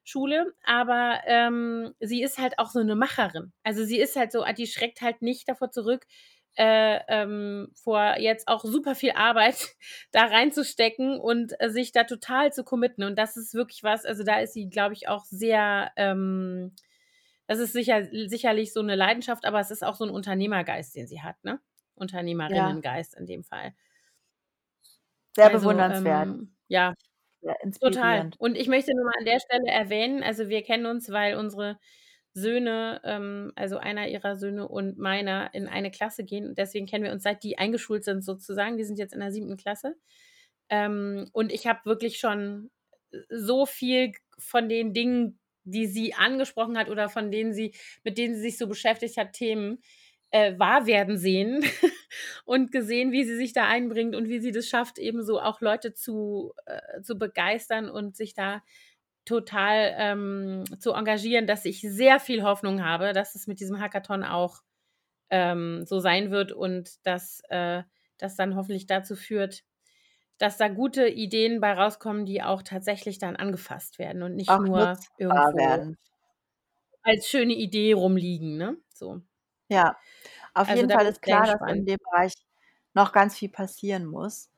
Schule. 0.05 0.53
Aber, 0.63 1.19
ähm, 1.25 1.93
sie 1.99 2.21
ist 2.23 2.37
halt 2.37 2.57
auch 2.59 2.69
so 2.69 2.79
'ne 2.81 2.95
Macherin. 2.95 3.51
Also, 3.63 3.83
sie 3.83 3.99
ist 3.99 4.15
halt 4.15 4.31
so 4.31 4.45
die 4.57 4.67
schreckt 4.67 5.01
halt 5.01 5.21
nicht 5.21 5.49
davor 5.49 5.71
zurück, 5.71 6.05
äh, 6.57 6.99
ähm, 7.07 7.69
vor 7.75 8.17
jetzt 8.19 8.47
auch 8.47 8.63
super 8.63 8.95
viel 8.95 9.11
Arbeit 9.11 9.57
da 10.11 10.25
reinzustecken 10.25 11.19
und, 11.19 11.53
äh, 11.61 11.69
sich 11.69 11.91
da 11.91 12.03
total 12.05 12.53
zu 12.53 12.63
committen. 12.63 13.03
Und 13.03 13.17
das 13.17 13.37
ist 13.37 13.53
wirklich 13.53 13.83
was 13.83 14.05
also, 14.05 14.23
da 14.23 14.39
ist 14.39 14.53
sie, 14.53 14.69
glaube 14.69 14.93
ich, 14.93 15.07
auch 15.09 15.25
sehr, 15.25 15.91
ähm 15.97 16.73
das 17.47 17.59
ist 17.59 17.73
sicher 17.73 18.05
sicherlich 18.27 18.73
so 18.73 18.81
'ne 18.81 18.95
Leidenschaft, 18.95 19.45
aber 19.45 19.59
es 19.61 19.71
ist 19.71 19.83
auch 19.83 19.95
so 19.95 20.05
'n 20.05 20.09
Unternehmergeist, 20.11 20.95
den 20.95 21.07
sie 21.07 21.21
hat, 21.23 21.37
ne? 21.45 21.59
Ja. 22.47 22.77
Unternehmerinnengeist 22.77 23.15
in 23.17 23.25
dem 23.27 23.43
Fall. 23.43 23.73
Sehr 25.35 25.49
Also, 25.49 25.83
bewundernswert. 25.89 26.29
ähm, 26.29 26.55
ja, 26.67 26.93
Sehr 27.41 27.55
total. 27.81 28.27
Und 28.39 28.55
ich 28.57 28.67
möchte 28.67 28.93
nur 28.95 29.05
mal 29.05 29.13
an 29.19 29.25
der 29.25 29.39
Stelle 29.39 29.71
erwähnen 29.71 30.23
also, 30.23 30.49
wir 30.49 30.63
kennen 30.63 30.85
uns, 30.87 31.11
weil 31.11 31.35
unsere 31.37 31.79
Söhne 32.37 33.01
ähm, 33.03 33.51
also, 33.55 33.77
einer 33.77 34.07
ihrer 34.07 34.35
Söhne 34.35 34.67
und 34.67 34.97
meiner 34.99 35.53
in 35.53 35.67
eine 35.67 35.91
Klasse 35.91 36.23
gehen. 36.23 36.55
Deswegen 36.55 36.85
kennen 36.85 37.03
wir 37.03 37.11
uns, 37.11 37.23
seit 37.23 37.43
die 37.43 37.57
eingeschult 37.57 38.03
sind 38.03 38.23
sozusagen. 38.23 38.77
Die 38.77 38.83
sind 38.83 38.99
jetzt 38.99 39.13
in 39.13 39.19
der 39.19 39.31
7. 39.31 39.57
Klasse. 39.57 39.95
Ähm, 40.69 41.29
und 41.33 41.51
ich 41.51 41.67
habe 41.67 41.79
wirklich 41.85 42.19
schon 42.19 42.69
so 43.29 43.65
viel 43.65 44.11
von 44.37 44.69
den 44.69 44.93
Dingen, 44.93 45.39
die 45.63 45.87
sie 45.87 46.13
angesprochen 46.13 46.77
hat 46.77 46.89
oder 46.89 47.09
von 47.09 47.31
denen 47.31 47.53
sie 47.53 47.73
mit 48.03 48.17
denen 48.17 48.35
sie 48.35 48.41
sich 48.41 48.57
so 48.57 48.67
beschäftigt 48.67 49.17
hat, 49.17 49.33
Themen, 49.33 49.79
äh, 50.31 50.57
wahr 50.59 50.85
werden 50.87 51.17
sehen 51.17 51.63
und 52.45 52.71
gesehen, 52.71 53.11
wie 53.11 53.23
sie 53.23 53.35
sich 53.35 53.53
da 53.53 53.67
einbringt 53.67 54.15
und 54.15 54.29
wie 54.29 54.39
sie 54.39 54.51
das 54.51 54.67
schafft, 54.67 54.99
eben 54.99 55.23
so 55.23 55.39
auch 55.41 55.61
Leute 55.61 55.93
zu 55.93 56.53
äh, 56.65 57.01
zu 57.01 57.17
begeistern 57.17 57.89
und 57.89 58.15
sich 58.15 58.33
da 58.33 58.61
total, 59.27 59.95
ähm, 59.97 60.65
zu 60.79 60.93
engagieren, 60.93 61.47
dass 61.47 61.65
ich 61.65 61.81
sehr 61.81 62.19
viel 62.19 62.43
Hoffnung 62.43 62.83
habe, 62.85 63.13
dass 63.13 63.35
es 63.35 63.47
mit 63.47 63.59
diesem 63.61 63.79
Hackathon 63.81 64.23
auch, 64.23 64.63
ähm, 65.31 65.85
so 65.85 65.99
sein 65.99 66.31
wird 66.31 66.51
und 66.53 67.05
dass, 67.05 67.41
äh, 67.49 67.83
das 68.19 68.35
dann 68.37 68.55
hoffentlich 68.55 68.87
dazu 68.87 69.15
führt 69.15 69.63
dass 70.39 70.57
da 70.57 70.67
gute 70.69 71.07
Ideen 71.07 71.61
bei 71.61 71.73
rauskommen, 71.73 72.25
die 72.25 72.43
auch 72.43 72.63
tatsächlich 72.63 73.19
dann 73.19 73.35
angefasst 73.35 73.99
werden 73.99 74.23
und 74.23 74.35
nicht 74.35 74.57
Auch 74.57 74.59
nur 74.59 74.99
irgendwo 75.17 75.51
werden. 75.55 75.97
als 77.03 77.27
schöne 77.27 77.53
Idee 77.53 77.93
rumliegen, 77.93 78.57
ne, 78.57 78.77
so. 78.93 79.21
Ja, 79.69 79.97
auf 80.53 80.69
Also, 80.69 80.75
jeden 80.75 80.91
Fall 80.91 81.05
ist 81.07 81.21
klar, 81.21 81.47
dass 81.47 81.61
in 81.67 81.85
dem 81.85 81.97
Bereich 82.11 82.33
noch 82.93 83.11
ganz 83.13 83.37
viel 83.37 83.49
passieren 83.49 84.05
muss. 84.05 84.49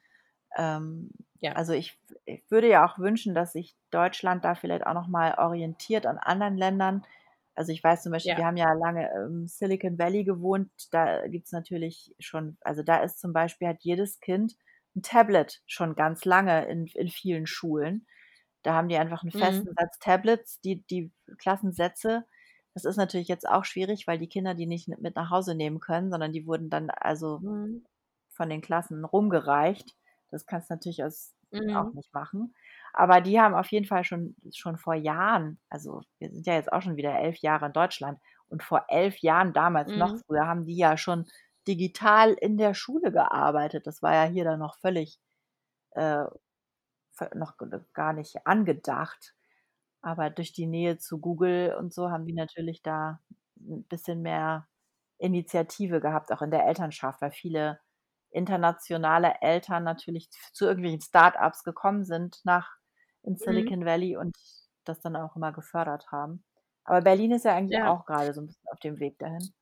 Ähm, 0.58 1.12
Ja. 1.42 1.56
also, 1.56 1.74
ich 1.74 2.00
ich 2.26 2.44
würde 2.52 2.70
ja 2.70 2.86
auch 2.86 3.00
wünschen, 3.00 3.34
dass 3.36 3.54
sich 3.54 3.76
Deutschland 3.92 4.46
da 4.46 4.56
vielleicht 4.56 4.86
auch 4.88 4.94
noch 4.94 5.08
mal 5.08 5.36
orientiert 5.40 6.06
an 6.06 6.18
anderen 6.20 6.58
Ländern. 6.58 7.04
Also, 7.56 7.72
ich 7.74 7.84
weiß 7.84 8.04
zum 8.04 8.12
Beispiel, 8.14 8.36
Ja. 8.36 8.40
wir 8.40 8.46
haben 8.46 8.58
ja 8.58 8.72
lange 8.74 9.10
im 9.26 9.48
Silicon 9.48 9.98
Valley 10.00 10.24
gewohnt, 10.24 10.72
da 10.92 11.28
gibt's 11.28 11.52
natürlich 11.52 12.14
schon 12.20 12.58
also, 12.62 12.84
da 12.84 12.98
ist 13.04 13.20
zum 13.20 13.34
Beispiel 13.34 13.68
hat 13.70 13.80
jedes 13.84 14.20
Kind 14.20 14.56
'n 14.96 15.02
Tablet 15.04 15.62
schon 15.68 15.96
ganz 15.96 16.26
lange 16.26 16.66
in 16.68 16.88
in 16.88 17.10
vielen 17.10 17.48
Schulen. 17.48 18.08
Da 18.64 18.74
haben 18.76 18.90
die 18.90 18.98
einfach 18.98 19.24
'n 19.24 19.32
Mhm. 19.34 19.70
festen 19.72 19.74
Satz 19.76 20.00
Tablets, 20.00 20.62
die 20.62 20.84
die 20.88 21.12
Klassensätze 21.40 22.26
das 22.76 22.86
ist 22.86 22.98
natürlich 22.98 23.28
jetzt 23.28 23.50
auch 23.50 23.66
schwierig, 23.66 24.08
weil 24.08 24.20
die 24.20 24.30
Kinder 24.30 24.54
die 24.56 24.68
nicht 24.68 24.88
mit 24.90 25.16
nach 25.16 25.32
Hause 25.32 25.56
nehmen 25.56 25.80
können, 25.82 26.12
sondern 26.12 26.32
die 26.34 26.46
wurden 26.48 26.70
dann 26.70 26.90
also 26.92 27.42
Mhm. 27.42 27.82
von 28.30 28.50
den 28.50 28.62
Klassen 28.62 29.06
rumgereicht. 29.06 29.96
Das 30.32 30.46
kannst 30.46 30.70
du 30.70 30.74
natürlich 30.76 31.04
als 31.04 31.36
auch 31.74 31.88
Mhm. 31.88 31.94
nicht 31.94 32.14
machen. 32.14 32.56
Aber 32.94 33.22
die 33.22 33.40
haben 33.40 33.54
auf 33.56 33.72
jeden 33.72 33.86
Fall 33.88 34.04
schon 34.06 34.36
schon 34.54 34.78
vor 34.78 34.96
Jahren 34.96 35.60
also, 35.70 36.02
wir 36.20 36.32
sind 36.32 36.48
ja 36.48 36.56
jetzt 36.56 36.72
auch 36.74 36.82
schon 36.82 36.98
wieder 36.98 37.18
11 37.20 37.38
Jahre 37.40 37.68
in 37.68 37.74
Deutschland 37.74 38.20
und 38.50 38.64
vor 38.64 38.86
11 38.90 39.20
Jahren, 39.20 39.54
damals 39.54 39.96
noch 39.96 40.12
Mhm. 40.12 40.22
früher, 40.28 40.48
haben 40.48 40.66
die 40.66 40.78
ja 40.78 40.98
schon 40.98 41.26
digital 41.68 42.34
in 42.34 42.58
der 42.58 42.74
Schule 42.74 43.12
gearbeitet. 43.12 43.86
Das 43.88 44.02
war 44.02 44.14
ja 44.16 44.24
hier 44.26 44.44
dann 44.46 44.60
noch 44.60 44.78
völlig, 44.80 45.20
äh, 45.92 46.26
noch 47.36 47.56
gar 47.94 48.14
nicht 48.14 48.46
angedacht. 48.48 49.36
Aber 50.04 50.30
durch 50.32 50.54
die 50.54 50.68
Nähe 50.68 50.98
zu 51.00 51.20
Google 51.22 51.76
und 51.80 51.94
so 51.94 52.12
haben 52.12 52.26
die 52.28 52.34
natürlich 52.34 52.84
da 52.84 53.22
'n 53.60 53.86
bisschen 53.90 54.22
mehr 54.24 54.68
Initiative 55.20 56.02
gehabt, 56.02 56.32
auch 56.34 56.42
in 56.44 56.52
der 56.52 56.66
Elternschaft, 56.68 57.22
weil 57.22 57.32
viele 57.32 57.80
internationale 58.32 59.36
Eltern 59.42 59.84
natürlich 59.84 60.30
zu 60.54 60.66
irgendwelchen 60.66 61.02
Start-ups 61.02 61.64
gekommen 61.64 62.06
sind 62.06 62.40
nach 62.46 62.72
in 63.24 63.38
Mhm. 63.42 63.70
Silicon 63.70 63.86
Valley 63.86 64.18
und 64.18 64.36
das 64.86 65.02
dann 65.02 65.16
auch 65.16 65.36
immer 65.36 65.52
gefördert 65.54 66.12
haben. 66.12 66.44
Aber 66.86 67.02
Berlin 67.02 67.32
ist 67.34 67.46
ja 67.46 67.56
eigentlich 67.56 67.82
Ja. 67.82 67.86
auch 67.86 68.06
grade 68.06 68.34
so 68.34 68.42
'n 68.42 68.48
bisschen 68.48 68.68
auf 68.72 68.80
dem 68.80 69.00
Weg 69.00 69.20
dahin. 69.20 69.54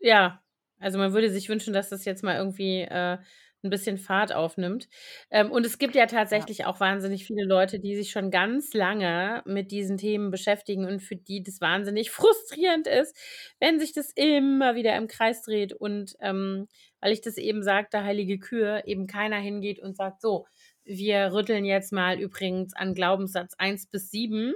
Ja, 0.00 0.42
also, 0.80 0.98
man 0.98 1.12
würde 1.12 1.30
sich 1.30 1.48
wünschen, 1.48 1.72
dass 1.72 1.88
das 1.88 2.04
jetzt 2.04 2.22
mal 2.22 2.36
irgendwie, 2.36 2.80
äh, 2.82 3.18
'n 3.64 3.70
bisschen 3.70 3.98
Fahrt 3.98 4.32
aufnimmt. 4.34 4.88
Ähm, 5.30 5.50
und 5.50 5.66
es 5.66 5.78
gibt 5.78 5.94
ja 5.94 6.06
Ja. 6.30 6.46
tatsächlich 6.46 6.64
auch 6.66 6.80
wahnsinnig 6.80 7.24
viele 7.26 7.44
Leute, 7.46 7.80
die 7.80 7.96
sich 7.96 8.10
schon 8.10 8.30
ganz 8.30 8.74
lange 8.74 9.42
mit 9.46 9.70
diesen 9.72 9.96
Themen 9.98 10.30
beschäftigen 10.30 10.84
und 10.86 11.00
für 11.00 11.16
die 11.16 11.42
das 11.42 11.60
wahnsinnig 11.60 12.10
frustrierend 12.12 12.86
ist, 12.86 13.16
wenn 13.60 13.80
sich 13.80 13.92
das 13.92 14.10
immer 14.14 14.74
wieder 14.74 14.96
im 14.96 15.06
Kreis 15.08 15.42
dreht 15.42 15.72
und, 15.72 16.14
ähm, 16.20 16.68
weil 17.00 17.12
ich 17.12 17.20
das 17.20 17.36
eben 17.38 17.62
sagte, 17.62 18.02
heilige 18.04 18.38
Kühe, 18.38 18.82
eben 18.86 19.06
keiner 19.06 19.36
hingeht 19.38 19.80
und 19.80 19.96
sagt: 19.96 20.20
„So, 20.22 20.46
wir 20.84 21.32
rütteln 21.32 21.64
jetzt 21.64 21.92
mal 21.92 22.18
übrigens 22.18 22.74
an 22.74 22.94
Glaubenssatz 22.94 23.54
1 23.58 23.86
bis 23.86 24.10
7, 24.10 24.54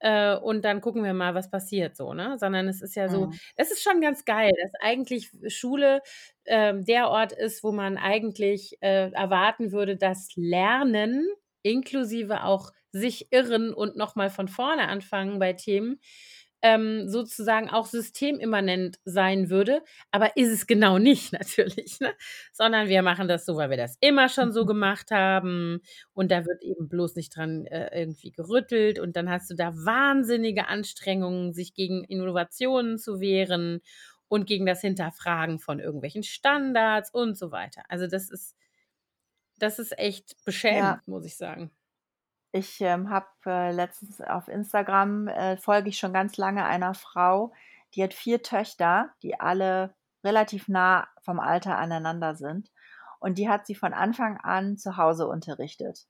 äh, 0.00 0.36
und 0.36 0.64
dann 0.64 0.80
gucken 0.80 1.04
wir 1.04 1.14
mal, 1.14 1.34
was 1.34 1.50
passiert“, 1.50 1.96
so, 1.96 2.14
ne? 2.14 2.36
Sondern 2.38 2.68
es 2.68 2.82
ist 2.82 2.94
ja 2.96 3.08
so 3.08 3.28
Mhm. 3.28 3.38
das 3.56 3.70
ist 3.70 3.82
schon 3.82 4.00
ganz 4.00 4.24
geil, 4.24 4.52
dass 4.62 4.72
eigentlich 4.80 5.30
Schule, 5.48 6.02
ähm, 6.46 6.84
der 6.84 7.08
Ort 7.10 7.32
ist, 7.32 7.62
wo 7.64 7.72
man 7.72 7.96
eigentlich, 7.98 8.76
äh, 8.82 9.10
erwarten 9.12 9.72
würde, 9.72 9.96
dass 9.96 10.28
Lernen 10.36 11.26
inklusive 11.62 12.44
auch 12.44 12.70
sich 12.92 13.28
irren 13.32 13.74
und 13.74 13.96
noch 13.96 14.14
mal 14.16 14.30
von 14.30 14.48
vorne 14.48 14.88
anfangen 14.88 15.38
bei 15.38 15.52
Themen, 15.52 16.00
ähm, 16.66 17.08
sozusagen 17.08 17.70
auch 17.70 17.86
systemimmanent 17.86 18.98
sein 19.04 19.50
würde, 19.50 19.82
aber 20.10 20.36
ist 20.36 20.50
es 20.50 20.66
genau 20.66 20.98
nicht 20.98 21.32
natürlich, 21.34 22.00
ne? 22.00 22.14
Sondern 22.52 22.88
wir 22.88 23.02
machen 23.02 23.28
das 23.28 23.46
so, 23.46 23.56
weil 23.56 23.70
wir 23.70 23.76
das 23.76 23.96
immer 24.00 24.28
schon 24.28 24.52
so 24.52 24.66
gemacht 24.66 25.10
haben 25.10 25.80
und 26.14 26.30
da 26.30 26.44
wird 26.46 26.62
eben 26.62 26.88
bloß 26.88 27.14
nicht 27.16 27.36
dran, 27.36 27.66
äh, 27.66 28.00
irgendwie 28.00 28.32
gerüttelt 28.32 28.98
und 28.98 29.16
dann 29.16 29.30
hast 29.30 29.50
du 29.50 29.54
da 29.54 29.74
wahnsinnige 29.76 30.68
Anstrengungen, 30.68 31.52
sich 31.52 31.74
gegen 31.74 32.04
Innovationen 32.04 32.98
zu 32.98 33.20
wehren 33.20 33.80
und 34.28 34.46
gegen 34.46 34.66
das 34.66 34.80
Hinterfragen 34.80 35.58
von 35.60 35.78
irgendwelchen 35.80 36.22
Standards 36.22 37.10
und 37.12 37.38
so 37.38 37.52
weiter. 37.52 37.82
Also, 37.88 38.06
das 38.06 38.30
ist 38.30 38.56
das 39.58 39.78
ist 39.78 39.98
echt 39.98 40.42
Ja. 40.68 41.00
beschämend, 41.00 41.06
muss 41.08 41.24
ich 41.26 41.36
sagen. 41.36 41.70
Ich, 42.54 42.80
ähm, 42.80 43.10
habe, 43.10 43.26
äh, 43.46 43.72
letztens 43.72 44.20
auf 44.20 44.48
Instagram, 44.48 45.28
äh, 45.28 45.56
folge 45.56 45.88
ich 45.88 45.98
schon 45.98 46.12
ganz 46.12 46.36
lange 46.36 46.64
einer 46.64 46.94
Frau, 46.94 47.52
die 47.94 48.02
hat 48.02 48.14
4 48.14 48.42
Töchter, 48.42 49.10
die 49.22 49.38
alle 49.40 49.94
relativ 50.24 50.68
nah 50.68 51.08
vom 51.22 51.40
Alter 51.40 51.76
aneinander 51.78 52.34
sind. 52.36 52.70
Und 53.20 53.38
die 53.38 53.48
hat 53.48 53.66
sie 53.66 53.74
von 53.74 53.92
Anfang 53.92 54.36
an 54.38 54.76
zu 54.78 54.96
Hause 54.96 55.26
unterrichtet. 55.26 56.06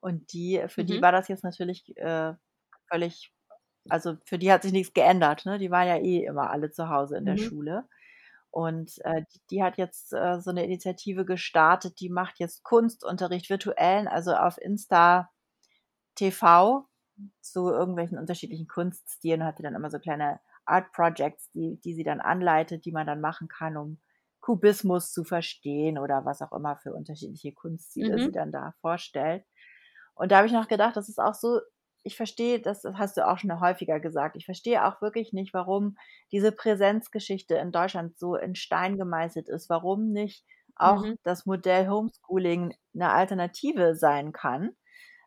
Und 0.00 0.32
die 0.32 0.64
für 0.68 0.84
die 0.84 1.00
Mhm. 1.00 1.02
war 1.02 1.12
das 1.12 1.28
jetzt 1.28 1.44
natürlich, 1.44 1.96
äh, 1.98 2.34
völlig 2.90 3.32
also, 3.88 4.16
für 4.26 4.38
die 4.38 4.52
hat 4.52 4.62
sich 4.64 4.72
nix 4.72 4.94
geändert, 4.94 5.46
ne? 5.46 5.58
Die 5.58 5.70
waren 5.70 5.86
ja 5.88 5.96
eh 5.98 6.24
immer 6.24 6.50
alle 6.50 6.70
zu 6.72 6.88
Hause 6.90 7.18
in 7.18 7.26
der 7.26 7.36
Mhm. 7.36 7.38
Schule. 7.38 7.86
Und, 8.50 8.98
äh, 9.04 9.22
d 9.22 9.40
die 9.50 9.62
hat 9.64 9.78
jetzt, 9.78 10.12
äh, 10.14 10.40
so 10.40 10.52
'ne 10.52 10.64
Initiative 10.64 11.24
gestartet, 11.26 12.00
die 12.00 12.10
macht 12.10 12.38
jetzt 12.40 12.64
Kunstunterricht, 12.64 13.50
virtuellen, 13.50 14.08
also, 14.08 14.34
auf 14.36 14.58
Insta 14.58 15.30
TV 16.14 16.88
zu 17.40 17.70
irgendwelchen 17.70 18.18
unterschiedlichen 18.18 18.66
Kunststilen 18.68 19.42
und 19.42 19.46
hatte 19.48 19.62
dann 19.62 19.74
immer 19.74 19.90
so 19.90 19.98
kleine 19.98 20.40
Art 20.66 20.92
Projects, 20.92 21.50
die 21.52 21.80
die 21.82 21.94
sie 21.94 22.04
dann 22.04 22.20
anleitet, 22.20 22.84
die 22.84 22.92
man 22.92 23.06
dann 23.06 23.20
machen 23.20 23.48
kann, 23.48 23.76
um 23.76 24.00
Kubismus 24.40 25.12
zu 25.12 25.24
verstehen 25.24 25.98
oder 25.98 26.24
was 26.24 26.42
auch 26.42 26.52
immer 26.52 26.76
für 26.76 26.94
unterschiedliche 26.94 27.52
Kunststile 27.54 28.20
sie 28.20 28.30
Mhm. 28.30 28.32
dann 28.32 28.52
da 28.52 28.74
vorstellt. 28.80 29.44
Und 30.14 30.32
da 30.32 30.38
habe 30.38 30.46
ich 30.46 30.52
noch 30.52 30.68
gedacht, 30.68 30.96
das 30.96 31.08
ist 31.08 31.18
auch 31.20 31.34
so 31.34 31.60
ich 32.06 32.16
verstehe 32.16 32.60
das 32.60 32.84
hast 32.84 33.16
du 33.16 33.26
auch 33.26 33.38
schon 33.38 33.60
häufiger 33.60 33.98
gesagt. 34.00 34.36
Ich 34.36 34.44
verstehe 34.44 34.84
auch 34.86 35.00
wirklich 35.00 35.32
nicht, 35.32 35.54
warum 35.54 35.96
diese 36.32 36.52
Präsenzgeschichte 36.52 37.54
in 37.56 37.72
Deutschland 37.72 38.18
so 38.18 38.36
in 38.36 38.54
Stein 38.56 38.98
gemeißelt 38.98 39.48
ist, 39.48 39.70
warum 39.70 40.12
nicht 40.12 40.44
auch 40.76 41.06
Mhm. 41.06 41.14
das 41.24 41.46
Modell 41.46 41.88
Homeschooling 41.88 42.74
'ne 42.92 43.10
Alternative 43.10 43.96
sein 43.96 44.32
kann. 44.32 44.76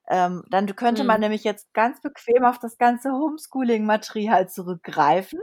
Ähm, 0.10 0.44
dann 0.50 0.76
könnte 0.76 1.04
man 1.04 1.20
Mhm. 1.20 1.22
nämlich 1.22 1.44
jetzt 1.44 1.74
ganz 1.74 2.02
bequem 2.02 2.46
auf 2.46 2.60
das 2.60 2.78
ganze 2.78 3.12
Homeschooling-Material 3.12 4.50
zurückgreifen. 4.50 5.40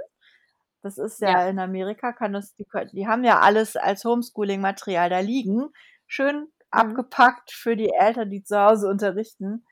Das 0.83 0.99
ist 0.99 1.21
Ja. 1.23 1.35
ja 1.35 1.49
in 1.49 1.59
Amerika 1.59 2.13
kann 2.13 2.33
das 2.33 2.55
die 2.55 2.67
die 2.93 3.07
haben 3.09 3.25
ja 3.25 3.41
alles 3.41 3.77
als 3.77 4.05
Homeschooling-Material 4.05 5.11
da 5.11 5.21
liegen, 5.21 5.71
schön 6.07 6.49
Mhm. 6.75 7.05
abgepackt 7.11 7.53
für 7.53 7.77
die 7.77 7.91
Eltern, 7.93 8.31
die 8.31 8.43
zu 8.45 8.59
Hause 8.61 8.89
unterrichten. 8.89 9.65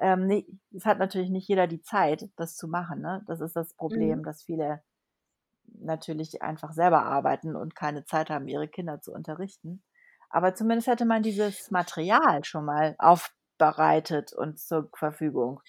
Ähm, 0.00 0.26
ne, 0.26 0.46
es 0.74 0.84
hat 0.86 0.98
natürlich 0.98 1.30
nicht 1.30 1.48
jeder 1.48 1.66
die 1.68 1.82
Zeit, 1.82 2.28
das 2.36 2.56
zu 2.56 2.68
machen, 2.68 3.00
ne? 3.00 3.22
Das 3.26 3.40
ist 3.40 3.56
das 3.56 3.74
Mhm. 3.90 4.16
Problem, 4.16 4.24
dass 4.24 4.42
viele 4.42 4.82
natürlich 5.78 6.42
einfach 6.42 6.72
selber 6.72 7.04
arbeiten 7.04 7.56
und 7.56 7.74
keine 7.76 8.04
Zeit 8.04 8.30
haben, 8.30 8.48
ihre 8.48 8.68
Kinder 8.68 9.00
zu 9.00 9.12
unterrichten. 9.12 9.82
Aber 10.30 10.54
zumindest 10.54 10.88
hätte 10.88 11.04
man 11.06 11.22
dieses 11.22 11.70
Material 11.70 12.44
schon 12.44 12.64
mal 12.64 12.96
aufbereitet 13.56 14.32
und 14.32 14.58
zur 14.58 14.90
Verfügung. 14.94 15.60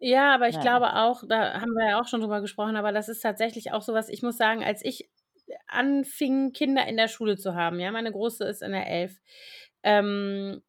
Ja, 0.00 0.34
aber 0.34 0.48
ich 0.48 0.54
ja. 0.56 0.60
glaube 0.60 0.94
auch 0.94 1.24
da 1.28 1.60
haben 1.60 1.72
wir 1.72 1.90
ja 1.90 2.00
auch 2.00 2.06
schon 2.06 2.20
drüber 2.20 2.40
gesprochen, 2.40 2.76
aber 2.76 2.92
das 2.92 3.08
ist 3.08 3.20
tatsächlich 3.20 3.72
auch 3.72 3.82
so 3.82 3.94
was 3.94 4.08
ich 4.08 4.22
muss 4.22 4.36
sagen, 4.36 4.62
als 4.62 4.84
ich 4.84 5.10
anfing, 5.66 6.52
Kinder 6.52 6.86
in 6.86 6.96
der 6.96 7.08
Schule 7.08 7.36
zu 7.36 7.54
haben, 7.54 7.80
ja, 7.80 7.90
meine 7.90 8.12
Große 8.12 8.44
ist 8.44 8.62
in 8.62 8.72
der 8.72 8.86
11, 8.86 9.16
ähm, 9.82 10.62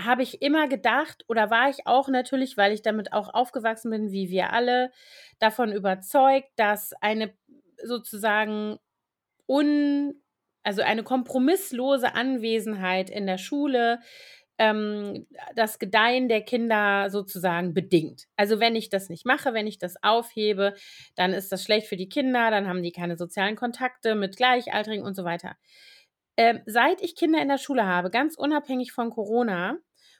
habe 0.00 0.22
ich 0.22 0.40
immer 0.40 0.68
gedacht 0.68 1.24
oder 1.28 1.50
war 1.50 1.68
ich 1.68 1.86
auch 1.86 2.08
natürlich, 2.08 2.56
weil 2.56 2.72
ich 2.72 2.80
damit 2.80 3.12
auch 3.12 3.32
aufgewachsen 3.34 3.90
bin, 3.90 4.10
wie 4.10 4.30
wir 4.30 4.52
alle, 4.52 4.90
davon 5.38 5.70
überzeugt, 5.70 6.48
dass 6.56 6.94
eine 7.02 7.34
sozusagen 7.84 8.78
un 9.46 10.22
also, 10.64 10.82
eine 10.82 11.02
kompromisslose 11.02 12.14
Anwesenheit 12.14 13.10
in 13.10 13.26
der 13.26 13.38
Schule, 13.38 13.98
ähm, 14.58 15.26
das 15.56 15.78
Gedeihen 15.78 16.28
der 16.28 16.42
Kinder 16.42 17.10
sozusagen 17.10 17.74
bedingt. 17.74 18.26
Also, 18.36 18.60
wenn 18.60 18.76
ich 18.76 18.88
das 18.90 19.08
nicht 19.08 19.26
mache, 19.26 19.54
wenn 19.54 19.66
ich 19.66 19.78
das 19.78 19.96
aufhebe, 20.02 20.74
dann 21.16 21.32
ist 21.32 21.52
das 21.52 21.64
schlecht 21.64 21.86
für 21.86 21.96
die 21.96 22.08
Kinder, 22.08 22.50
dann 22.50 22.68
haben 22.68 22.82
die 22.82 22.92
keine 22.92 23.16
sozialen 23.16 23.56
Kontakte 23.56 24.14
mit 24.14 24.36
Gleichaltrigen 24.36 25.04
und 25.04 25.14
so 25.14 25.24
weiter. 25.24 25.56
Ähm, 26.36 26.60
seit 26.66 27.02
ich 27.02 27.16
Kinder 27.16 27.42
in 27.42 27.48
der 27.48 27.58
Schule 27.58 27.86
habe, 27.86 28.10
ganz 28.10 28.36
unabhängig 28.36 28.92
von 28.92 29.10
Corona 29.10 29.76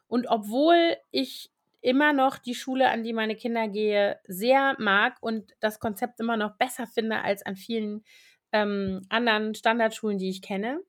und 0.09 0.27
obwohl 0.29 0.97
ich 1.11 1.51
immer 1.81 2.13
noch 2.13 2.39
die 2.39 2.55
Schule, 2.55 2.91
an 2.91 3.03
die 3.03 3.13
meine 3.13 3.35
Kinder 3.35 3.69
gehe, 3.69 4.21
sehr 4.27 4.77
mag 4.79 5.17
und 5.21 5.53
das 5.61 5.81
Konzept 5.81 6.21
immer 6.21 6.37
noch 6.37 6.57
besser 6.57 6.87
finde 6.87 7.23
als 7.23 7.45
an 7.45 7.57
vielen, 7.57 8.05
ähm, 8.53 9.03
anderen 9.09 9.55
Standardschulen, 9.55 10.19
die 10.19 10.29
ich 10.29 10.43
kenne 10.43 10.81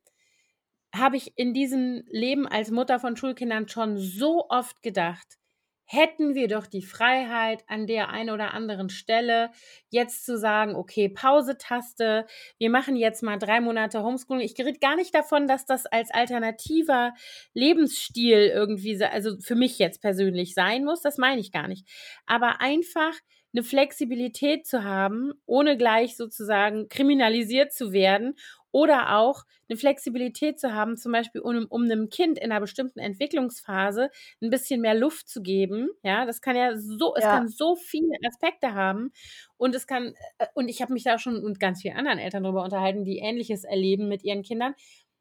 habe 0.94 1.18
ich 1.18 1.34
in 1.38 1.54
diesem 1.54 2.04
Leben 2.10 2.48
als 2.48 2.72
Mutter 2.72 3.00
von 3.00 3.18
Schulkindern 3.18 3.68
schon 3.68 3.98
so 3.98 4.48
oft 4.50 4.82
gedacht: 4.84 5.38
„Hätten 5.86 6.36
wir 6.36 6.48
doch 6.48 6.68
die 6.68 6.82
Freiheit 6.84 7.64
an 7.68 7.88
der 7.88 8.10
einen 8.10 8.30
oder 8.32 8.54
anderen 8.54 8.90
Stelle, 8.90 9.52
jetzt 9.90 10.26
zu 10.26 10.38
sagen: 10.38 10.76
‚Okay, 10.76 11.10
Pause-Taste, 11.10 12.26
wir 12.60 12.70
machen 12.70 12.96
jetzt 12.96 13.24
mal 13.24 13.38
3 13.40 13.60
Monate 13.62 14.04
Homeschooling.'“ 14.04 14.42
Ich 14.46 14.58
rede 14.60 14.80
gar 14.80 14.96
nicht 14.96 15.14
davon, 15.16 15.48
dass 15.48 15.66
das 15.66 15.86
als 15.88 16.12
alternativer 16.12 17.14
Lebensstil 17.54 18.52
irgendwie 18.54 19.04
also, 19.04 19.38
für 19.42 19.56
mich 19.56 19.80
jetzt 19.80 20.02
persönlich 20.02 20.54
sein 20.54 20.86
muss, 20.86 21.02
das 21.02 21.18
meine 21.18 21.42
ich 21.42 21.52
gar 21.52 21.68
nicht. 21.68 21.88
Aber 22.28 22.62
einfach 22.62 23.14
'ne 23.54 23.64
Flexibilität 23.64 24.66
zu 24.68 24.84
haben, 24.84 25.34
ohne 25.46 25.78
gleich 25.78 26.18
sozusagen 26.18 26.90
kriminalisiert 26.90 27.72
zu 27.74 27.94
werden 27.94 28.36
oder 28.74 29.18
auch 29.18 29.46
'ne 29.70 29.78
Flexibilität 29.78 30.60
zu 30.60 30.74
haben, 30.76 30.98
zum 30.98 31.14
Beispiel 31.14 31.42
um 31.42 31.68
um 31.70 31.86
'nem 31.88 32.10
Kind 32.10 32.40
in 32.40 32.50
'ner 32.52 32.62
bestimmten 32.62 33.00
Entwicklungsphase 33.00 34.12
'n 34.42 34.52
bisschen 34.52 34.82
mehr 34.82 34.96
Luft 34.96 35.30
zu 35.30 35.44
geben, 35.44 35.90
ja? 36.04 36.26
Das 36.28 36.42
kann 36.42 36.58
ja 36.58 36.78
so 36.78 37.16
es 37.18 37.30
Ja. 37.30 37.30
kann 37.30 37.50
so 37.50 37.78
viele 37.78 38.18
Aspekte 38.28 38.76
haben 38.76 39.14
und 39.58 39.76
es 39.76 39.88
kann 39.88 40.16
äh, 40.40 40.48
und 40.56 40.70
ich 40.70 40.82
habe 40.84 40.94
mich 40.94 41.04
da 41.06 41.20
schon 41.20 41.44
mit 41.46 41.62
ganz 41.62 41.84
vielen 41.84 41.98
anderen 41.98 42.20
Eltern 42.20 42.44
drüber 42.44 42.64
unterhalten, 42.66 43.06
die 43.06 43.20
Ähnliches 43.20 43.66
erleben 43.66 44.10
mit 44.10 44.24
ihren 44.26 44.44
Kindern. 44.44 44.76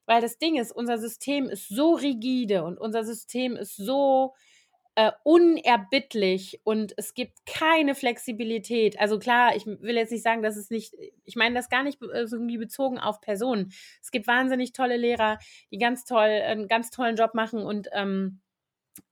Weil 0.07 0.23
das 0.23 0.39
Ding 0.39 0.57
ist, 0.59 0.73
unser 0.73 0.99
System 0.99 1.49
ist 1.49 1.69
so 1.69 1.95
rigide 1.95 2.65
und 2.65 2.79
unser 2.79 3.05
System 3.05 3.57
ist 3.57 3.77
so, 3.77 4.35
äh, 4.97 5.13
unerbittlich 5.25 6.61
und 6.65 6.95
es 6.99 7.15
gibt 7.15 7.47
keine 7.47 7.95
Flexibilität. 7.95 8.99
Also, 9.01 9.19
klar, 9.19 9.57
ich 9.57 9.67
will 9.67 9.97
jetzt 9.97 10.13
nicht 10.13 10.23
sagen, 10.23 10.43
dass 10.43 10.57
es 10.57 10.71
nicht 10.71 10.95
ich 11.25 11.37
meine 11.37 11.55
das 11.55 11.69
gar 11.71 11.83
nicht 11.83 12.03
äh, 12.03 12.27
irgendwie 12.31 12.59
bezogen 12.59 12.99
auf 12.99 13.21
Personen. 13.21 13.73
Es 14.03 14.11
gibt 14.11 14.27
wahnsinnig 14.27 14.73
tolle 14.73 14.97
Lehrer, 14.99 15.39
die 15.71 15.79
ganz 15.79 16.05
toll 16.05 16.29
'n 16.29 16.69
ganz 16.69 16.91
tollen 16.91 17.17
Job 17.17 17.35
machen 17.35 17.63
und, 17.63 17.89
ähm 17.95 18.41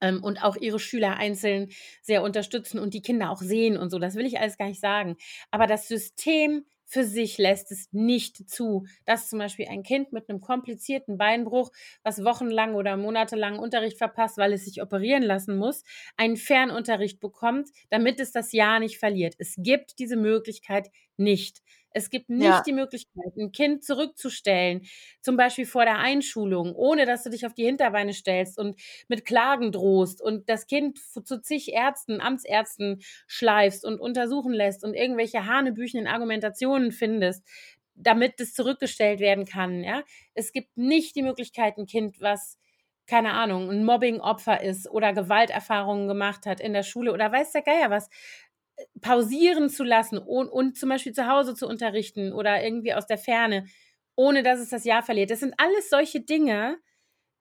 ähm, 0.00 0.22
und 0.22 0.42
auch 0.44 0.56
ihre 0.56 0.78
Schüler 0.78 1.16
einzeln 1.16 1.70
sehr 2.02 2.22
unterstützen 2.22 2.78
und 2.78 2.94
die 2.94 3.02
Kinder 3.02 3.30
auch 3.30 3.40
sehen 3.40 3.76
und 3.76 3.90
so. 3.90 3.98
Das 3.98 4.14
will 4.14 4.26
ich 4.26 4.38
alles 4.40 4.58
gar 4.58 4.66
nicht 4.68 4.80
sagen. 4.80 5.16
Aber 5.50 5.66
das 5.66 5.88
System 5.88 6.64
für 6.90 7.04
sich 7.04 7.38
lässt 7.38 7.70
es 7.72 7.88
nicht 7.92 8.50
zu, 8.50 8.84
dass 9.06 9.28
zum 9.30 9.38
Beispiel 9.38 9.68
ein 9.68 9.82
Kind 9.82 10.12
mit 10.12 10.28
'nem 10.28 10.40
komplizierten 10.40 11.18
Beinbruch, 11.18 11.70
was 12.02 12.24
wochenlang 12.24 12.74
oder 12.74 12.96
monatelang 12.96 13.58
Unterricht 13.58 13.98
verpasst, 13.98 14.38
weil 14.38 14.52
es 14.52 14.64
sich 14.64 14.82
operieren 14.82 15.22
lassen 15.22 15.56
muss, 15.56 15.84
einen 16.16 16.36
Fernunterricht 16.36 17.20
bekommt, 17.20 17.68
damit 17.90 18.20
es 18.20 18.32
das 18.32 18.52
Jahr 18.52 18.80
nicht 18.80 18.98
verliert. 18.98 19.34
Es 19.38 19.54
gibt 19.58 19.98
diese 19.98 20.16
Möglichkeit 20.16 20.90
nicht. 21.18 21.60
Es 21.92 22.10
gibt 22.10 22.28
nicht 22.30 22.64
Ja. 22.64 22.66
die 22.66 22.72
Möglichkeit, 22.72 23.32
'n 23.36 23.52
Kind 23.52 23.84
zurückzustellen, 23.84 24.82
zum 25.22 25.36
Beispiel 25.36 25.66
vor 25.66 25.84
der 25.84 25.98
Einschulung, 25.98 26.74
ohne 26.74 27.04
dass 27.06 27.24
du 27.24 27.30
dich 27.30 27.46
auf 27.46 27.54
die 27.54 27.64
Hinterbeine 27.64 28.12
stellst 28.14 28.58
und 28.58 28.80
mit 29.08 29.24
Klagen 29.24 29.72
drohst 29.72 30.22
und 30.22 30.48
das 30.48 30.66
Kind 30.66 30.98
zu 30.98 31.40
zig 31.42 31.72
Ärzten, 31.72 32.20
Amtsärzten 32.20 33.00
schleifst 33.26 33.84
und 33.84 34.00
untersuchen 34.00 34.52
lässt 34.52 34.84
und 34.84 34.94
irgendwelche 34.94 35.46
hanebüchenen 35.46 36.06
Argumentationen 36.06 36.92
findest, 36.92 37.44
damit 37.96 38.40
es 38.40 38.54
zurückgestellt 38.54 39.18
werden 39.20 39.44
kann, 39.44 39.82
ja? 39.84 40.04
Es 40.34 40.52
gibt 40.52 40.76
nicht 40.76 41.16
die 41.16 41.22
Möglichkeit, 41.22 41.76
'n 41.78 41.86
Kind, 41.86 42.20
was, 42.20 42.58
keine 43.06 43.32
Ahnung, 43.32 43.68
'n 43.70 43.84
Mobbingopfer 43.84 44.62
ist 44.62 44.88
oder 44.88 45.12
Gewalterfahrungen 45.12 46.06
gemacht 46.08 46.46
hat 46.46 46.60
in 46.60 46.72
der 46.72 46.84
Schule 46.84 47.12
oder 47.12 47.32
weiß 47.32 47.50
der 47.52 47.62
Geier 47.62 47.90
was, 47.90 48.08
pausieren 49.00 49.68
zu 49.70 49.84
lassen 49.84 50.18
und 50.18 50.48
und 50.48 50.76
zum 50.78 50.88
Beispiel 50.88 51.12
zu 51.12 51.26
Hause 51.28 51.54
zu 51.54 51.66
unterrichten 51.68 52.32
oder 52.32 52.62
irgendwie 52.62 52.94
aus 52.94 53.06
der 53.06 53.18
Ferne, 53.18 53.66
ohne 54.16 54.42
dass 54.42 54.60
es 54.60 54.70
das 54.70 54.84
Jahr 54.84 55.02
verliert. 55.02 55.30
Das 55.30 55.40
sind 55.40 55.54
alles 55.58 55.90
solche 55.90 56.20
Dinge, 56.20 56.78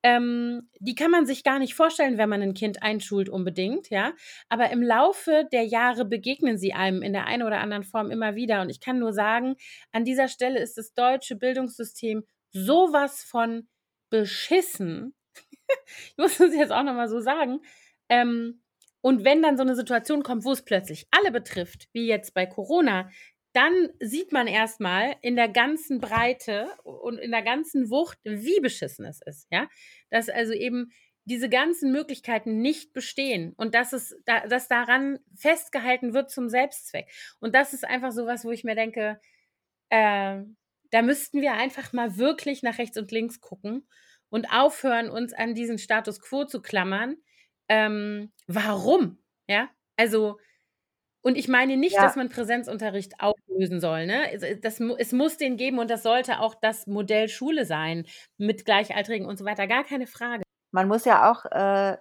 ähm, 0.03 0.69
die 0.79 0.95
kann 0.95 1.11
man 1.11 1.25
sich 1.25 1.43
gar 1.43 1.59
nicht 1.59 1.75
vorstellen, 1.75 2.17
wenn 2.17 2.29
man 2.29 2.41
'n 2.41 2.53
Kind 2.53 2.83
einschult 2.83 3.27
unbedingt, 3.29 3.89
ja? 3.89 4.13
Aber 4.47 4.71
im 4.71 4.81
Laufe 4.81 5.45
der 5.51 5.63
Jahre 5.65 6.05
begegnen 6.05 6.57
sie 6.57 6.73
einem 6.73 7.01
in 7.03 7.11
der 7.13 7.25
einen 7.27 7.43
oder 7.43 7.59
anderen 7.59 7.83
Form 7.83 8.09
immer 8.11 8.35
wieder 8.35 8.61
und 8.61 8.69
ich 8.69 8.79
kann 8.79 8.99
nur 8.99 9.11
sagen, 9.13 9.55
an 9.91 10.05
dieser 10.05 10.29
Stelle 10.29 10.59
ist 10.59 10.77
das 10.77 10.93
deutsche 10.93 11.35
Bildungssystem 11.35 12.23
so 12.51 12.89
was 12.93 13.23
von 13.23 13.67
beschissen. 14.09 15.15
Ich 16.11 16.17
muss 16.17 16.37
das 16.37 16.53
jetzt 16.53 16.71
auch 16.71 16.83
noch 16.83 16.93
mal 16.93 17.09
so 17.09 17.19
sagen. 17.21 17.61
Ähm, 18.09 18.61
und 19.01 19.23
wenn 19.25 19.41
dann 19.41 19.57
so 19.57 19.63
'ne 19.63 19.75
Situation 19.75 20.23
kommt, 20.23 20.45
wo 20.45 20.51
es 20.51 20.63
plötzlich 20.63 21.07
alle 21.11 21.31
betrifft, 21.31 21.87
wie 21.93 22.07
jetzt 22.07 22.33
bei 22.33 22.45
Corona, 22.45 23.09
dann 23.53 23.89
sieht 23.99 24.31
man 24.31 24.47
erst 24.47 24.79
mal 24.79 25.15
in 25.21 25.35
der 25.35 25.49
ganzen 25.49 25.99
Breite 25.99 26.67
und 26.83 27.17
in 27.17 27.31
der 27.31 27.41
ganzen 27.41 27.89
Wucht, 27.89 28.19
wie 28.23 28.59
beschissen 28.61 29.05
es 29.05 29.21
ist, 29.25 29.47
ja? 29.51 29.67
Dass 30.11 30.29
also 30.29 30.53
eben 30.53 30.91
diese 31.25 31.49
ganzen 31.49 31.91
Möglichkeiten 31.91 32.61
nicht 32.61 32.93
bestehen 32.93 33.53
und 33.57 33.75
dass 33.75 33.93
es 33.93 34.15
da 34.25 34.47
dass 34.47 34.67
daran 34.67 35.19
festgehalten 35.35 36.13
wird 36.13 36.31
zum 36.31 36.49
Selbstzweck. 36.49 37.07
Und 37.39 37.55
das 37.55 37.73
ist 37.73 37.85
einfach 37.85 38.11
so 38.11 38.25
was, 38.25 38.45
wo 38.45 38.51
ich 38.51 38.63
mir 38.63 38.75
denke, 38.75 39.19
äh, 39.89 40.41
da 40.91 41.01
müssten 41.03 41.41
wir 41.41 41.53
einfach 41.53 41.93
mal 41.93 42.17
wirklich 42.17 42.63
nach 42.63 42.77
rechts 42.79 42.97
und 42.97 43.11
links 43.11 43.41
gucken 43.41 43.87
und 44.29 44.51
aufhören, 44.53 45.09
uns 45.09 45.33
an 45.33 45.55
diesen 45.55 45.77
Status 45.79 46.21
quo 46.21 46.45
zu 46.45 46.61
klammern. 46.61 47.17
Ähm, 47.69 48.31
warum, 48.47 49.19
ja? 49.47 49.69
Also 49.97 50.39
und 51.23 51.37
ich 51.37 51.47
meine 51.49 51.77
nicht, 51.77 52.03
dass 52.03 52.15
Ja. 52.15 52.17
man 52.17 52.29
Präsenzunterricht 52.29 53.15
auflösen 53.21 53.81
soll, 53.81 54.07
ne? 54.07 54.31
Es 54.33 54.43
äh, 54.43 54.59
das 54.59 54.79
es 54.81 55.13
muss 55.13 55.37
den 55.37 55.57
geben 55.57 55.79
und 55.79 55.89
das 55.91 56.03
sollte 56.03 56.39
auch 56.41 56.55
das 56.55 56.87
Modell 56.87 57.29
Schule 57.29 57.65
sein 57.65 58.05
mit 58.37 58.65
Gleichaltrigen 58.65 59.27
und 59.27 59.37
so 59.37 59.45
weiter, 59.45 59.67
gar 59.67 59.83
keine 59.85 60.07
Frage. 60.07 60.43
Man 60.71 60.87
muss 60.87 61.05
ja 61.05 61.31
auch, 61.31 61.45
äh, 61.45 61.97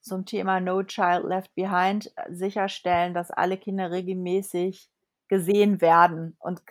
zum 0.00 0.26
Thema 0.26 0.60
„No 0.60 0.82
Child 0.82 1.24
Left 1.24 1.54
Behind“ 1.54 2.12
sicherstellen, 2.28 3.14
dass 3.14 3.30
alle 3.30 3.56
Kinder 3.56 3.90
regelmäßig 3.90 4.90
gesehen 5.28 5.80
werden 5.80 6.36
und 6.40 6.62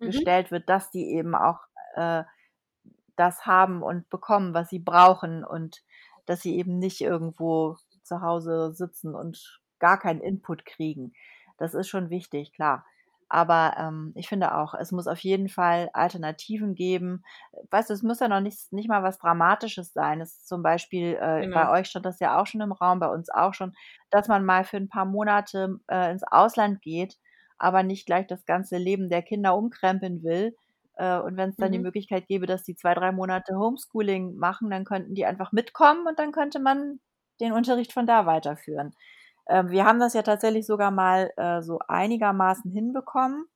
Mhm. 0.00 0.24
sichergestellt 0.26 0.50
wird, 0.50 0.68
dass 0.68 0.90
die 0.90 1.10
eben 1.12 1.34
auch, 1.34 1.60
äh, 1.94 2.22
das 3.16 3.46
haben 3.46 3.82
und 3.82 4.10
bekommen, 4.10 4.54
was 4.54 4.70
sie 4.70 4.78
brauchen 4.80 5.44
und 5.44 5.82
dass 6.28 6.42
sie 6.42 6.56
eben 6.56 6.78
nicht 6.78 7.00
irgendwo 7.00 7.76
zu 8.02 8.20
Hause 8.22 8.72
sitzen 8.74 9.14
und 9.14 9.60
gar 9.80 9.98
keinen 9.98 10.20
Input 10.20 10.64
kriegen. 10.66 11.12
Das 11.58 11.74
ist 11.74 11.88
schon 11.88 12.10
wichtig, 12.10 12.52
klar. 12.52 12.84
Aber, 13.30 13.74
ähm, 13.78 14.12
ich 14.16 14.26
finde 14.28 14.54
auch, 14.56 14.74
es 14.74 14.90
muss 14.92 15.06
auf 15.06 15.18
jeden 15.20 15.48
Fall 15.50 15.90
Alternativen 15.92 16.74
geben. 16.74 17.24
Weißt 17.70 17.90
du, 17.90 17.94
es 17.94 18.02
muss 18.02 18.20
ja 18.20 18.28
noch 18.28 18.40
nicht 18.40 18.72
nicht 18.72 18.88
mal 18.88 19.02
was 19.02 19.18
Dramatisches 19.18 19.92
sein. 19.92 20.20
Es 20.22 20.44
zum 20.46 20.62
Beispiel, 20.62 21.14
äh, 21.20 21.46
bei 21.52 21.68
Genau. 21.68 21.78
euch 21.78 21.88
stand 21.88 22.06
das 22.06 22.20
ja 22.20 22.40
auch 22.40 22.46
schon 22.46 22.62
im 22.62 22.72
Raum, 22.72 23.00
bei 23.00 23.08
uns 23.08 23.28
auch 23.30 23.52
schon, 23.54 23.74
dass 24.10 24.28
man 24.28 24.44
mal 24.46 24.64
für 24.64 24.78
'n 24.78 24.88
paar 24.88 25.04
Monate, 25.04 25.78
äh, 25.88 26.10
ins 26.10 26.24
Ausland 26.24 26.80
geht, 26.82 27.18
aber 27.58 27.82
nicht 27.82 28.06
gleich 28.06 28.26
das 28.26 28.46
ganze 28.46 28.78
Leben 28.78 29.10
der 29.10 29.22
Kinder 29.22 29.54
umkrempeln 29.56 30.22
will. 30.22 30.56
Äh, 30.98 31.18
und 31.20 31.36
wenn's 31.38 31.58
dann 31.58 31.72
die 31.72 31.78
Mhm. 31.78 31.80
Möglichkeit 31.80 32.28
gäbe, 32.28 32.46
dass 32.46 32.64
die 32.64 32.76
2, 32.76 32.94
3 32.94 33.12
Monate 33.12 33.56
Homeschooling 33.58 34.36
machen, 34.36 34.70
dann 34.70 34.84
könnten 34.86 35.14
die 35.16 35.26
einfach 35.26 35.52
mitkommen 35.52 36.06
und 36.08 36.18
dann 36.20 36.32
könnte 36.32 36.60
man 36.60 37.00
den 37.40 37.52
Unterricht 37.52 37.92
von 37.94 38.06
da 38.06 38.26
weiterführen. 38.26 38.94
Ähm, 39.48 39.70
wir 39.70 39.84
haben 39.86 40.00
das 40.00 40.14
ja 40.14 40.22
tatsächlich 40.22 40.66
sogar 40.66 40.90
mal, 40.92 41.32
äh, 41.38 41.62
so 41.62 41.80
einigermaßen 41.88 42.70
hinbekommen. 42.72 43.46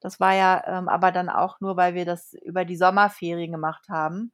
Das 0.00 0.20
war 0.20 0.34
ja, 0.34 0.62
ähm, 0.66 0.88
aber 0.88 1.12
dann 1.12 1.28
auch 1.28 1.60
nur, 1.60 1.76
weil 1.76 1.94
wir 1.94 2.04
das 2.04 2.34
über 2.44 2.64
die 2.64 2.76
Sommerferien 2.76 3.50
gemacht 3.52 3.88
haben 3.88 4.32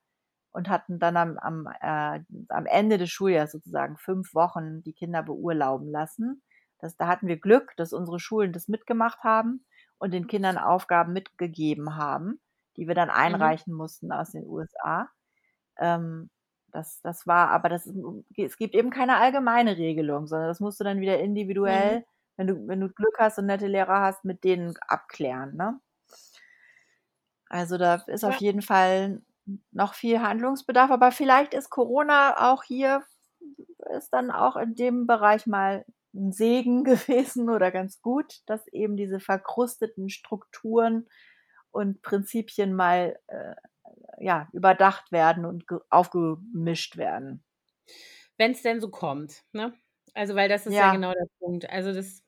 und 0.53 0.69
hatten 0.69 0.99
dann 0.99 1.17
am 1.17 1.39
am, 1.39 1.69
äh 1.81 2.21
am 2.51 2.67
Ende 2.67 2.99
des 2.99 3.11
Schuljahres 3.11 3.53
sozusagen 3.53 3.97
5 3.99 4.35
Wochen 4.35 4.83
die 4.85 4.93
Kinder 4.95 5.23
beurlauben 5.23 5.91
lassen. 5.91 6.43
Das 6.81 6.97
da 6.97 7.07
hatten 7.09 7.29
wir 7.29 7.39
Glück, 7.41 7.73
dass 7.77 7.93
unsere 7.95 8.21
Schulen 8.21 8.53
das 8.53 8.69
mitgemacht 8.69 9.25
haben 9.25 9.65
und 10.05 10.13
den 10.15 10.29
Kindern 10.29 10.59
Aufgaben 10.59 11.15
mitgegeben 11.15 11.97
haben, 11.97 12.41
die 12.79 12.89
wir 12.89 12.97
dann 12.97 13.11
Mhm. 13.27 13.55
einreichen 13.55 13.75
mussten 13.75 14.13
aus 14.13 14.33
den 14.33 14.47
USA. 14.49 15.11
Ähm, 15.79 16.31
das 16.73 17.01
das 17.03 17.27
war 17.27 17.51
aber 17.51 17.69
das 17.69 17.87
es 18.37 18.57
gibt 18.59 18.75
eben 18.75 18.91
keine 18.91 19.17
allgemeine 19.19 19.77
Regelung, 19.79 20.27
sondern 20.27 20.49
das 20.49 20.61
musst 20.61 20.81
du 20.81 20.85
dann 20.85 21.01
wieder 21.01 21.21
Mhm. 21.65 21.99
individuell, 21.99 22.05
wenn 22.37 22.47
du 22.49 22.67
wenn 22.69 22.81
du 22.81 22.89
Glück 22.91 23.17
hast 23.19 23.39
und 23.39 23.47
nette 23.47 23.67
Lehrer 23.69 24.01
hast, 24.03 24.25
mit 24.25 24.45
denen 24.45 24.75
abklären, 24.89 25.57
ne? 25.57 25.81
Also, 27.49 27.79
da 27.79 27.97
ist 28.07 28.25
auf 28.25 28.37
Ja. 28.37 28.41
jeden 28.41 28.63
Fall 28.63 29.23
noch 29.73 29.95
viel 29.95 30.21
Handlungsbedarf, 30.23 30.91
aber 30.91 31.13
vielleicht 31.13 31.55
ist 31.55 31.71
Corona 31.71 32.53
auch 32.53 32.63
hier 32.63 33.03
ist 33.97 34.11
dann 34.13 34.31
auch 34.31 34.57
in 34.57 34.75
dem 34.75 35.07
Bereich 35.07 35.47
mal 35.47 35.85
'n 36.15 36.33
Segen 36.33 36.85
gewesen 36.85 37.51
oder 37.51 37.71
ganz 37.73 38.01
gut, 38.03 38.41
dass 38.47 38.67
eben 38.69 38.97
diese 38.97 39.21
verkrusteten 39.21 40.09
Strukturen 40.11 41.09
und 41.73 42.03
Prinzipien 42.03 42.75
mal, 42.75 43.19
äh, 43.29 43.55
ja, 44.21 44.49
überdacht 44.53 45.13
werden 45.13 45.45
und 45.47 45.69
ge 45.69 45.79
aufgemischt 45.91 46.97
werden. 46.99 47.43
Wenn's 48.39 48.63
denn 48.63 48.81
so 48.81 48.91
kommt, 48.91 49.43
ne? 49.53 49.75
Also, 50.15 50.35
weil 50.35 50.49
das 50.49 50.67
ist 50.67 50.79
ja 50.79 50.89
Ja. 50.89 50.91
genau 50.91 51.13
der 51.13 51.27
Punkt. 51.39 51.69
Also, 51.71 51.93
das 51.93 52.23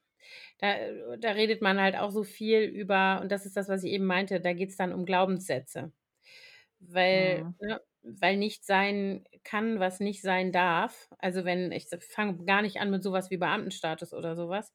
da 0.59 0.77
da 1.19 1.31
redet 1.33 1.63
man 1.63 1.81
halt 1.81 1.97
auch 1.97 2.11
so 2.11 2.25
viel 2.25 2.61
über 2.63 3.21
und 3.23 3.31
das 3.33 3.47
ist 3.47 3.57
das, 3.57 3.69
was 3.69 3.85
ich 3.85 3.93
eben 3.93 4.07
meinte, 4.07 4.41
da 4.41 4.53
geht's 4.55 4.77
dann 4.77 4.93
um 4.93 5.05
Glaubenssätze. 5.07 5.93
Weil, 6.81 7.45
Mhm. 7.45 7.57
ne 7.61 7.81
weil 8.21 8.37
nichts 8.37 8.67
sein 8.67 9.25
kann, 9.45 9.81
was 9.81 10.01
nicht 10.01 10.23
sein 10.23 10.53
darf. 10.53 11.09
Also, 11.19 11.45
wenn 11.45 11.73
ich 11.73 11.89
fange 12.11 12.45
gar 12.45 12.63
nicht 12.63 12.79
an 12.81 12.91
mit 12.91 13.03
so 13.03 13.13
was 13.13 13.31
wie 13.31 13.37
Beamtenstatus 13.39 14.13
oder 14.15 14.37
so 14.37 14.49
was. 14.49 14.73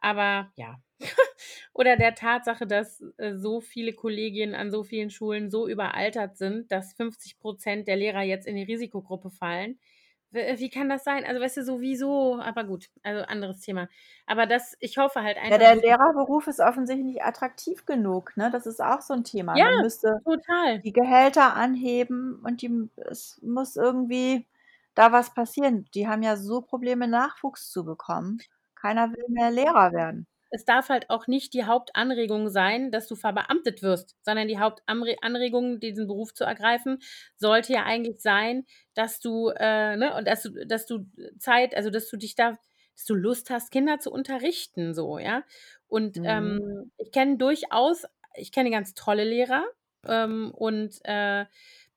Aber 0.00 0.52
ja. 0.56 0.76
Oder 1.74 1.96
der 1.96 2.14
Tatsache, 2.14 2.66
dass, 2.66 3.02
äh, 3.18 3.34
so 3.36 3.60
viele 3.60 3.92
Kolleginnen 3.92 4.54
an 4.54 4.70
so 4.70 4.82
vielen 4.84 5.10
Schulen 5.10 5.50
so 5.50 5.68
überaltert 5.68 6.36
sind, 6.38 6.72
dass 6.72 6.94
50% 6.94 7.86
der 7.86 7.96
Lehrer 7.96 8.22
jetzt 8.22 8.46
in 8.46 8.56
die 8.56 8.62
Risikogruppe 8.62 9.30
fallen. 9.30 9.78
Äh, 10.36 10.58
wie 10.58 10.70
kann 10.70 10.88
das 10.88 11.04
sein? 11.04 11.24
Also, 11.24 11.40
weißt 11.40 11.58
du, 11.58 11.64
so 11.64 11.80
wieso 11.80 12.40
aber 12.40 12.64
gut, 12.64 12.90
also 13.02 13.22
anderes 13.24 13.60
Thema. 13.60 13.88
Aber 14.26 14.46
das 14.46 14.76
ich 14.80 14.98
hoffe 14.98 15.22
halt 15.22 15.38
Ja, 15.48 15.58
einfach 15.58 15.58
der 15.58 15.76
Lehrerberuf 15.76 16.48
ist 16.48 16.58
offensichtlich 16.60 17.04
nicht 17.06 17.22
attraktiv 17.24 17.86
genug, 17.86 18.36
ne? 18.36 18.50
Das 18.50 18.66
ist 18.66 18.80
auch 18.82 19.00
so 19.00 19.14
'n 19.14 19.22
Thema. 19.22 19.58
Ja, 19.58 19.64
Man 19.64 19.78
müsste 19.78 20.20
total. 20.24 20.84
die 20.84 20.92
Gehälter 20.92 21.54
anheben 21.54 22.40
und 22.44 22.62
die 22.62 22.90
es 22.96 23.40
muss 23.42 23.76
irgendwie 23.76 24.46
da 24.94 25.12
was 25.12 25.34
passieren. 25.34 25.86
Die 25.94 26.08
haben 26.08 26.22
ja 26.22 26.36
so 26.36 26.62
Probleme, 26.62 27.08
Nachwuchs 27.08 27.70
zu 27.70 27.84
bekommen. 27.84 28.38
Keiner 28.76 29.12
will 29.12 29.24
mehr 29.28 29.50
Lehrer 29.52 29.92
werden. 29.92 30.26
Es 30.50 30.64
darf 30.64 30.88
halt 30.88 31.10
auch 31.10 31.26
nicht 31.26 31.54
die 31.54 31.64
Hauptanregung 31.64 32.48
sein, 32.48 32.90
dass 32.90 33.08
du 33.08 33.16
verbeamtet 33.16 33.82
wirst, 33.82 34.16
sondern 34.22 34.48
die 34.48 34.58
Hauptanre 34.58 35.16
Anregung, 35.22 35.80
diesen 35.80 36.06
Beruf 36.06 36.34
zu 36.34 36.44
ergreifen, 36.44 36.98
sollte 37.36 37.72
ja 37.74 37.84
eigentlich 37.84 38.20
sein, 38.20 38.64
dass 38.94 39.20
du, 39.20 39.48
äh, 39.50 39.96
ne 39.96 40.14
und 40.16 40.26
dass 40.28 40.42
du 40.42 40.50
dass 40.66 40.86
du 40.86 41.06
Zeit 41.38 41.74
also, 41.76 41.90
dass 41.90 42.08
du 42.08 42.16
dich 42.16 42.34
da 42.36 42.58
dass 42.96 43.04
du 43.04 43.14
Lust 43.14 43.50
hast, 43.50 43.70
Kinder 43.70 43.98
zu 43.98 44.10
unterrichten 44.10 44.94
so, 44.94 45.18
ja? 45.18 45.42
Und, 45.88 46.16
Mhm. 46.16 46.22
ähm, 46.24 46.90
ich 46.98 47.12
kenne 47.12 47.36
durchaus 47.38 48.04
ich 48.34 48.52
kenne 48.52 48.70
ganz 48.70 48.94
tolle 48.94 49.24
Lehrer, 49.24 49.64
ähm, 50.06 50.50
und, 50.54 50.98
äh, 51.04 51.46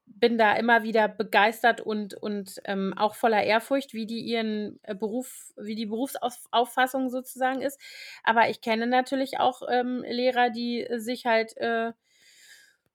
bin 0.09 0.37
da 0.37 0.53
immer 0.55 0.83
wieder 0.83 1.07
begeistert 1.07 1.81
und 1.81 2.13
und, 2.15 2.61
ähm, 2.65 2.93
auch 2.97 3.15
voller 3.15 3.43
Ehrfurcht, 3.43 3.93
wie 3.93 4.05
die 4.05 4.19
ihren, 4.21 4.79
äh, 4.83 4.95
Beruf 4.95 5.53
wie 5.57 5.75
die 5.75 5.85
Berufsauf 5.87 6.35
Auffassung 6.51 7.09
sozusagen 7.09 7.61
ist. 7.61 7.79
Aber 8.23 8.49
ich 8.49 8.61
kenne 8.61 8.87
natürlich 8.87 9.39
auch, 9.39 9.61
ähm, 9.71 10.03
Lehrer, 10.07 10.49
die 10.49 10.87
sich 10.97 11.25
halt, 11.25 11.55
äh 11.57 11.93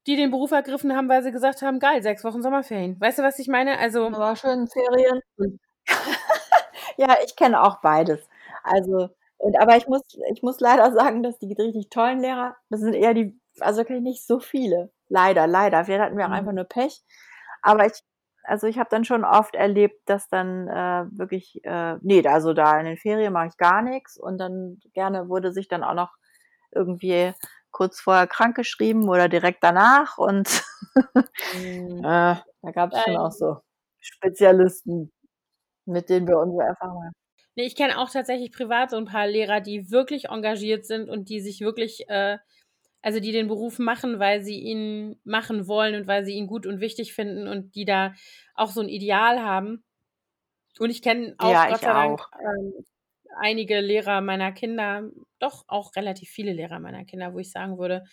die 0.06 0.16
den 0.16 0.30
Beruf 0.30 0.50
ergriffen 0.52 0.94
haben, 0.94 1.08
weil 1.08 1.22
sie 1.22 1.32
gesagt 1.32 1.62
haben: 1.62 1.78
„Geil, 1.78 2.02
6 2.02 2.24
Wochen 2.24 2.42
Sommerferien.“ 2.42 3.00
Weißt 3.00 3.18
du, 3.18 3.22
was 3.22 3.38
ich 3.38 3.48
meine? 3.48 3.78
Also 3.78 4.06
Aber 4.08 4.36
schön 4.36 4.66
Ferien. 4.68 5.20
Ja, 6.98 7.16
ich 7.24 7.36
kenne 7.36 7.62
auch 7.62 7.80
beides. 7.82 8.28
Also 8.64 9.10
und 9.38 9.58
aber 9.60 9.76
ich 9.76 9.86
muss 9.88 10.02
ich 10.32 10.42
muss 10.42 10.60
leider 10.60 10.92
sagen, 10.92 11.22
dass 11.22 11.38
die 11.38 11.52
richtig 11.54 11.90
tollen 11.90 12.20
Lehrer, 12.20 12.56
das 12.70 12.80
sind 12.80 12.94
eher 12.94 13.14
die 13.14 13.38
also, 13.60 13.84
kenne 13.84 13.98
ich 13.98 14.04
nicht 14.04 14.26
so 14.26 14.40
viele. 14.40 14.90
Leider, 15.10 15.46
leider. 15.46 15.84
Vielleicht 15.84 16.02
hatten 16.02 16.16
wir 16.18 16.26
auch 16.26 16.30
einfach 16.30 16.52
Mhm. 16.52 16.54
nur 16.54 16.64
Pech. 16.64 17.02
Aber 17.62 17.86
ich 17.86 17.92
also, 18.46 18.66
ich 18.66 18.78
habe 18.78 18.90
dann 18.90 19.06
schon 19.06 19.24
oft 19.24 19.54
erlebt, 19.54 20.02
dass 20.06 20.28
dann, 20.28 20.68
äh, 20.68 21.06
wirklich, 21.18 21.64
äh 21.64 21.96
ne, 22.02 22.22
also, 22.28 22.52
da 22.52 22.78
in 22.78 22.84
den 22.84 22.98
Ferien 22.98 23.32
mache 23.32 23.46
ich 23.48 23.56
gar 23.56 23.80
nix 23.82 24.18
und 24.18 24.36
dann 24.38 24.80
gerne 24.92 25.28
wurde 25.30 25.50
sich 25.52 25.66
dann 25.68 25.82
auch 25.82 25.94
noch 25.94 26.12
irgendwie 26.72 27.32
kurz 27.70 28.00
vorher 28.00 28.26
krankgeschrieben 28.26 29.08
oder 29.08 29.28
direkt 29.30 29.64
danach 29.64 30.18
und 30.18 30.46
Mhm. 31.52 32.04
äh, 32.04 32.36
da 32.62 32.70
gab's 32.74 33.00
schon 33.02 33.16
auch 33.16 33.32
so 33.32 33.58
Spezialisten, 34.00 35.12
mit 35.86 36.10
denen 36.10 36.28
wir 36.28 36.38
unsere 36.38 36.64
Erfahrungen 36.68 37.12
Ne, 37.56 37.64
ich 37.66 37.76
kenne 37.76 37.98
auch 37.98 38.10
tatsächlich 38.10 38.50
privat 38.50 38.90
so 38.90 38.96
'n 38.96 39.04
paar 39.04 39.28
Lehrer, 39.28 39.60
die 39.60 39.90
wirklich 39.92 40.24
engagiert 40.28 40.84
sind 40.86 41.08
und 41.08 41.28
die 41.28 41.40
sich 41.40 41.60
wirklich, 41.60 42.08
äh 42.08 42.38
also, 43.04 43.20
die 43.20 43.32
den 43.32 43.48
Beruf 43.48 43.78
machen, 43.78 44.18
weil 44.20 44.42
sie 44.44 44.60
ihn 44.60 45.20
machen 45.24 45.68
wollen 45.68 45.94
und 45.96 46.08
weil 46.08 46.24
sie 46.26 46.34
ihn 46.34 46.48
gut 46.48 46.66
und 46.66 46.80
wichtig 46.80 47.14
finden 47.14 47.48
und 47.48 47.74
die 47.76 47.84
da 47.86 48.14
auch 48.54 48.70
so 48.72 48.80
'n 48.82 48.88
Ideal 48.90 49.40
haben. 49.42 49.84
Und 50.80 50.90
ich 50.90 51.02
kenne 51.02 51.34
auch 51.38 51.58
Ja, 51.58 51.68
Gott 51.68 51.80
ich 51.80 51.82
sei 51.82 51.92
Dank, 51.92 52.20
ähm, 52.40 52.84
einige 53.40 53.80
Lehrer 53.80 54.20
meiner 54.20 54.52
Kinder 54.52 55.10
doch 55.38 55.64
auch 55.68 55.94
relativ 55.96 56.30
viele 56.30 56.52
Lehrer 56.52 56.80
meiner 56.80 57.04
Kinder, 57.04 57.34
wo 57.34 57.38
ich 57.38 57.50
sagen 57.52 57.78
würde, 57.78 58.04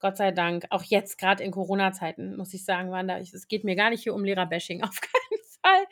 Gott 0.00 0.16
sei 0.18 0.32
Dank, 0.32 0.66
auch 0.70 0.82
jetzt 0.84 1.18
grad 1.18 1.40
in 1.40 1.50
Corona-Zeiten, 1.52 2.36
muss 2.36 2.54
ich 2.54 2.64
sagen, 2.64 2.90
waren 2.90 3.08
da 3.08 3.18
es 3.18 3.48
geht 3.48 3.64
mir 3.64 3.76
gar 3.76 3.90
nicht 3.90 4.02
hier 4.04 4.14
um 4.14 4.24
Lehrer-Bashing, 4.24 4.82
auf 4.84 5.00
keinen 5.00 5.40
Fall. 5.62 5.86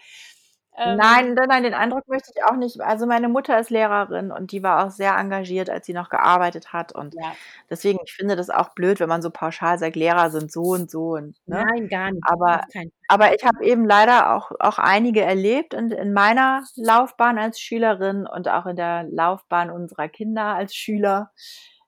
Ähm 0.77 1.19
Nein, 1.19 1.35
nein, 1.35 1.49
nein, 1.49 1.63
den 1.63 1.75
Eindruck 1.75 2.09
möchte 2.09 2.33
ich 2.35 2.43
auch 2.45 2.57
nicht 2.57 2.81
also, 2.81 3.07
meine 3.07 3.29
Mutter 3.29 3.59
ist 3.61 3.71
Lehrerin 3.71 4.33
und 4.33 4.51
die 4.51 4.65
war 4.65 4.85
auch 4.85 4.91
sehr 4.91 5.17
engagiert, 5.17 5.71
als 5.71 5.87
sie 5.87 5.93
noch 5.95 6.09
gearbeitet 6.09 6.73
hat 6.73 6.93
und 6.93 7.15
Ja. 7.15 7.37
deswegen 7.71 8.01
ich 8.05 8.13
finde 8.15 8.35
das 8.35 8.51
auch 8.51 8.71
blöd, 8.75 8.99
wenn 8.99 9.09
man 9.09 9.23
so 9.23 9.31
pauschal 9.31 9.79
sagt, 9.79 9.95
Lehrer 9.95 10.31
sind 10.31 10.51
so 10.51 10.63
und 10.73 10.91
so 10.91 11.13
und 11.15 11.37
ne? 11.47 11.63
Nein, 11.65 11.89
gar 11.89 12.11
nicht, 12.13 12.29
Aber 12.29 12.63
aber 13.09 13.35
ich 13.35 13.45
habe 13.45 13.65
eben 13.65 13.85
leider 13.87 14.35
auch 14.37 14.53
auch 14.61 14.79
einige 14.79 15.23
erlebt 15.23 15.75
in 15.75 15.91
in 15.93 16.13
meiner 16.13 16.65
Laufbahn 16.77 17.39
als 17.39 17.61
Schülerin 17.61 18.27
und 18.27 18.49
auch 18.49 18.67
in 18.67 18.77
der 18.77 19.05
Laufbahn 19.05 19.71
unserer 19.71 20.09
Kinder 20.09 20.45
als 20.57 20.75
Schüler, 20.75 21.31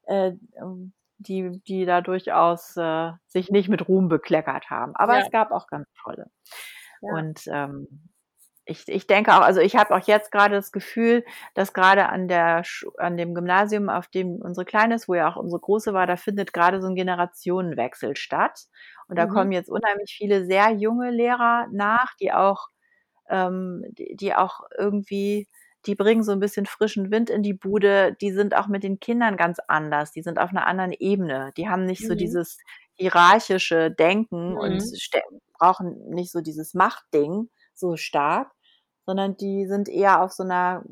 äh, 0.07 0.33
ähm, 0.61 0.93
die 1.19 1.61
die 1.67 1.87
da 1.87 2.01
durchaus, 2.03 2.77
äh, 2.77 3.13
sich 3.29 3.51
nicht 3.51 3.69
mit 3.71 3.89
Ruhm 3.89 4.09
bekleckert 4.09 4.71
haben. 4.71 4.95
Aber 4.97 5.17
Ja. 5.17 5.21
es 5.21 5.31
gab 5.31 5.53
auch 5.53 5.67
ganz 5.69 5.89
tolle. 6.03 6.31
Ja. 7.03 7.15
Und, 7.15 7.43
ähm, 7.49 7.89
ich 8.67 8.89
ich 8.89 9.07
denke 9.07 9.33
auch 9.35 9.41
also, 9.43 9.61
ich 9.61 9.77
habe 9.77 9.95
auch 9.95 10.07
jetzt 10.07 10.33
grade 10.33 10.55
das 10.57 10.73
Gefühl, 10.73 11.25
dass 11.55 11.73
grade 11.75 12.09
an 12.09 12.29
der 12.29 12.63
an 12.99 13.17
dem 13.17 13.35
Gymnasium, 13.35 13.89
auf 13.91 14.09
dem 14.09 14.37
unsere 14.43 14.65
Kleine 14.65 14.95
ist, 14.97 15.09
wo 15.09 15.15
ja 15.15 15.29
auch 15.31 15.37
unsere 15.37 15.61
Große 15.61 15.93
war, 15.95 16.07
da 16.07 16.17
findet 16.17 16.53
grade 16.53 16.81
so 16.83 16.89
'n 16.89 16.95
Generationenwechsel 16.97 18.17
statt. 18.17 18.67
Und 19.09 19.17
da 19.19 19.27
Mhm. 19.27 19.27
kommen 19.27 19.53
jetzt 19.53 19.71
unheimlich 19.71 20.15
viele 20.19 20.47
sehr 20.47 20.71
junge 20.73 21.11
Lehrer 21.11 21.67
nach, 21.73 22.15
die 22.21 22.33
auch 22.33 22.69
ähm, 23.31 23.85
die 23.93 24.17
die 24.17 24.35
auch 24.37 24.63
irgendwie 24.79 25.49
die 25.87 25.97
bringen 25.97 26.25
so 26.25 26.33
'n 26.33 26.41
bisschen 26.41 26.67
frischen 26.67 27.11
Wind 27.13 27.31
in 27.31 27.43
die 27.45 27.55
Bude. 27.55 28.17
Die 28.23 28.33
sind 28.33 28.57
auch 28.57 28.69
mit 28.69 28.85
den 28.85 29.01
Kindern 29.01 29.37
ganz 29.39 29.59
anders. 29.69 30.13
Die 30.13 30.23
sind 30.23 30.39
auf 30.41 30.53
'ner 30.53 30.67
anderen 30.67 30.93
Ebene. 30.93 31.53
Die 31.59 31.69
haben 31.71 31.87
nicht 31.87 32.07
so 32.07 32.15
Mhm. 32.15 32.17
dieses 32.17 32.59
hierarchische 32.97 33.91
Denken 33.93 34.57
und 34.57 34.83
Mhm. 34.83 34.95
ste 34.95 35.23
brauchen 35.59 36.11
nicht 36.11 36.33
so 36.33 36.43
dieses 36.43 36.75
Machtding 36.75 37.51
so 37.75 37.97
stark, 37.97 38.53
sondern 39.07 39.37
die 39.37 39.67
sind 39.67 39.89
eher 39.89 40.23
auf 40.23 40.33
so 40.33 40.45
'ner, 40.45 40.85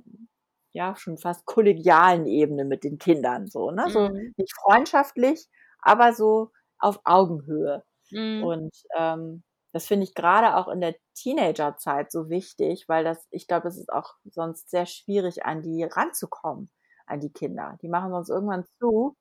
ja, 0.72 0.96
schon 0.96 1.18
fast 1.18 1.44
kollegialen 1.46 2.26
Ebene 2.26 2.64
mit 2.64 2.84
den 2.84 2.98
Kindern 2.98 3.48
so, 3.48 3.70
ne? 3.70 3.90
So 3.90 4.10
Mhm. 4.10 4.32
nicht 4.36 4.54
freundschaftlich, 4.62 5.48
aber 5.80 6.14
so 6.14 6.50
auf 6.78 7.00
Augenhöhe. 7.04 7.84
Mhm. 8.12 8.52
Und, 8.52 8.72
ähm, 8.98 9.44
das 9.74 9.86
finde 9.86 10.04
ich 10.06 10.14
grade 10.14 10.56
auch 10.56 10.68
in 10.68 10.80
der 10.82 10.96
Teenagerzeit 11.16 12.12
so 12.12 12.30
wichtig, 12.30 12.86
weil 12.88 13.04
das 13.04 13.26
ich 13.30 13.46
glaube, 13.48 13.68
es 13.68 13.78
ist 13.78 13.92
auch 13.92 14.14
sonst 14.26 14.70
sehr 14.70 14.86
schwierig, 14.86 15.44
an 15.46 15.62
die 15.62 15.84
ranzukommen, 15.84 16.70
an 17.06 17.20
die 17.20 17.32
Kinder. 17.32 17.78
Die 17.82 17.88
machen 17.88 18.10
sonst 18.12 18.30
irgendwann 18.30 18.66
zu, 18.80 19.16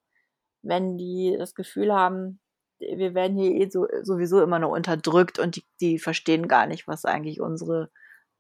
wenn 0.64 0.98
die 0.98 1.36
das 1.40 1.56
Gefühl 1.56 1.94
haben, 1.94 2.40
wir 2.80 3.14
werden 3.16 3.38
hier 3.38 3.52
eh 3.54 3.70
so 3.70 3.88
sowieso 4.04 4.42
immer 4.44 4.60
nur 4.60 4.72
unterdrückt 4.72 5.40
und 5.40 5.58
die 5.58 5.66
die 5.82 6.00
verstehen 6.00 6.48
gar 6.50 6.68
nicht, 6.68 6.88
was 6.88 7.06
eigentlich 7.06 7.42
unsere 7.42 7.92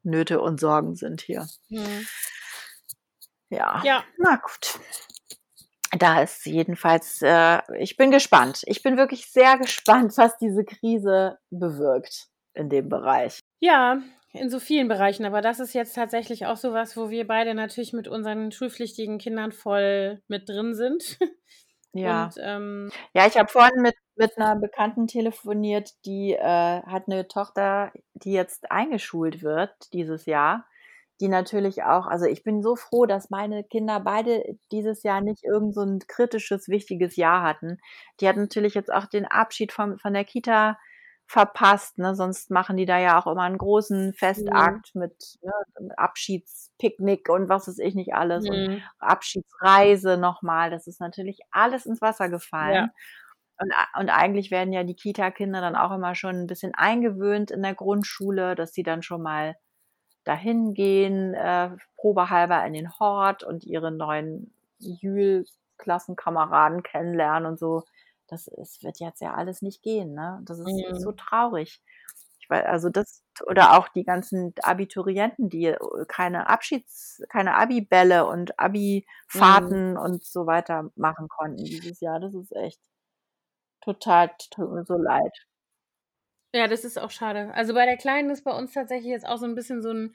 Nöte 0.03 0.41
und 0.41 0.59
Sorgen 0.59 0.95
sind 0.95 1.21
hier. 1.21 1.47
Mhm. 1.69 2.07
Ja, 3.49 3.81
Ja. 3.83 4.03
na 4.17 4.37
gut. 4.37 4.79
Da 5.97 6.21
ist 6.21 6.45
jedenfalls 6.45 7.21
äh, 7.21 7.59
ich 7.77 7.97
bin 7.97 8.11
gespannt. 8.11 8.61
Ich 8.65 8.81
bin 8.81 8.97
wirklich 8.97 9.29
sehr 9.31 9.57
gespannt, 9.57 10.13
was 10.17 10.37
diese 10.37 10.63
Krise 10.63 11.37
bewirkt 11.49 12.27
in 12.53 12.69
dem 12.69 12.87
Bereich. 12.89 13.39
Ja, 13.59 14.01
in 14.33 14.49
so 14.49 14.59
vielen 14.61 14.87
Bereichen, 14.87 15.25
aber 15.25 15.41
das 15.41 15.59
ist 15.59 15.73
jetzt 15.73 15.93
tatsächlich 15.93 16.45
auch 16.45 16.55
so 16.55 16.71
was, 16.71 16.95
wo 16.95 17.09
wir 17.09 17.27
beide 17.27 17.53
natürlich 17.53 17.91
mit 17.91 18.07
unseren 18.07 18.51
schulpflichtigen 18.53 19.17
Kindern 19.17 19.51
voll 19.51 20.21
mit 20.29 20.47
drin 20.47 20.73
sind. 20.73 21.17
Ja. 21.95 22.25
Und, 22.25 22.37
ähm 22.41 22.89
Ja, 23.13 23.27
ich 23.27 23.37
habe 23.37 23.49
vorhin 23.51 23.81
mit 23.81 23.95
mit 24.15 24.37
'ner 24.37 24.55
Bekannten 24.55 25.07
telefoniert, 25.07 25.93
die, 26.05 26.33
äh, 26.33 26.81
hat 26.83 27.07
'ne 27.07 27.27
Tochter, 27.27 27.91
die 28.13 28.31
jetzt 28.33 28.69
eingeschult 28.71 29.41
wird 29.41 29.71
dieses 29.93 30.25
Jahr, 30.25 30.65
die 31.19 31.27
natürlich 31.27 31.83
auch 31.83 32.07
also, 32.07 32.25
ich 32.25 32.43
bin 32.43 32.61
so 32.61 32.75
froh, 32.75 33.05
dass 33.05 33.29
meine 33.29 33.63
Kinder 33.63 33.99
beide 33.99 34.43
dieses 34.71 35.03
Jahr 35.03 35.21
nicht 35.21 35.43
irgend 35.43 35.73
so 35.73 35.81
'n 35.81 35.99
kritisches, 36.07 36.67
wichtiges 36.69 37.15
Jahr 37.15 37.41
hatten. 37.43 37.77
Die 38.19 38.27
hat 38.27 38.37
natürlich 38.37 38.73
jetzt 38.75 38.91
auch 38.93 39.05
den 39.07 39.25
Abschied 39.25 39.71
vom 39.71 39.97
von 39.97 40.13
der 40.13 40.23
Kita 40.25 40.77
verpasst, 41.31 41.97
ne? 41.99 42.15
Sonst 42.15 42.51
machen 42.51 42.77
die 42.77 42.85
da 42.85 42.99
ja 42.99 43.19
auch 43.19 43.27
immer 43.27 43.45
'n 43.47 43.57
großen 43.57 44.13
Mhm. 44.35 44.81
Festakt 44.83 44.95
mit, 44.95 45.15
ne, 45.43 45.51
Abschiedspicknick 45.97 47.29
und 47.29 47.49
was 47.49 47.67
weiß 47.67 47.79
ich 47.79 47.95
nicht 47.95 48.13
alles 48.15 48.47
und 48.49 48.65
Mhm. 48.65 48.91
Abschiedsreise 48.99 50.17
noch 50.17 50.41
mal. 50.43 50.69
Das 50.71 50.85
ist 50.87 51.01
natürlich 51.01 51.39
alles 51.51 51.85
ins 51.87 52.01
Wasser 52.01 52.29
Ja. 52.59 52.81
gefallen. 52.81 52.91
Und 53.59 53.71
a 53.73 53.99
und 54.01 54.09
eigentlich 54.11 54.51
werden 54.51 54.73
ja 54.73 54.83
die 54.83 54.95
Kitakinder 54.95 55.61
dann 55.61 55.75
auch 55.77 55.91
immer 55.93 56.13
schon 56.15 56.35
'n 56.43 56.47
bisschen 56.47 56.73
eingewöhnt 56.75 57.49
in 57.51 57.63
der 57.63 57.73
Grundschule, 57.75 58.55
dass 58.55 58.73
sie 58.73 58.83
dann 58.83 59.01
schon 59.03 59.21
mal 59.23 59.55
dahin 60.25 60.73
gehen, 60.75 61.33
äh, 61.35 61.71
probehalber 61.97 62.63
in 62.65 62.73
den 62.73 62.91
Hort 62.99 63.43
und 63.43 63.63
ihre 63.65 63.91
neuen 63.91 64.53
Jül-Klassenkameraden 64.79 66.83
kennenlernen 66.83 67.47
und 67.51 67.59
so. 67.59 67.83
Das 68.31 68.47
es 68.47 68.81
wird 68.81 68.99
jetzt 69.01 69.19
ja 69.21 69.33
alles 69.33 69.61
nicht 69.61 69.83
gehen, 69.83 70.13
ne? 70.13 70.39
Das 70.45 70.57
ist 70.59 70.79
ist 70.79 71.01
so 71.01 71.11
Mhm. 71.11 71.13
traurig. 71.13 71.81
Ich 72.39 72.49
weil 72.49 72.63
also 72.63 72.89
das 72.89 73.23
oder 73.45 73.77
auch 73.77 73.89
die 73.89 74.05
ganzen 74.05 74.53
Abiturienten, 74.63 75.49
die 75.49 75.65
äh, 75.65 75.77
keine 76.07 76.47
Abschieds 76.49 77.21
keine 77.29 77.55
Abi-Bälle 77.55 78.25
und 78.27 78.57
Abi-Fahrten 78.57 79.97
Mhm. 79.97 79.97
und 79.97 80.23
so 80.23 80.45
weiter 80.47 80.91
machen 80.95 81.27
konnten 81.27 81.67
dieses 81.67 81.99
Jahr. 81.99 82.21
Das 82.21 82.33
ist 82.33 82.55
echt 82.55 82.77
total 83.83 84.29
tut 84.51 84.71
mir 84.71 84.85
so 84.85 84.95
leid. 84.95 85.45
Ja, 86.53 86.67
das 86.67 86.83
ist 86.83 86.99
auch 86.99 87.11
schade. 87.11 87.53
Also, 87.53 87.73
bei 87.73 87.85
der 87.85 87.95
Kleinen 87.95 88.29
ist 88.29 88.43
bei 88.43 88.51
uns 88.51 88.73
tatsächlich 88.73 89.09
jetzt 89.09 89.25
auch 89.25 89.37
so 89.37 89.45
'n 89.45 89.55
bisschen 89.55 89.81
so 89.81 89.89
'n, 89.91 90.13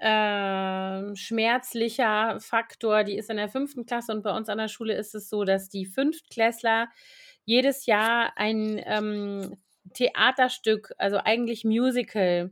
ähm, 0.00 1.16
schmerzlicher 1.16 2.38
Faktor. 2.40 3.04
Die 3.04 3.16
ist 3.16 3.30
in 3.30 3.38
der 3.38 3.48
5. 3.48 3.86
Klasse 3.86 4.12
und 4.12 4.22
bei 4.22 4.36
uns 4.36 4.50
an 4.50 4.58
der 4.58 4.68
Schule 4.68 4.94
ist 4.94 5.14
es 5.14 5.30
so, 5.30 5.44
dass 5.44 5.70
die 5.70 5.86
Fünftklässler 5.86 6.88
jedes 7.44 7.86
Jahr 7.86 8.32
ein, 8.36 8.80
ähm, 8.84 9.56
Theaterstück, 9.94 10.92
also 10.98 11.18
eigentlich 11.18 11.64
Musical 11.64 12.50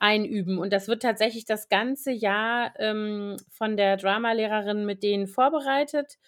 einüben. 0.00 0.58
Und 0.58 0.72
das 0.72 0.88
wird 0.88 1.02
tatsächlich 1.02 1.44
das 1.44 1.68
ganze 1.68 2.12
Jahr, 2.12 2.72
ähm, 2.78 3.36
von 3.50 3.76
der 3.76 3.96
Dramalehrerin 3.96 4.86
mit 4.86 5.02
denen 5.02 5.26
vorbereitet. 5.26 6.18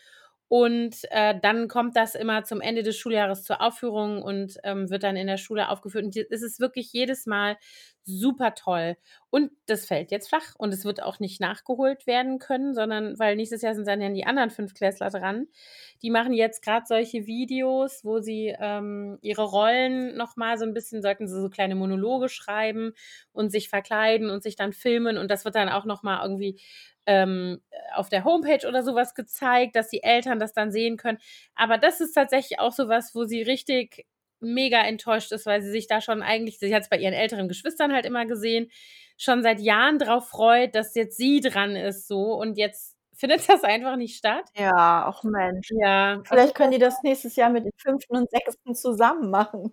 Und, 0.49 0.97
äh, 1.13 1.39
dann 1.41 1.69
kommt 1.69 1.97
das 1.97 2.17
immer 2.17 2.43
zum 2.43 2.61
Ende 2.61 2.83
des 2.83 2.97
Schuljahres 2.99 3.45
zur 3.45 3.61
Aufführung 3.61 4.21
und, 4.23 4.59
ähm, 4.65 4.91
wird 4.91 5.05
dann 5.05 5.17
in 5.17 5.29
der 5.29 5.37
Schule 5.37 5.69
aufgeführt. 5.69 6.05
Und 6.07 6.17
es 6.17 6.43
ist 6.43 6.59
wirklich 6.61 6.93
jedes 6.93 7.25
Mal 7.27 7.57
super 8.05 8.55
toll. 8.55 8.97
Und 9.31 9.51
das 9.67 9.87
fällt 9.87 10.11
jetzt 10.11 10.29
flach 10.29 10.55
und 10.59 10.73
es 10.75 10.85
wird 10.85 11.03
auch 11.03 11.21
nicht 11.21 11.41
nachgeholt 11.41 12.07
werden 12.07 12.39
können, 12.39 12.75
sondern 12.75 13.19
weil 13.19 13.37
nächstes 13.37 13.63
Jahr 13.63 13.75
sind 13.75 13.87
dann 13.87 14.01
ja 14.01 14.09
die 14.11 14.27
anderen 14.27 14.51
Fünftklässler 14.51 15.11
dran. 15.11 15.47
Die 16.03 16.11
machen 16.11 16.33
jetzt 16.33 16.63
grad 16.63 16.89
solche 16.89 17.27
Videos, 17.27 18.05
wo 18.05 18.21
sie, 18.21 18.55
ähm, 18.59 19.19
ihre 19.23 19.43
Rollen 19.45 20.17
noch 20.17 20.37
mal 20.37 20.59
so 20.59 20.65
'n 20.65 20.75
bisschen 20.75 21.03
sollten 21.03 21.29
sie 21.29 21.41
so 21.41 21.49
kleine 21.51 21.75
Monologe 21.75 22.29
schreiben 22.29 22.93
und 23.33 23.51
sich 23.53 23.69
verkleiden 23.69 24.31
und 24.31 24.43
sich 24.43 24.57
dann 24.57 24.73
filmen. 24.73 25.19
Und 25.19 25.31
das 25.31 25.45
wird 25.45 25.55
dann 25.55 25.69
auch 25.69 25.85
noch 25.85 26.03
mal 26.03 26.23
irgendwie, 26.23 26.61
ähm, 27.07 27.61
auf 27.95 28.09
der 28.09 28.25
Homepage 28.25 28.67
oder 28.69 28.83
so 28.83 28.95
was 28.95 29.15
gezeigt, 29.15 29.75
dass 29.77 29.89
die 29.89 30.03
Eltern 30.03 30.39
das 30.39 30.53
dann 30.53 30.71
sehen 30.71 30.97
können. 30.97 31.19
Aber 31.55 31.79
das 31.79 32.01
ist 32.01 32.13
tatsächlich 32.13 32.59
auch 32.61 32.73
so 32.73 32.89
was, 32.89 33.15
wo 33.15 33.25
sie 33.25 33.43
richtig 33.43 34.07
mega 34.41 34.81
enttäuscht 34.83 35.33
ist, 35.33 35.47
weil 35.47 35.63
sie 35.63 35.71
sich 35.71 35.87
da 35.87 36.01
schon 36.01 36.23
eigentlich 36.23 36.59
sie 36.59 36.75
hat's 36.75 36.89
bei 36.89 36.99
ihren 36.99 37.15
älteren 37.15 37.49
Geschwistern 37.49 37.93
halt 37.93 38.07
immer 38.07 38.27
gesehen, 38.27 38.71
schon 39.17 39.43
seit 39.43 39.61
Jahren 39.61 39.99
drauf 39.99 40.29
freut, 40.29 40.75
dass 40.75 40.95
jetzt 40.95 41.17
sie 41.17 41.41
dran 41.41 41.77
ist 41.77 42.09
so 42.09 42.35
und 42.35 42.57
jetzt 42.57 42.97
findet 43.21 43.47
das 43.51 43.65
einfach 43.65 43.97
nicht 43.97 44.17
statt. 44.17 44.45
Ja, 44.57 45.05
ach 45.07 45.23
Mensch. 45.25 45.69
Ja, 45.73 46.23
Vielleicht 46.25 46.55
können 46.55 46.71
die 46.71 46.79
das 46.79 47.03
nächstes 47.03 47.37
Jahr 47.37 47.51
mit 47.51 47.65
den 47.67 47.73
5. 47.77 48.05
und 48.09 48.31
6. 48.31 48.81
zusammen 48.81 49.31
machen. 49.31 49.73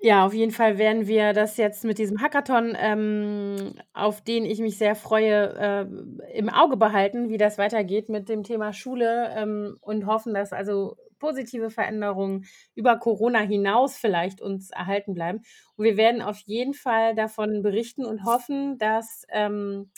Ja, 0.00 0.26
auf 0.26 0.34
jeden 0.34 0.50
Fall 0.50 0.78
werden 0.78 1.06
wir 1.06 1.32
das 1.32 1.56
jetzt 1.56 1.84
mit 1.84 1.98
diesem 1.98 2.20
Hackathon, 2.20 2.74
ähm, 2.76 3.74
auf 3.92 4.22
den 4.22 4.44
ich 4.44 4.58
mich 4.58 4.78
sehr 4.78 4.96
freue, 4.96 5.54
ähm, 5.58 6.20
im 6.32 6.48
Auge 6.48 6.76
behalten, 6.76 7.28
wie 7.28 7.36
das 7.36 7.58
weitergeht 7.58 8.08
mit 8.08 8.28
dem 8.28 8.42
Thema 8.42 8.72
Schule, 8.72 9.30
ähm, 9.36 9.76
und 9.82 10.06
hoffen, 10.06 10.34
dass 10.34 10.52
also 10.52 10.96
positive 11.20 11.70
Veränderungen 11.70 12.46
über 12.74 12.98
Corona 12.98 13.40
hinaus 13.40 13.96
vielleicht 13.96 14.40
uns 14.42 14.70
erhalten 14.72 15.14
bleiben. 15.14 15.42
Und 15.76 15.84
wir 15.84 15.96
werden 15.96 16.22
auf 16.22 16.38
jeden 16.46 16.74
Fall 16.74 17.14
davon 17.14 17.62
berichten 17.62 18.04
und 18.04 18.24
hoffen, 18.24 18.78
dass, 18.78 19.24
ähm, 19.30 19.92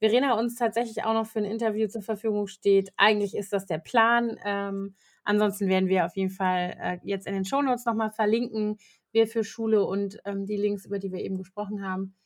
Verena 0.00 0.36
uns 0.38 0.56
tatsächlich 0.56 1.04
auch 1.04 1.14
noch 1.14 1.26
für 1.26 1.38
'n 1.38 1.44
Interview 1.44 1.86
zur 1.88 2.02
Verfügung 2.02 2.48
steht. 2.48 2.92
Eigentlich 2.96 3.36
ist 3.36 3.52
das 3.52 3.66
der 3.66 3.78
Plan. 3.78 4.36
Ähm, 4.44 4.96
ansonsten 5.24 5.68
werden 5.68 5.88
wir 5.88 6.04
auf 6.06 6.16
jeden 6.16 6.30
Fall, 6.30 6.76
äh, 6.80 6.98
jetzt 7.04 7.26
in 7.28 7.34
den 7.34 7.44
Shownotes 7.44 7.84
noch 7.86 7.94
mal 7.94 8.10
verlinken, 8.10 8.78
wir 9.12 9.28
für 9.28 9.44
Schule 9.44 9.84
und, 9.84 10.18
ähm, 10.24 10.46
die 10.46 10.56
Links, 10.56 10.86
über 10.86 10.98
die 10.98 11.12
wir 11.12 11.20
eben 11.20 11.38
gesprochen 11.38 11.86
haben. 11.86 12.16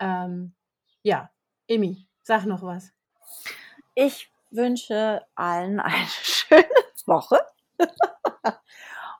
Ähm, 0.00 0.54
ja, 1.02 1.30
Emmi, 1.68 2.06
sag 2.22 2.46
noch 2.46 2.62
was. 2.62 2.92
Ich 3.94 4.30
wünsche 4.50 5.22
allen 5.34 5.80
eine 5.80 6.06
schöne 6.22 6.64
Woche. 7.06 7.38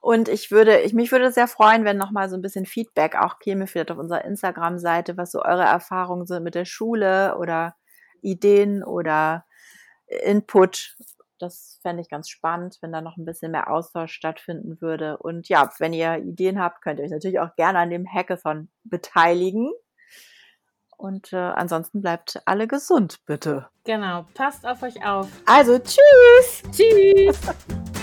Und 0.00 0.28
ich 0.28 0.50
würde 0.50 0.80
ich 0.80 0.94
mich 0.94 1.12
würde 1.12 1.30
sehr 1.32 1.48
freuen, 1.48 1.84
wenn 1.84 1.96
noch 1.98 2.10
mal 2.10 2.28
so 2.28 2.36
'n 2.36 2.42
bisschen 2.42 2.66
Feedback 2.66 3.16
auch 3.16 3.38
käme, 3.38 3.66
vielleicht 3.68 3.90
auf 3.92 3.98
unserer 3.98 4.24
Instagram-Seite, 4.24 5.16
was 5.16 5.30
so 5.32 5.42
eure 5.42 5.64
Erfahrungen 5.64 6.26
sind 6.26 6.42
mit 6.44 6.54
der 6.56 6.64
Schule 6.64 7.36
oder 7.38 7.76
Ideen 8.22 8.82
oder 8.84 9.44
Input. 10.24 10.96
Das 11.38 11.78
fände 11.82 12.02
ich 12.02 12.08
ganz 12.10 12.28
spannend, 12.28 12.78
wenn 12.82 12.92
da 12.92 13.00
noch 13.00 13.16
'n 13.16 13.24
bisschen 13.24 13.52
mehr 13.52 13.70
Austausch 13.70 14.12
stattfinden 14.12 14.80
würde. 14.80 15.18
Und 15.18 15.48
ja, 15.48 15.70
wenn 15.78 15.92
ihr 15.92 16.16
Ideen 16.18 16.60
habt, 16.60 16.82
könnt 16.82 16.98
ihr 17.00 17.04
euch 17.06 17.10
natürlich 17.12 17.40
auch 17.40 17.54
gerne 17.56 17.78
an 17.80 17.90
dem 17.90 18.06
Hackathon 18.12 18.70
beteiligen. 18.84 19.72
Und, 20.96 21.32
äh, 21.32 21.36
ansonsten 21.36 22.00
bleibt 22.02 22.40
alle 22.46 22.66
gesund, 22.68 23.20
bitte. 23.26 23.68
Genau, 23.84 24.26
passt 24.34 24.66
auf 24.66 24.82
euch 24.82 25.04
auf. 25.04 25.28
Also, 25.46 25.78
tschüss. 25.78 26.62
Tschüss. 26.72 27.40